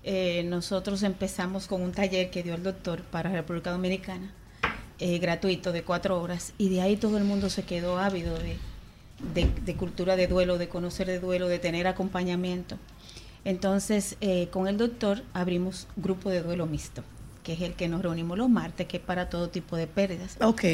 [0.05, 4.33] Eh, nosotros empezamos con un taller que dio el doctor para República Dominicana,
[4.99, 8.57] gratuito de cuatro horas, y de ahí todo el mundo se quedó ávido de,
[9.35, 12.77] de- de cultura de duelo, de conocer de duelo, de tener acompañamiento.
[13.45, 17.03] Entonces, eh, con el doctor abrimos grupo de duelo mixto,
[17.43, 20.37] que es el que nos reunimos los martes, que es para todo tipo de pérdidas.
[20.41, 20.65] Ok.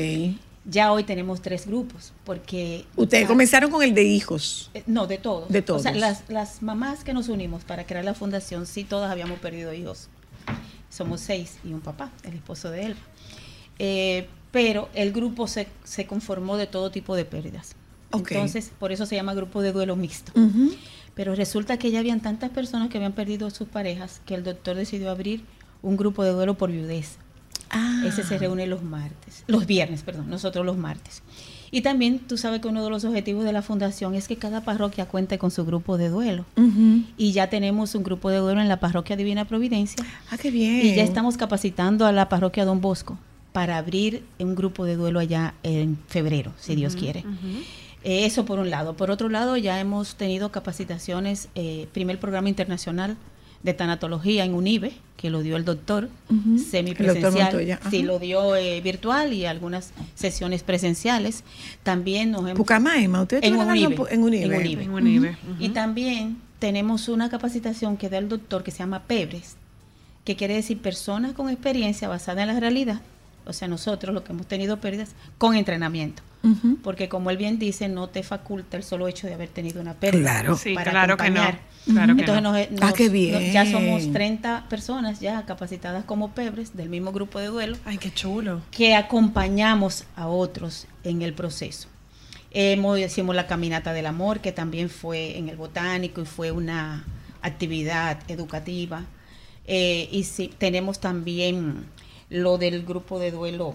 [0.67, 2.85] Ya hoy tenemos tres grupos, porque...
[2.95, 4.71] Ustedes Ah, comenzaron con el de hijos.
[4.75, 5.49] eh, No, de todos.
[5.49, 5.97] De O sea, todos.
[5.97, 10.09] las, las mamás que nos unimos para crear la fundación, sí, todas habíamos perdido hijos.
[10.91, 12.97] Somos seis y un papá, el esposo de él.
[13.79, 17.75] Eh, pero el grupo se, se conformó de todo tipo de pérdidas.
[18.13, 20.33] Entonces, por eso se llama grupo de duelo mixto.
[21.15, 24.45] Pero resulta que ya habían tantas personas que habían perdido a sus parejas que el
[24.45, 25.43] doctor decidió abrir
[25.83, 27.17] un grupo de duelo por viudez.
[27.71, 28.03] Ah.
[28.07, 31.23] Ese se reúne los martes, los viernes, perdón, nosotros los martes.
[31.71, 34.63] Y también tú sabes que uno de los objetivos de la fundación es que cada
[34.63, 36.45] parroquia cuente con su grupo de duelo.
[37.17, 40.05] Y ya tenemos un grupo de duelo en la parroquia Divina Providencia.
[40.31, 40.85] Ah, qué bien.
[40.85, 43.19] Y ya estamos capacitando a la parroquia Don Bosco
[43.53, 47.25] para abrir un grupo de duelo allá en febrero, si Dios quiere.
[48.05, 48.95] Eh, eso por un lado.
[48.95, 53.17] Por otro lado, ya hemos tenido capacitaciones, eh, primer programa internacional
[53.63, 56.09] de tanatología en UNIBE, que lo dio el doctor.
[56.31, 57.79] El doctor semipresencial.
[57.91, 61.45] Sí, lo dio eh, virtual y algunas sesiones presenciales.
[61.83, 62.55] También nos hemos...
[62.55, 63.97] Pucamaima, ustedes En Unive.
[64.11, 64.45] en Unive.
[64.45, 64.85] En Unive.
[64.85, 65.37] En Unive.
[65.59, 69.57] Y también tenemos una capacitación que da el doctor que se llama PEBRES,
[70.25, 73.01] que quiere decir personas con experiencia basada en la realidad,
[73.47, 76.23] o sea, nosotros los que hemos tenido pérdidas, con entrenamiento.
[76.83, 79.93] Porque como él bien dice, no te faculta el solo hecho de haber tenido una
[79.93, 80.23] pérdida.
[80.41, 80.57] Claro.
[80.57, 81.43] Sí, para claro que no.
[81.43, 81.61] acompañar.
[81.85, 81.91] Que
[82.23, 82.53] Entonces no.
[82.53, 87.47] nos- Ah, nos- ya somos 30 personas ya capacitadas como PEBRES del mismo grupo de
[87.49, 88.63] duelo Ay, qué chulo.
[88.71, 91.89] que acompañamos a otros en el proceso.
[92.53, 97.05] Hemos, hicimos la caminata del amor, que también fue en el botánico y fue una
[97.43, 99.05] actividad educativa.
[99.67, 101.85] Eh, y sí, tenemos también
[102.31, 103.75] lo del grupo de duelo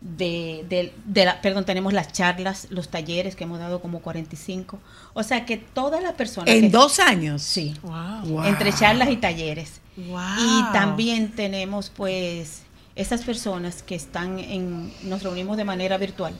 [0.00, 4.78] de, de- de la, perdón, tenemos las charlas, los talleres que hemos dado como 45.
[5.14, 7.42] O sea que todas las personas En que- dos años.
[7.42, 8.20] sí, Wow.
[8.26, 8.44] Wow.
[8.44, 9.80] entre charlas y talleres.
[9.96, 10.18] Wow.
[10.38, 12.62] Y también tenemos pues
[12.94, 16.34] esas personas que están en, nos reunimos de manera virtual,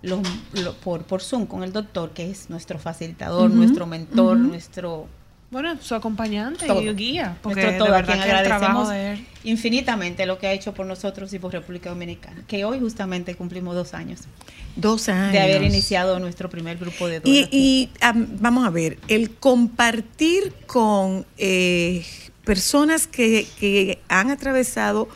[0.00, 0.20] los-
[0.54, 5.06] lo- por, por Zoom con el doctor, que es nuestro facilitador, nuestro mentor, nuestro,
[5.54, 6.82] Bueno, su acompañante Todo.
[6.82, 7.38] y guía.
[7.42, 9.26] Porque nuestro todo, de a verdad quien que el trabajo agradecemos de él.
[9.44, 13.74] infinitamente lo que ha hecho por nosotros y por República Dominicana, que hoy justamente cumplimos
[13.76, 14.22] dos años
[14.74, 15.32] Dos años.
[15.32, 17.46] de haber iniciado nuestro primer grupo de Y, duelo.
[17.46, 17.56] aquí.
[17.56, 22.04] y, am, vamos a ver, el compartir con eh,
[22.44, 25.08] personas que, que han atravesado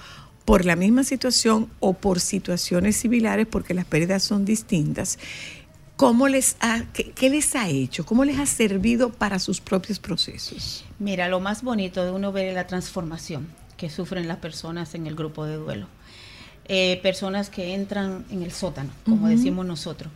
[0.44, 5.18] por la misma situación o por situaciones similares, porque las pérdidas son distintas,
[5.98, 8.06] ¿cómo les ha, qué, qué les ha hecho?
[8.06, 10.84] ¿Cómo les ha servido para sus propios procesos?
[11.00, 15.08] Mira, lo más bonito de uno ver es la transformación que sufren las personas en
[15.08, 15.88] el grupo de duelo.
[16.66, 20.12] Eh, personas que entran en el sótano, como decimos nosotros,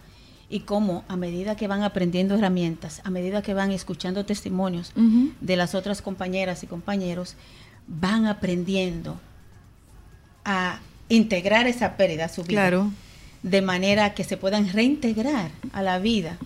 [0.49, 4.93] y cómo a medida que van aprendiendo herramientas, a medida que van escuchando testimonios
[5.41, 7.35] de las otras compañeras y compañeros,
[7.89, 9.19] van aprendiendo
[10.45, 10.79] a
[11.09, 12.61] integrar esa pérdida a su vida.
[12.61, 12.93] Claro.
[13.43, 16.39] De manera que se puedan reintegrar a la vida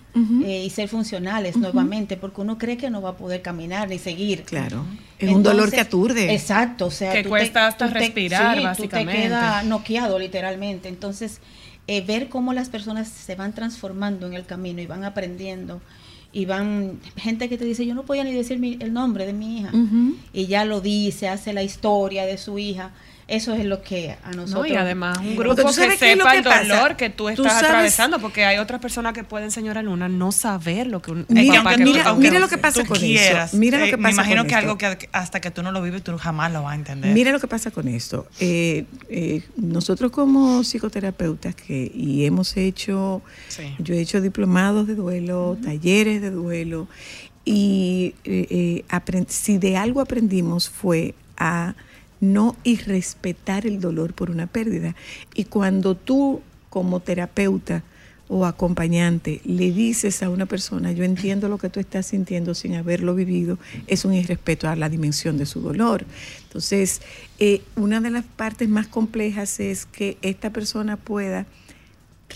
[0.43, 3.99] eh, y ser funcionales nuevamente, porque uno cree que no va a poder caminar ni
[3.99, 4.41] seguir.
[4.43, 4.83] Claro.
[5.19, 6.33] Es un dolor que aturde.
[6.33, 9.11] Exacto, o sea, Que tú cuesta hasta tú respirar, sí, básicamente.
[9.13, 10.89] Tú te quedas noqueado literalmente.
[10.89, 11.39] Entonces,
[11.85, 15.81] eh, ver cómo las personas se van transformando en el camino y van aprendiendo
[16.33, 19.33] y van gente que te dice, yo no podía ni decir mi- el nombre de
[19.33, 19.69] mi hija
[20.33, 22.89] y ya lo dice, hace la historia de su hija.
[23.27, 26.43] Eso es lo que a nosotros No, y además un grupo que sepa que el
[26.45, 30.87] dolor que tú estás atravesando, porque hay otras personas que pueden, señora Luna, no saber
[30.87, 32.85] lo que un Mira, el papá aunque que mira, tú- aunque mira lo que pasa
[32.85, 33.05] con eso.
[33.05, 34.59] quieras, Mira lo eh, que Me pasa imagino con que esto.
[34.71, 37.13] algo que hasta que tú no lo vives, tú jamás lo vas a entender.
[37.13, 38.27] Mira lo que pasa con esto.
[38.39, 43.75] Eh, eh, nosotros como psicoterapeutas que y hemos hecho, Sí.
[43.79, 46.87] yo he hecho diplomados de duelo, talleres de duelo
[47.43, 51.75] y eh, eh, si de algo aprendimos fue a
[52.19, 54.95] no irrespetar el dolor por una pérdida.
[55.33, 57.83] Y cuando tú como terapeuta
[58.29, 62.75] o acompañante le dices a una persona, yo entiendo lo que tú estás sintiendo sin
[62.75, 63.57] haberlo vivido,
[63.87, 66.05] es un irrespeto a la dimensión de su dolor.
[66.43, 67.01] Entonces,
[67.39, 71.45] eh, una de las partes más complejas es que esta persona pueda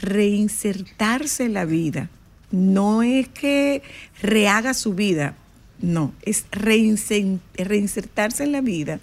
[0.01, 2.09] reinsertarse en la vida.
[2.51, 3.81] No es que
[4.21, 5.35] rehaga su vida,
[5.81, 8.99] no, es reinsertarse en la vida,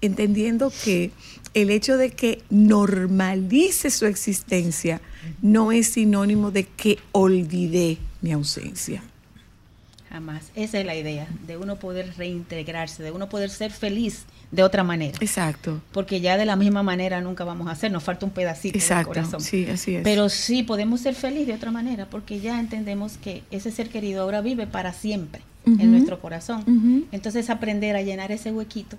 [0.00, 1.10] entendiendo que
[1.54, 5.00] el hecho de que normalice su existencia
[5.42, 9.02] no es sinónimo de que olvidé mi ausencia.
[10.08, 10.50] jamás.
[10.56, 14.82] Esa es la idea, de uno poder reintegrarse, de uno poder ser feliz de otra
[14.82, 15.16] manera.
[15.20, 18.72] Exacto, Porque ya de la misma manera nunca vamos a hacer, nos falta un pedacito
[18.72, 19.40] del exacto, corazón.
[19.40, 20.02] sí, así es.
[20.02, 24.22] Pero sí podemos ser felices de otra manera, porque ya entendemos que ese ser querido
[24.22, 27.06] ahora vive para siempre en nuestro corazón.
[27.12, 28.96] Entonces aprender a llenar ese huequito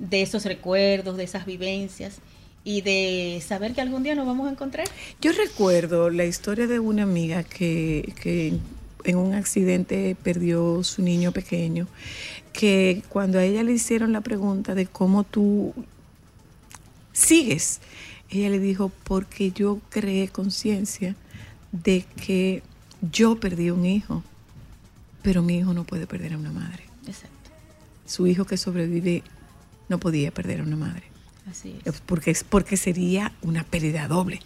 [0.00, 2.16] de esos recuerdos, de esas vivencias
[2.64, 4.88] y de saber que algún día nos vamos a encontrar.
[5.20, 8.58] Yo recuerdo la historia de una amiga que, que
[9.04, 11.86] en un accidente perdió su niño pequeño,
[12.52, 15.72] que cuando a ella le hicieron la pregunta de cómo tú
[17.12, 17.80] sigues,
[18.30, 21.14] ella le dijo, porque yo creé conciencia
[21.72, 22.62] de que
[23.10, 24.22] yo perdí un hijo,
[25.22, 26.84] pero mi hijo no puede perder a una madre.
[27.06, 27.50] Exacto.
[28.06, 29.22] Su hijo que sobrevive
[29.90, 31.02] no podía perder a una madre
[31.50, 32.00] Así es.
[32.00, 34.40] porque es porque sería una pérdida doble.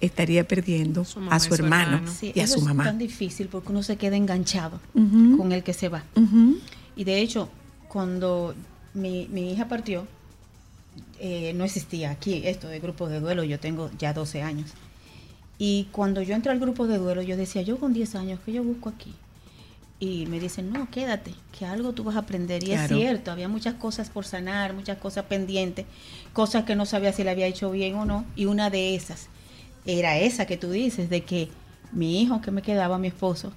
[0.00, 2.10] Estaría perdiendo Su a su su hermano hermano.
[2.12, 2.84] Sí, y a eso su es mamá.
[2.84, 6.04] tan difícil porque uno se queda enganchado con el que se va.
[6.96, 7.50] Y de hecho,
[7.88, 8.54] cuando
[8.94, 10.06] mi, mi hija partió,
[11.18, 14.70] eh, no existía aquí esto de grupos de duelo, yo tengo ya 12 años.
[15.58, 18.52] Y cuando yo entré al grupo de duelo, yo decía, yo con 10 años, ¿qué
[18.52, 19.14] yo busco aquí?
[20.02, 22.62] Y me dicen, no, quédate, que algo tú vas a aprender.
[22.62, 22.82] Y Claro.
[22.96, 25.84] es cierto, había muchas cosas por sanar, muchas cosas pendientes,
[26.32, 28.24] cosas que no sabía si le había hecho bien o no.
[28.34, 29.28] Y una de esas
[29.84, 31.48] era esa que tú dices, de que
[31.92, 33.52] mi hijo que me quedaba, mi esposo,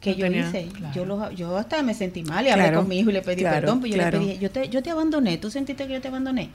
[0.00, 0.94] que No yo tenía- hice, claro.
[0.94, 3.22] yo, lo- yo hasta me sentí mal y hablé Claro, con mi hijo y le
[3.22, 4.20] pedí perdón, pero yo claro.
[4.20, 6.50] le pedí, yo te, yo te abandoné, tú sentiste que yo te abandoné.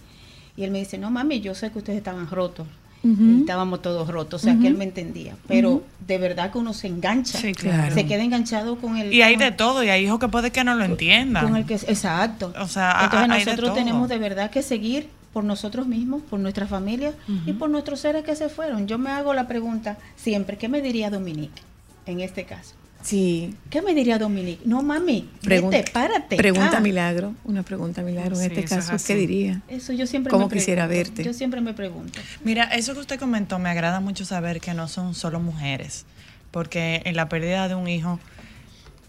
[0.57, 2.67] Y él me dice, no mami, yo sé que ustedes estaban rotos,
[3.03, 6.71] Y estábamos todos rotos, o sea que él me entendía, pero de verdad que uno
[6.73, 7.93] se engancha, Sí, claro.
[7.95, 9.11] se queda enganchado con el...
[9.11, 11.43] Y hay con- de todo, y hay hijos que puede que no lo entiendan.
[11.45, 12.53] con el que exacto.
[12.59, 16.21] O sea, entonces a- hay de nosotros tenemos de verdad que seguir por nosotros mismos,
[16.29, 17.13] por nuestra familia
[17.47, 18.85] y por nuestros seres que se fueron.
[18.87, 21.61] Yo me hago la pregunta siempre, ¿qué me diría Dominique
[22.05, 22.75] en este caso?
[23.03, 23.55] Sí.
[23.69, 24.61] ¿Qué me diría Dominique?
[24.65, 26.35] No, mami, Pregunta, vete, párate.
[26.37, 29.03] Pregunta Ah, milagro, una pregunta milagro en Sí, este es caso.
[29.07, 29.61] ¿qué diría?
[29.67, 31.09] Eso yo siempre ¿Cómo me quisiera pregunto.
[31.11, 31.23] verte?
[31.23, 32.19] Yo siempre me pregunto.
[32.43, 36.05] Mira, eso que usted comentó me agrada mucho saber que no son solo mujeres,
[36.51, 38.19] porque en la pérdida de un hijo,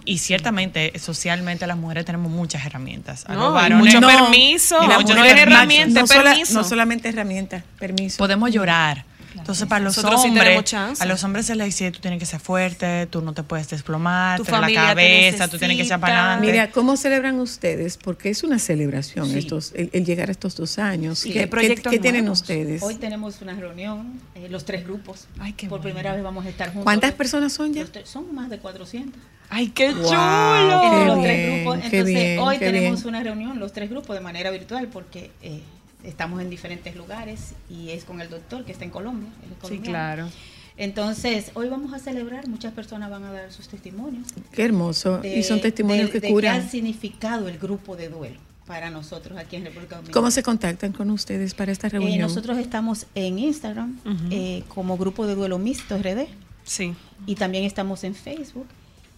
[0.04, 3.24] y ciertamente socialmente las mujeres tenemos muchas herramientas.
[3.28, 4.08] A No, los varones mucho no.
[4.08, 6.54] permiso, Y las mucho mujeres de herramienta, no, sola- permiso.
[6.54, 8.18] no solamente herramientas, permiso.
[8.18, 9.04] podemos llorar.
[9.36, 11.02] Entonces, para los Nosotros sí hombres, tenemos chance.
[11.02, 13.68] a los hombres se les dice, tú tienes que ser fuerte, tú no te puedes
[13.70, 16.46] desplomar, Tu la cabeza, tú tienes que echar para adelante.
[16.52, 17.96] Mira, ¿cómo celebran ustedes?
[17.96, 19.38] Porque es una celebración Sí.
[19.38, 21.18] estos, el, el llegar a estos dos años.
[21.20, 21.32] Sí.
[21.32, 22.82] ¿Qué, ¿Qué proyectos qué tienen ustedes?
[22.82, 25.26] Hoy tenemos una reunión, eh, los tres grupos.
[25.38, 25.94] Ay, qué Por bueno.
[25.94, 26.84] primera vez vamos a estar juntos.
[26.84, 27.84] ¿Cuántas personas son ya?
[28.04, 29.20] Son más de 400.
[29.48, 30.02] ¡Ay, qué Wow.
[30.04, 30.80] chulo!
[30.80, 31.74] Qué los bien, tres grupos.
[31.76, 33.08] Entonces, bien, hoy tenemos bien.
[33.14, 35.60] una reunión, los tres grupos, de manera virtual, porque eh,
[36.04, 39.28] estamos en diferentes lugares y es con el doctor que está en Colombia.
[39.44, 40.28] él es Sí, claro.
[40.76, 44.28] Entonces, hoy vamos a celebrar, muchas personas van a dar sus testimonios.
[44.52, 45.18] Qué hermoso.
[45.18, 46.60] de- y son testimonios de- que de qué curan.
[46.60, 50.14] ha significado el grupo de duelo para nosotros aquí en República Dominicana.
[50.14, 52.20] ¿Cómo se contactan con ustedes para esta Eh, reunión?
[52.20, 53.98] nosotros estamos en Instagram
[54.30, 56.26] eh, como grupo de duelo mixto RD.
[56.64, 56.94] Sí.
[57.26, 58.66] y también estamos en Facebook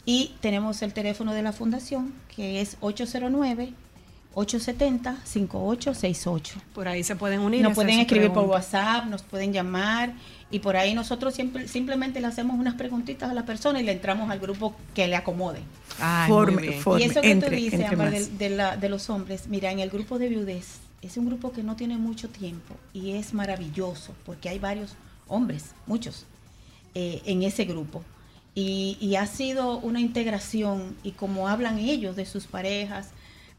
[0.06, 2.76] y tenemos el teléfono de la fundación que es
[4.34, 6.52] 809-870-5868.
[6.74, 7.62] Por ahí se pueden unir.
[7.62, 8.44] Nos pueden escribir por.
[8.44, 10.12] WhatsApp, nos pueden llamar
[10.50, 13.92] y por ahí nosotros siempre, simplemente le hacemos unas preguntitas a la persona y le
[13.92, 15.60] entramos al grupo que le acomode.
[15.98, 16.80] Ay, Forme- muy bien.
[16.82, 18.10] forme, y eso que entre- tú dices, más.
[18.10, 21.52] de, de la- de los hombres, mira, en el grupo de viudez es un grupo
[21.52, 24.94] que no tiene mucho tiempo y es maravilloso porque hay varios
[25.28, 26.24] hombres, muchos,
[26.94, 28.02] eh, en ese grupo.
[28.54, 33.08] Y, y ha sido una integración y como hablan ellos de sus parejas,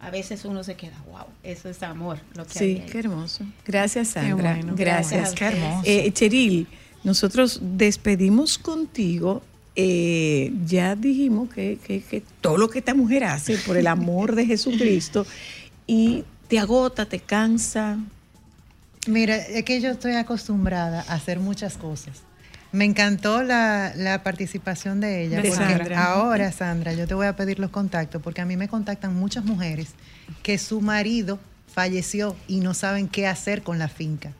[0.06, 2.19] a veces uno se queda, wow, eso es amor.
[2.36, 2.86] Lo que Sí, ahí".
[2.91, 3.44] qué hermoso.
[3.65, 4.53] Gracias, Sandra.
[4.56, 5.34] bueno, Gracias.
[5.34, 5.82] qué hermoso.
[5.86, 6.68] Eh, Cheril,
[7.03, 9.41] nosotros despedimos contigo.
[9.77, 14.34] eh, ya dijimos que, que- que todo lo que esta mujer hace por el amor
[14.34, 15.26] de Jesucristo
[15.86, 17.98] y te agota, te cansa.
[19.07, 22.22] Mira, es que yo estoy acostumbrada a hacer muchas cosas.
[22.76, 25.42] Me encantó la, la participación de ella.
[25.42, 26.06] De porque Sandra.
[26.06, 29.46] Ahora, Sandra, yo te voy a pedir los contactos porque a mí me contactan muchas
[29.46, 29.90] mujeres
[30.44, 31.40] que su marido
[31.74, 34.32] falleció y no saben qué hacer con la finca.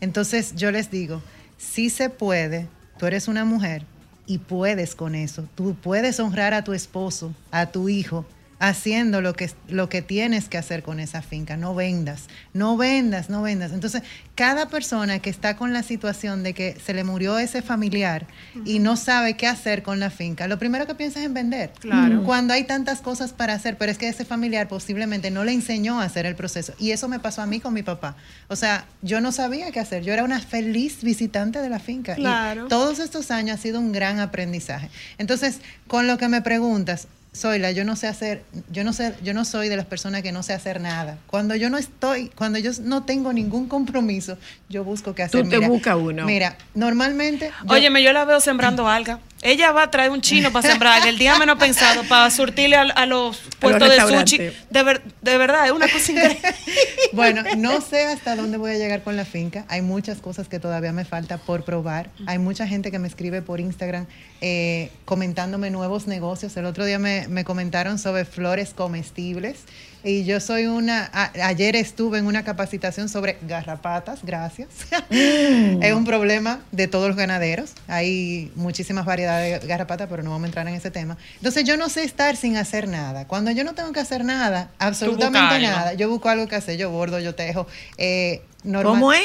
[0.00, 1.22] Entonces yo les digo,
[1.56, 2.68] sí se puede,
[2.98, 3.84] tú eres una mujer
[4.26, 5.48] y puedes con eso.
[5.54, 8.24] Tú puedes honrar a tu esposo, a tu hijo,
[8.58, 11.56] haciendo lo que, lo que tienes que hacer con esa finca.
[11.56, 13.72] No vendas, no vendas, no vendas.
[13.72, 14.02] Entonces,
[14.34, 18.26] cada persona que está con la situación de que se le murió ese familiar
[18.64, 21.72] y no sabe qué hacer con la finca, lo primero que piensa es en vender.
[21.80, 22.22] Claro.
[22.24, 26.00] Cuando hay tantas cosas para hacer, pero es que ese familiar posiblemente no le enseñó
[26.00, 26.74] a hacer el proceso.
[26.78, 28.16] Y eso me pasó a mí con mi papá.
[28.48, 30.02] O sea, yo no sabía qué hacer.
[30.02, 32.14] Yo era una feliz visitante de la finca.
[32.14, 32.66] Claro.
[32.66, 34.90] Y todos estos años ha sido un gran aprendizaje.
[35.18, 39.34] Entonces, con lo que me preguntas, Zoila, yo no sé hacer, yo no sé, yo
[39.34, 41.18] no soy de las personas que no sé hacer nada.
[41.26, 44.38] Cuando yo no estoy, cuando yo no tengo ningún compromiso,
[44.68, 45.42] yo busco qué hacer.
[45.42, 46.24] Tú te buscas uno.
[46.26, 47.50] Mira, normalmente.
[47.64, 49.18] yo- Óyeme, yo la veo sembrando alga.
[49.44, 52.80] Ella va a traer un chino para sembrar el día menos pensado para surtirle a,
[52.82, 54.38] a los puestos de sushi.
[54.70, 56.40] De, ver- de verdad, es una cosa increíble.
[57.12, 59.64] Bueno, no sé hasta dónde voy a llegar con la finca.
[59.68, 62.10] Hay muchas cosas que todavía me falta por probar.
[62.26, 64.06] Hay mucha gente que me escribe por Instagram
[64.40, 66.56] eh, comentándome nuevos negocios.
[66.56, 69.58] El otro día me, me comentaron sobre flores comestibles.
[70.04, 74.68] Y yo soy una, a- ayer estuve en una capacitación sobre garrapatas, gracias.
[75.10, 77.72] es un problema de todos los ganaderos.
[77.88, 81.16] Hay muchísimas variedades de garrapatas, pero no vamos a entrar en ese tema.
[81.36, 83.26] Entonces yo no sé estar sin hacer nada.
[83.26, 86.90] Cuando yo no tengo que hacer nada, absolutamente nada, yo busco algo que hacer, yo
[86.90, 87.66] bordo, yo tejo.
[87.96, 89.22] Eh, normal- ¿Cómo es?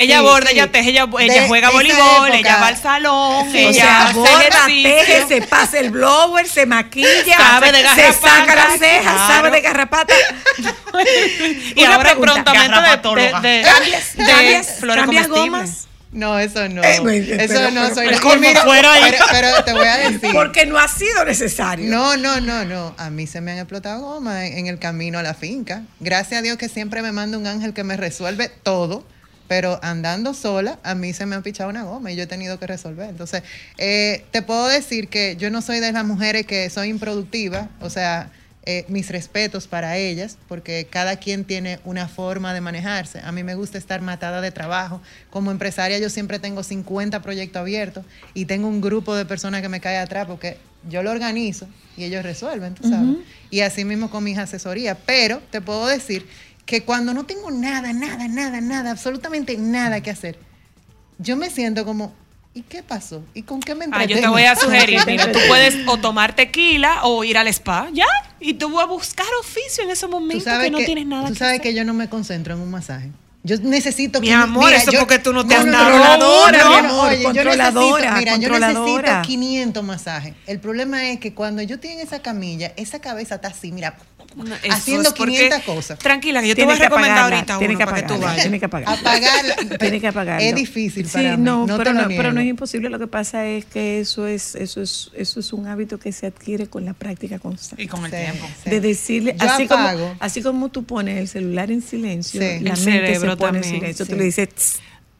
[0.00, 0.54] Ella Sí, borda, sí.
[0.54, 3.58] ella teje, ella, ella juega voleibol, ella va al salón, Sí.
[3.58, 8.54] ella o sea, borda, teje, se pasa el blower, se maquilla, Sabe de se saca
[8.54, 9.34] las cejas, claro.
[9.34, 10.14] sabe de garrapata.
[11.74, 15.60] y Una ahora prontamente de, de, de, ¿Cambias, de flores cambias comestibles.
[15.60, 15.84] gomas?
[16.10, 16.82] No, eso no.
[16.82, 19.02] Eh, me- eso pero- no pero- soy pero la- como Mira, fuera ahí.
[19.10, 20.32] pero, pero te voy a decir.
[20.32, 21.90] Porque no ha sido necesario.
[21.90, 22.94] No, no, no, no.
[22.96, 25.82] A mí se me han explotado gomas en, en el camino a la finca.
[26.00, 29.04] Gracias a Dios que siempre me manda un ángel que me resuelve todo.
[29.48, 32.58] Pero andando sola, a mí se me ha pichado una goma y yo he tenido
[32.58, 33.08] que resolver.
[33.08, 33.42] Entonces,
[33.78, 37.68] eh, te puedo decir que yo no soy de las mujeres que soy improductiva.
[37.80, 38.30] O sea,
[38.70, 43.18] eh, mis respetos para ellas, porque cada quien tiene una forma de manejarse.
[43.24, 45.00] A mí me gusta estar matada de trabajo.
[45.30, 48.04] Como empresaria yo siempre tengo 50 proyectos abiertos
[48.34, 51.66] y tengo un grupo de personas que me cae atrás porque yo lo organizo
[51.96, 53.16] y ellos resuelven, tú sabes.
[53.48, 54.98] Y así mismo con mis asesorías.
[55.06, 56.26] Pero te puedo decir
[56.68, 60.38] que cuando no tengo nada, nada, nada, nada, absolutamente nada que hacer,
[61.18, 62.12] yo me siento como,
[62.52, 63.24] ¿y qué pasó?
[63.32, 64.14] ¿Y con qué me Ah, entretengo?
[64.16, 67.88] yo te voy a sugerir, mira, tú puedes o tomar tequila o ir al spa,
[67.94, 68.04] ya,
[68.38, 71.38] y tú vas a buscar oficio en momentos sabes que no tienes nada tú que
[71.38, 71.62] sabes hacer.
[71.62, 73.10] que yo no me concentro en un masaje.
[73.44, 76.68] Yo necesito Mi que amor, eso yo- porque tú no te has dado Controladora, no,
[76.68, 80.34] mi amor, oye, yo controladora, necesito, mira, yo necesito 500 masajes.
[80.46, 83.96] El problema es que cuando yo estoy en esa camilla, esa cabeza está así, mira,
[84.36, 85.98] No, haciendo es porque- 500 cosas.
[85.98, 88.02] Tranquila, que yo te voy a que recomendar apagarla, ahorita tiene uno que para que
[88.06, 88.42] tú apagarla, vayas.
[88.44, 89.00] Tiene que apagarla.
[89.00, 89.78] Apagarla.
[89.78, 90.46] Tiene que apagarlo.
[90.48, 92.88] Es difícil Sí, para mí, no, pero, no, pero no es imposible.
[92.88, 96.26] Lo que pasa es que eso es, eso es, eso es un hábito que se
[96.26, 97.82] adquiere con la práctica constante.
[97.82, 98.46] Y con el Sí, tiempo.
[98.62, 98.70] sí.
[98.70, 99.98] De decirle, Yo así apago.
[100.00, 102.46] como, así como tú pones el celular en silencio, Sí.
[102.46, 104.04] la El mente cerebro se pone también, en silencio.
[104.04, 104.10] sí.
[104.12, 104.78] Tú le dices, "Tss,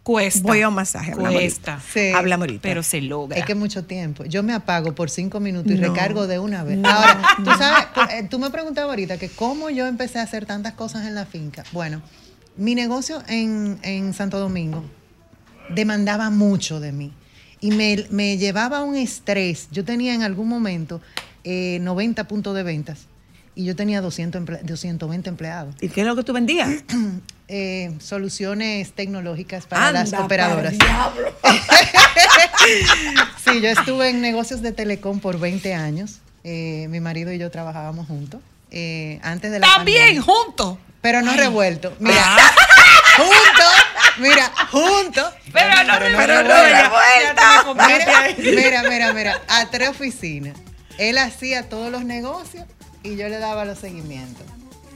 [0.09, 0.41] Cuesta.
[0.43, 1.81] voy a un masaje, hablamos Cuesta.
[1.93, 2.13] Sí.
[2.15, 2.63] Hablamos ahorita.
[2.63, 3.37] Pero se logra.
[3.39, 4.25] Es que mucho tiempo.
[4.25, 5.89] Yo me apago por cinco minutos y No.
[5.89, 6.79] recargo de una vez.
[6.79, 6.89] No.
[6.89, 10.47] Ahora, tú sabes, tú, eh, tú me preguntabas ahorita que cómo yo empecé a hacer
[10.47, 11.63] tantas cosas en la finca.
[11.73, 12.01] Bueno,
[12.57, 14.83] mi negocio en, en Santo Domingo
[15.75, 17.13] demandaba mucho de mí
[17.61, 19.69] y me, me llevaba a un estrés.
[19.73, 21.03] Yo tenía en algún momento
[21.45, 23.01] eh, 90 puntos de ventas
[23.55, 25.75] y yo tenía 200 emple- 220 empleados.
[25.83, 26.71] ¿Y qué es lo que tú vendías?
[27.49, 30.75] eh, soluciones tecnológicas para las operadoras.
[33.45, 36.19] Sí, yo estuve en negocios de telecom por 20 años.
[36.45, 38.41] Eh, mi marido y yo trabajábamos juntos.
[38.71, 40.79] eh, antes de la También juntos.
[41.01, 41.95] Pero no revuelto.
[42.01, 42.23] Mira,
[43.17, 43.73] juntos.
[44.19, 45.33] Mira, juntos.
[45.53, 47.75] Pero no Pero no revuelto.
[48.45, 50.57] mira, mira, mira, a tres oficinas.
[50.99, 52.65] Él hacía todos los negocios
[53.03, 54.45] y yo le daba los seguimientos.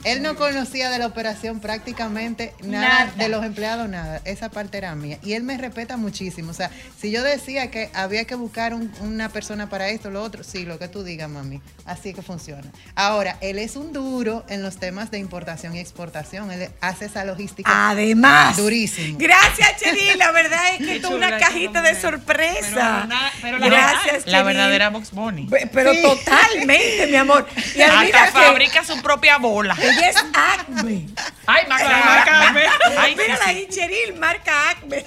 [0.03, 3.11] Él no conocía de la operación prácticamente nada, Nada.
[3.15, 4.21] de los empleados, nada.
[4.25, 5.17] Esa parte era mía.
[5.23, 6.51] Y él me respeta muchísimo.
[6.51, 6.69] O sea,
[6.99, 10.65] si yo decía que había que buscar un- una persona para esto, lo otro, sí,
[10.65, 11.61] lo que tú digas, mami.
[11.85, 12.69] Así es que funciona.
[12.95, 16.51] Ahora, él es un duro en los temas de importación y exportación.
[16.51, 18.57] Él hace esa logística Además.
[18.57, 19.17] durísimo.
[19.19, 20.17] Gracias, Cheri.
[20.17, 23.07] La verdad es que esto es una cajita de sorpresa.
[23.07, 25.47] Pero pero la Gracias, La verdadera Box Bunny.
[25.47, 27.47] Pe- Pero totalmente, mi amor.
[27.75, 29.75] Y Hasta que fabrica su propia bola.
[29.97, 31.07] Ella es Acme.
[31.45, 32.61] Ay, marca, Marca Acme.
[32.97, 35.05] Ay, Mírala ahí, Cheril, marca Acme.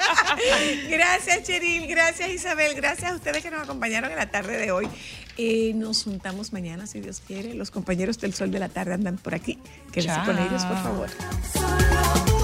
[0.88, 1.86] gracias, Cheril.
[1.86, 2.74] Gracias, Isabel.
[2.74, 4.88] Gracias a ustedes que nos acompañaron en la tarde de hoy.
[5.36, 7.54] Eh, nos juntamos mañana, si Dios quiere.
[7.54, 9.58] Los compañeros del Sol de la Tarde andan por aquí.
[9.92, 11.10] Quédense con ellos, por favor.
[11.52, 12.39] Solo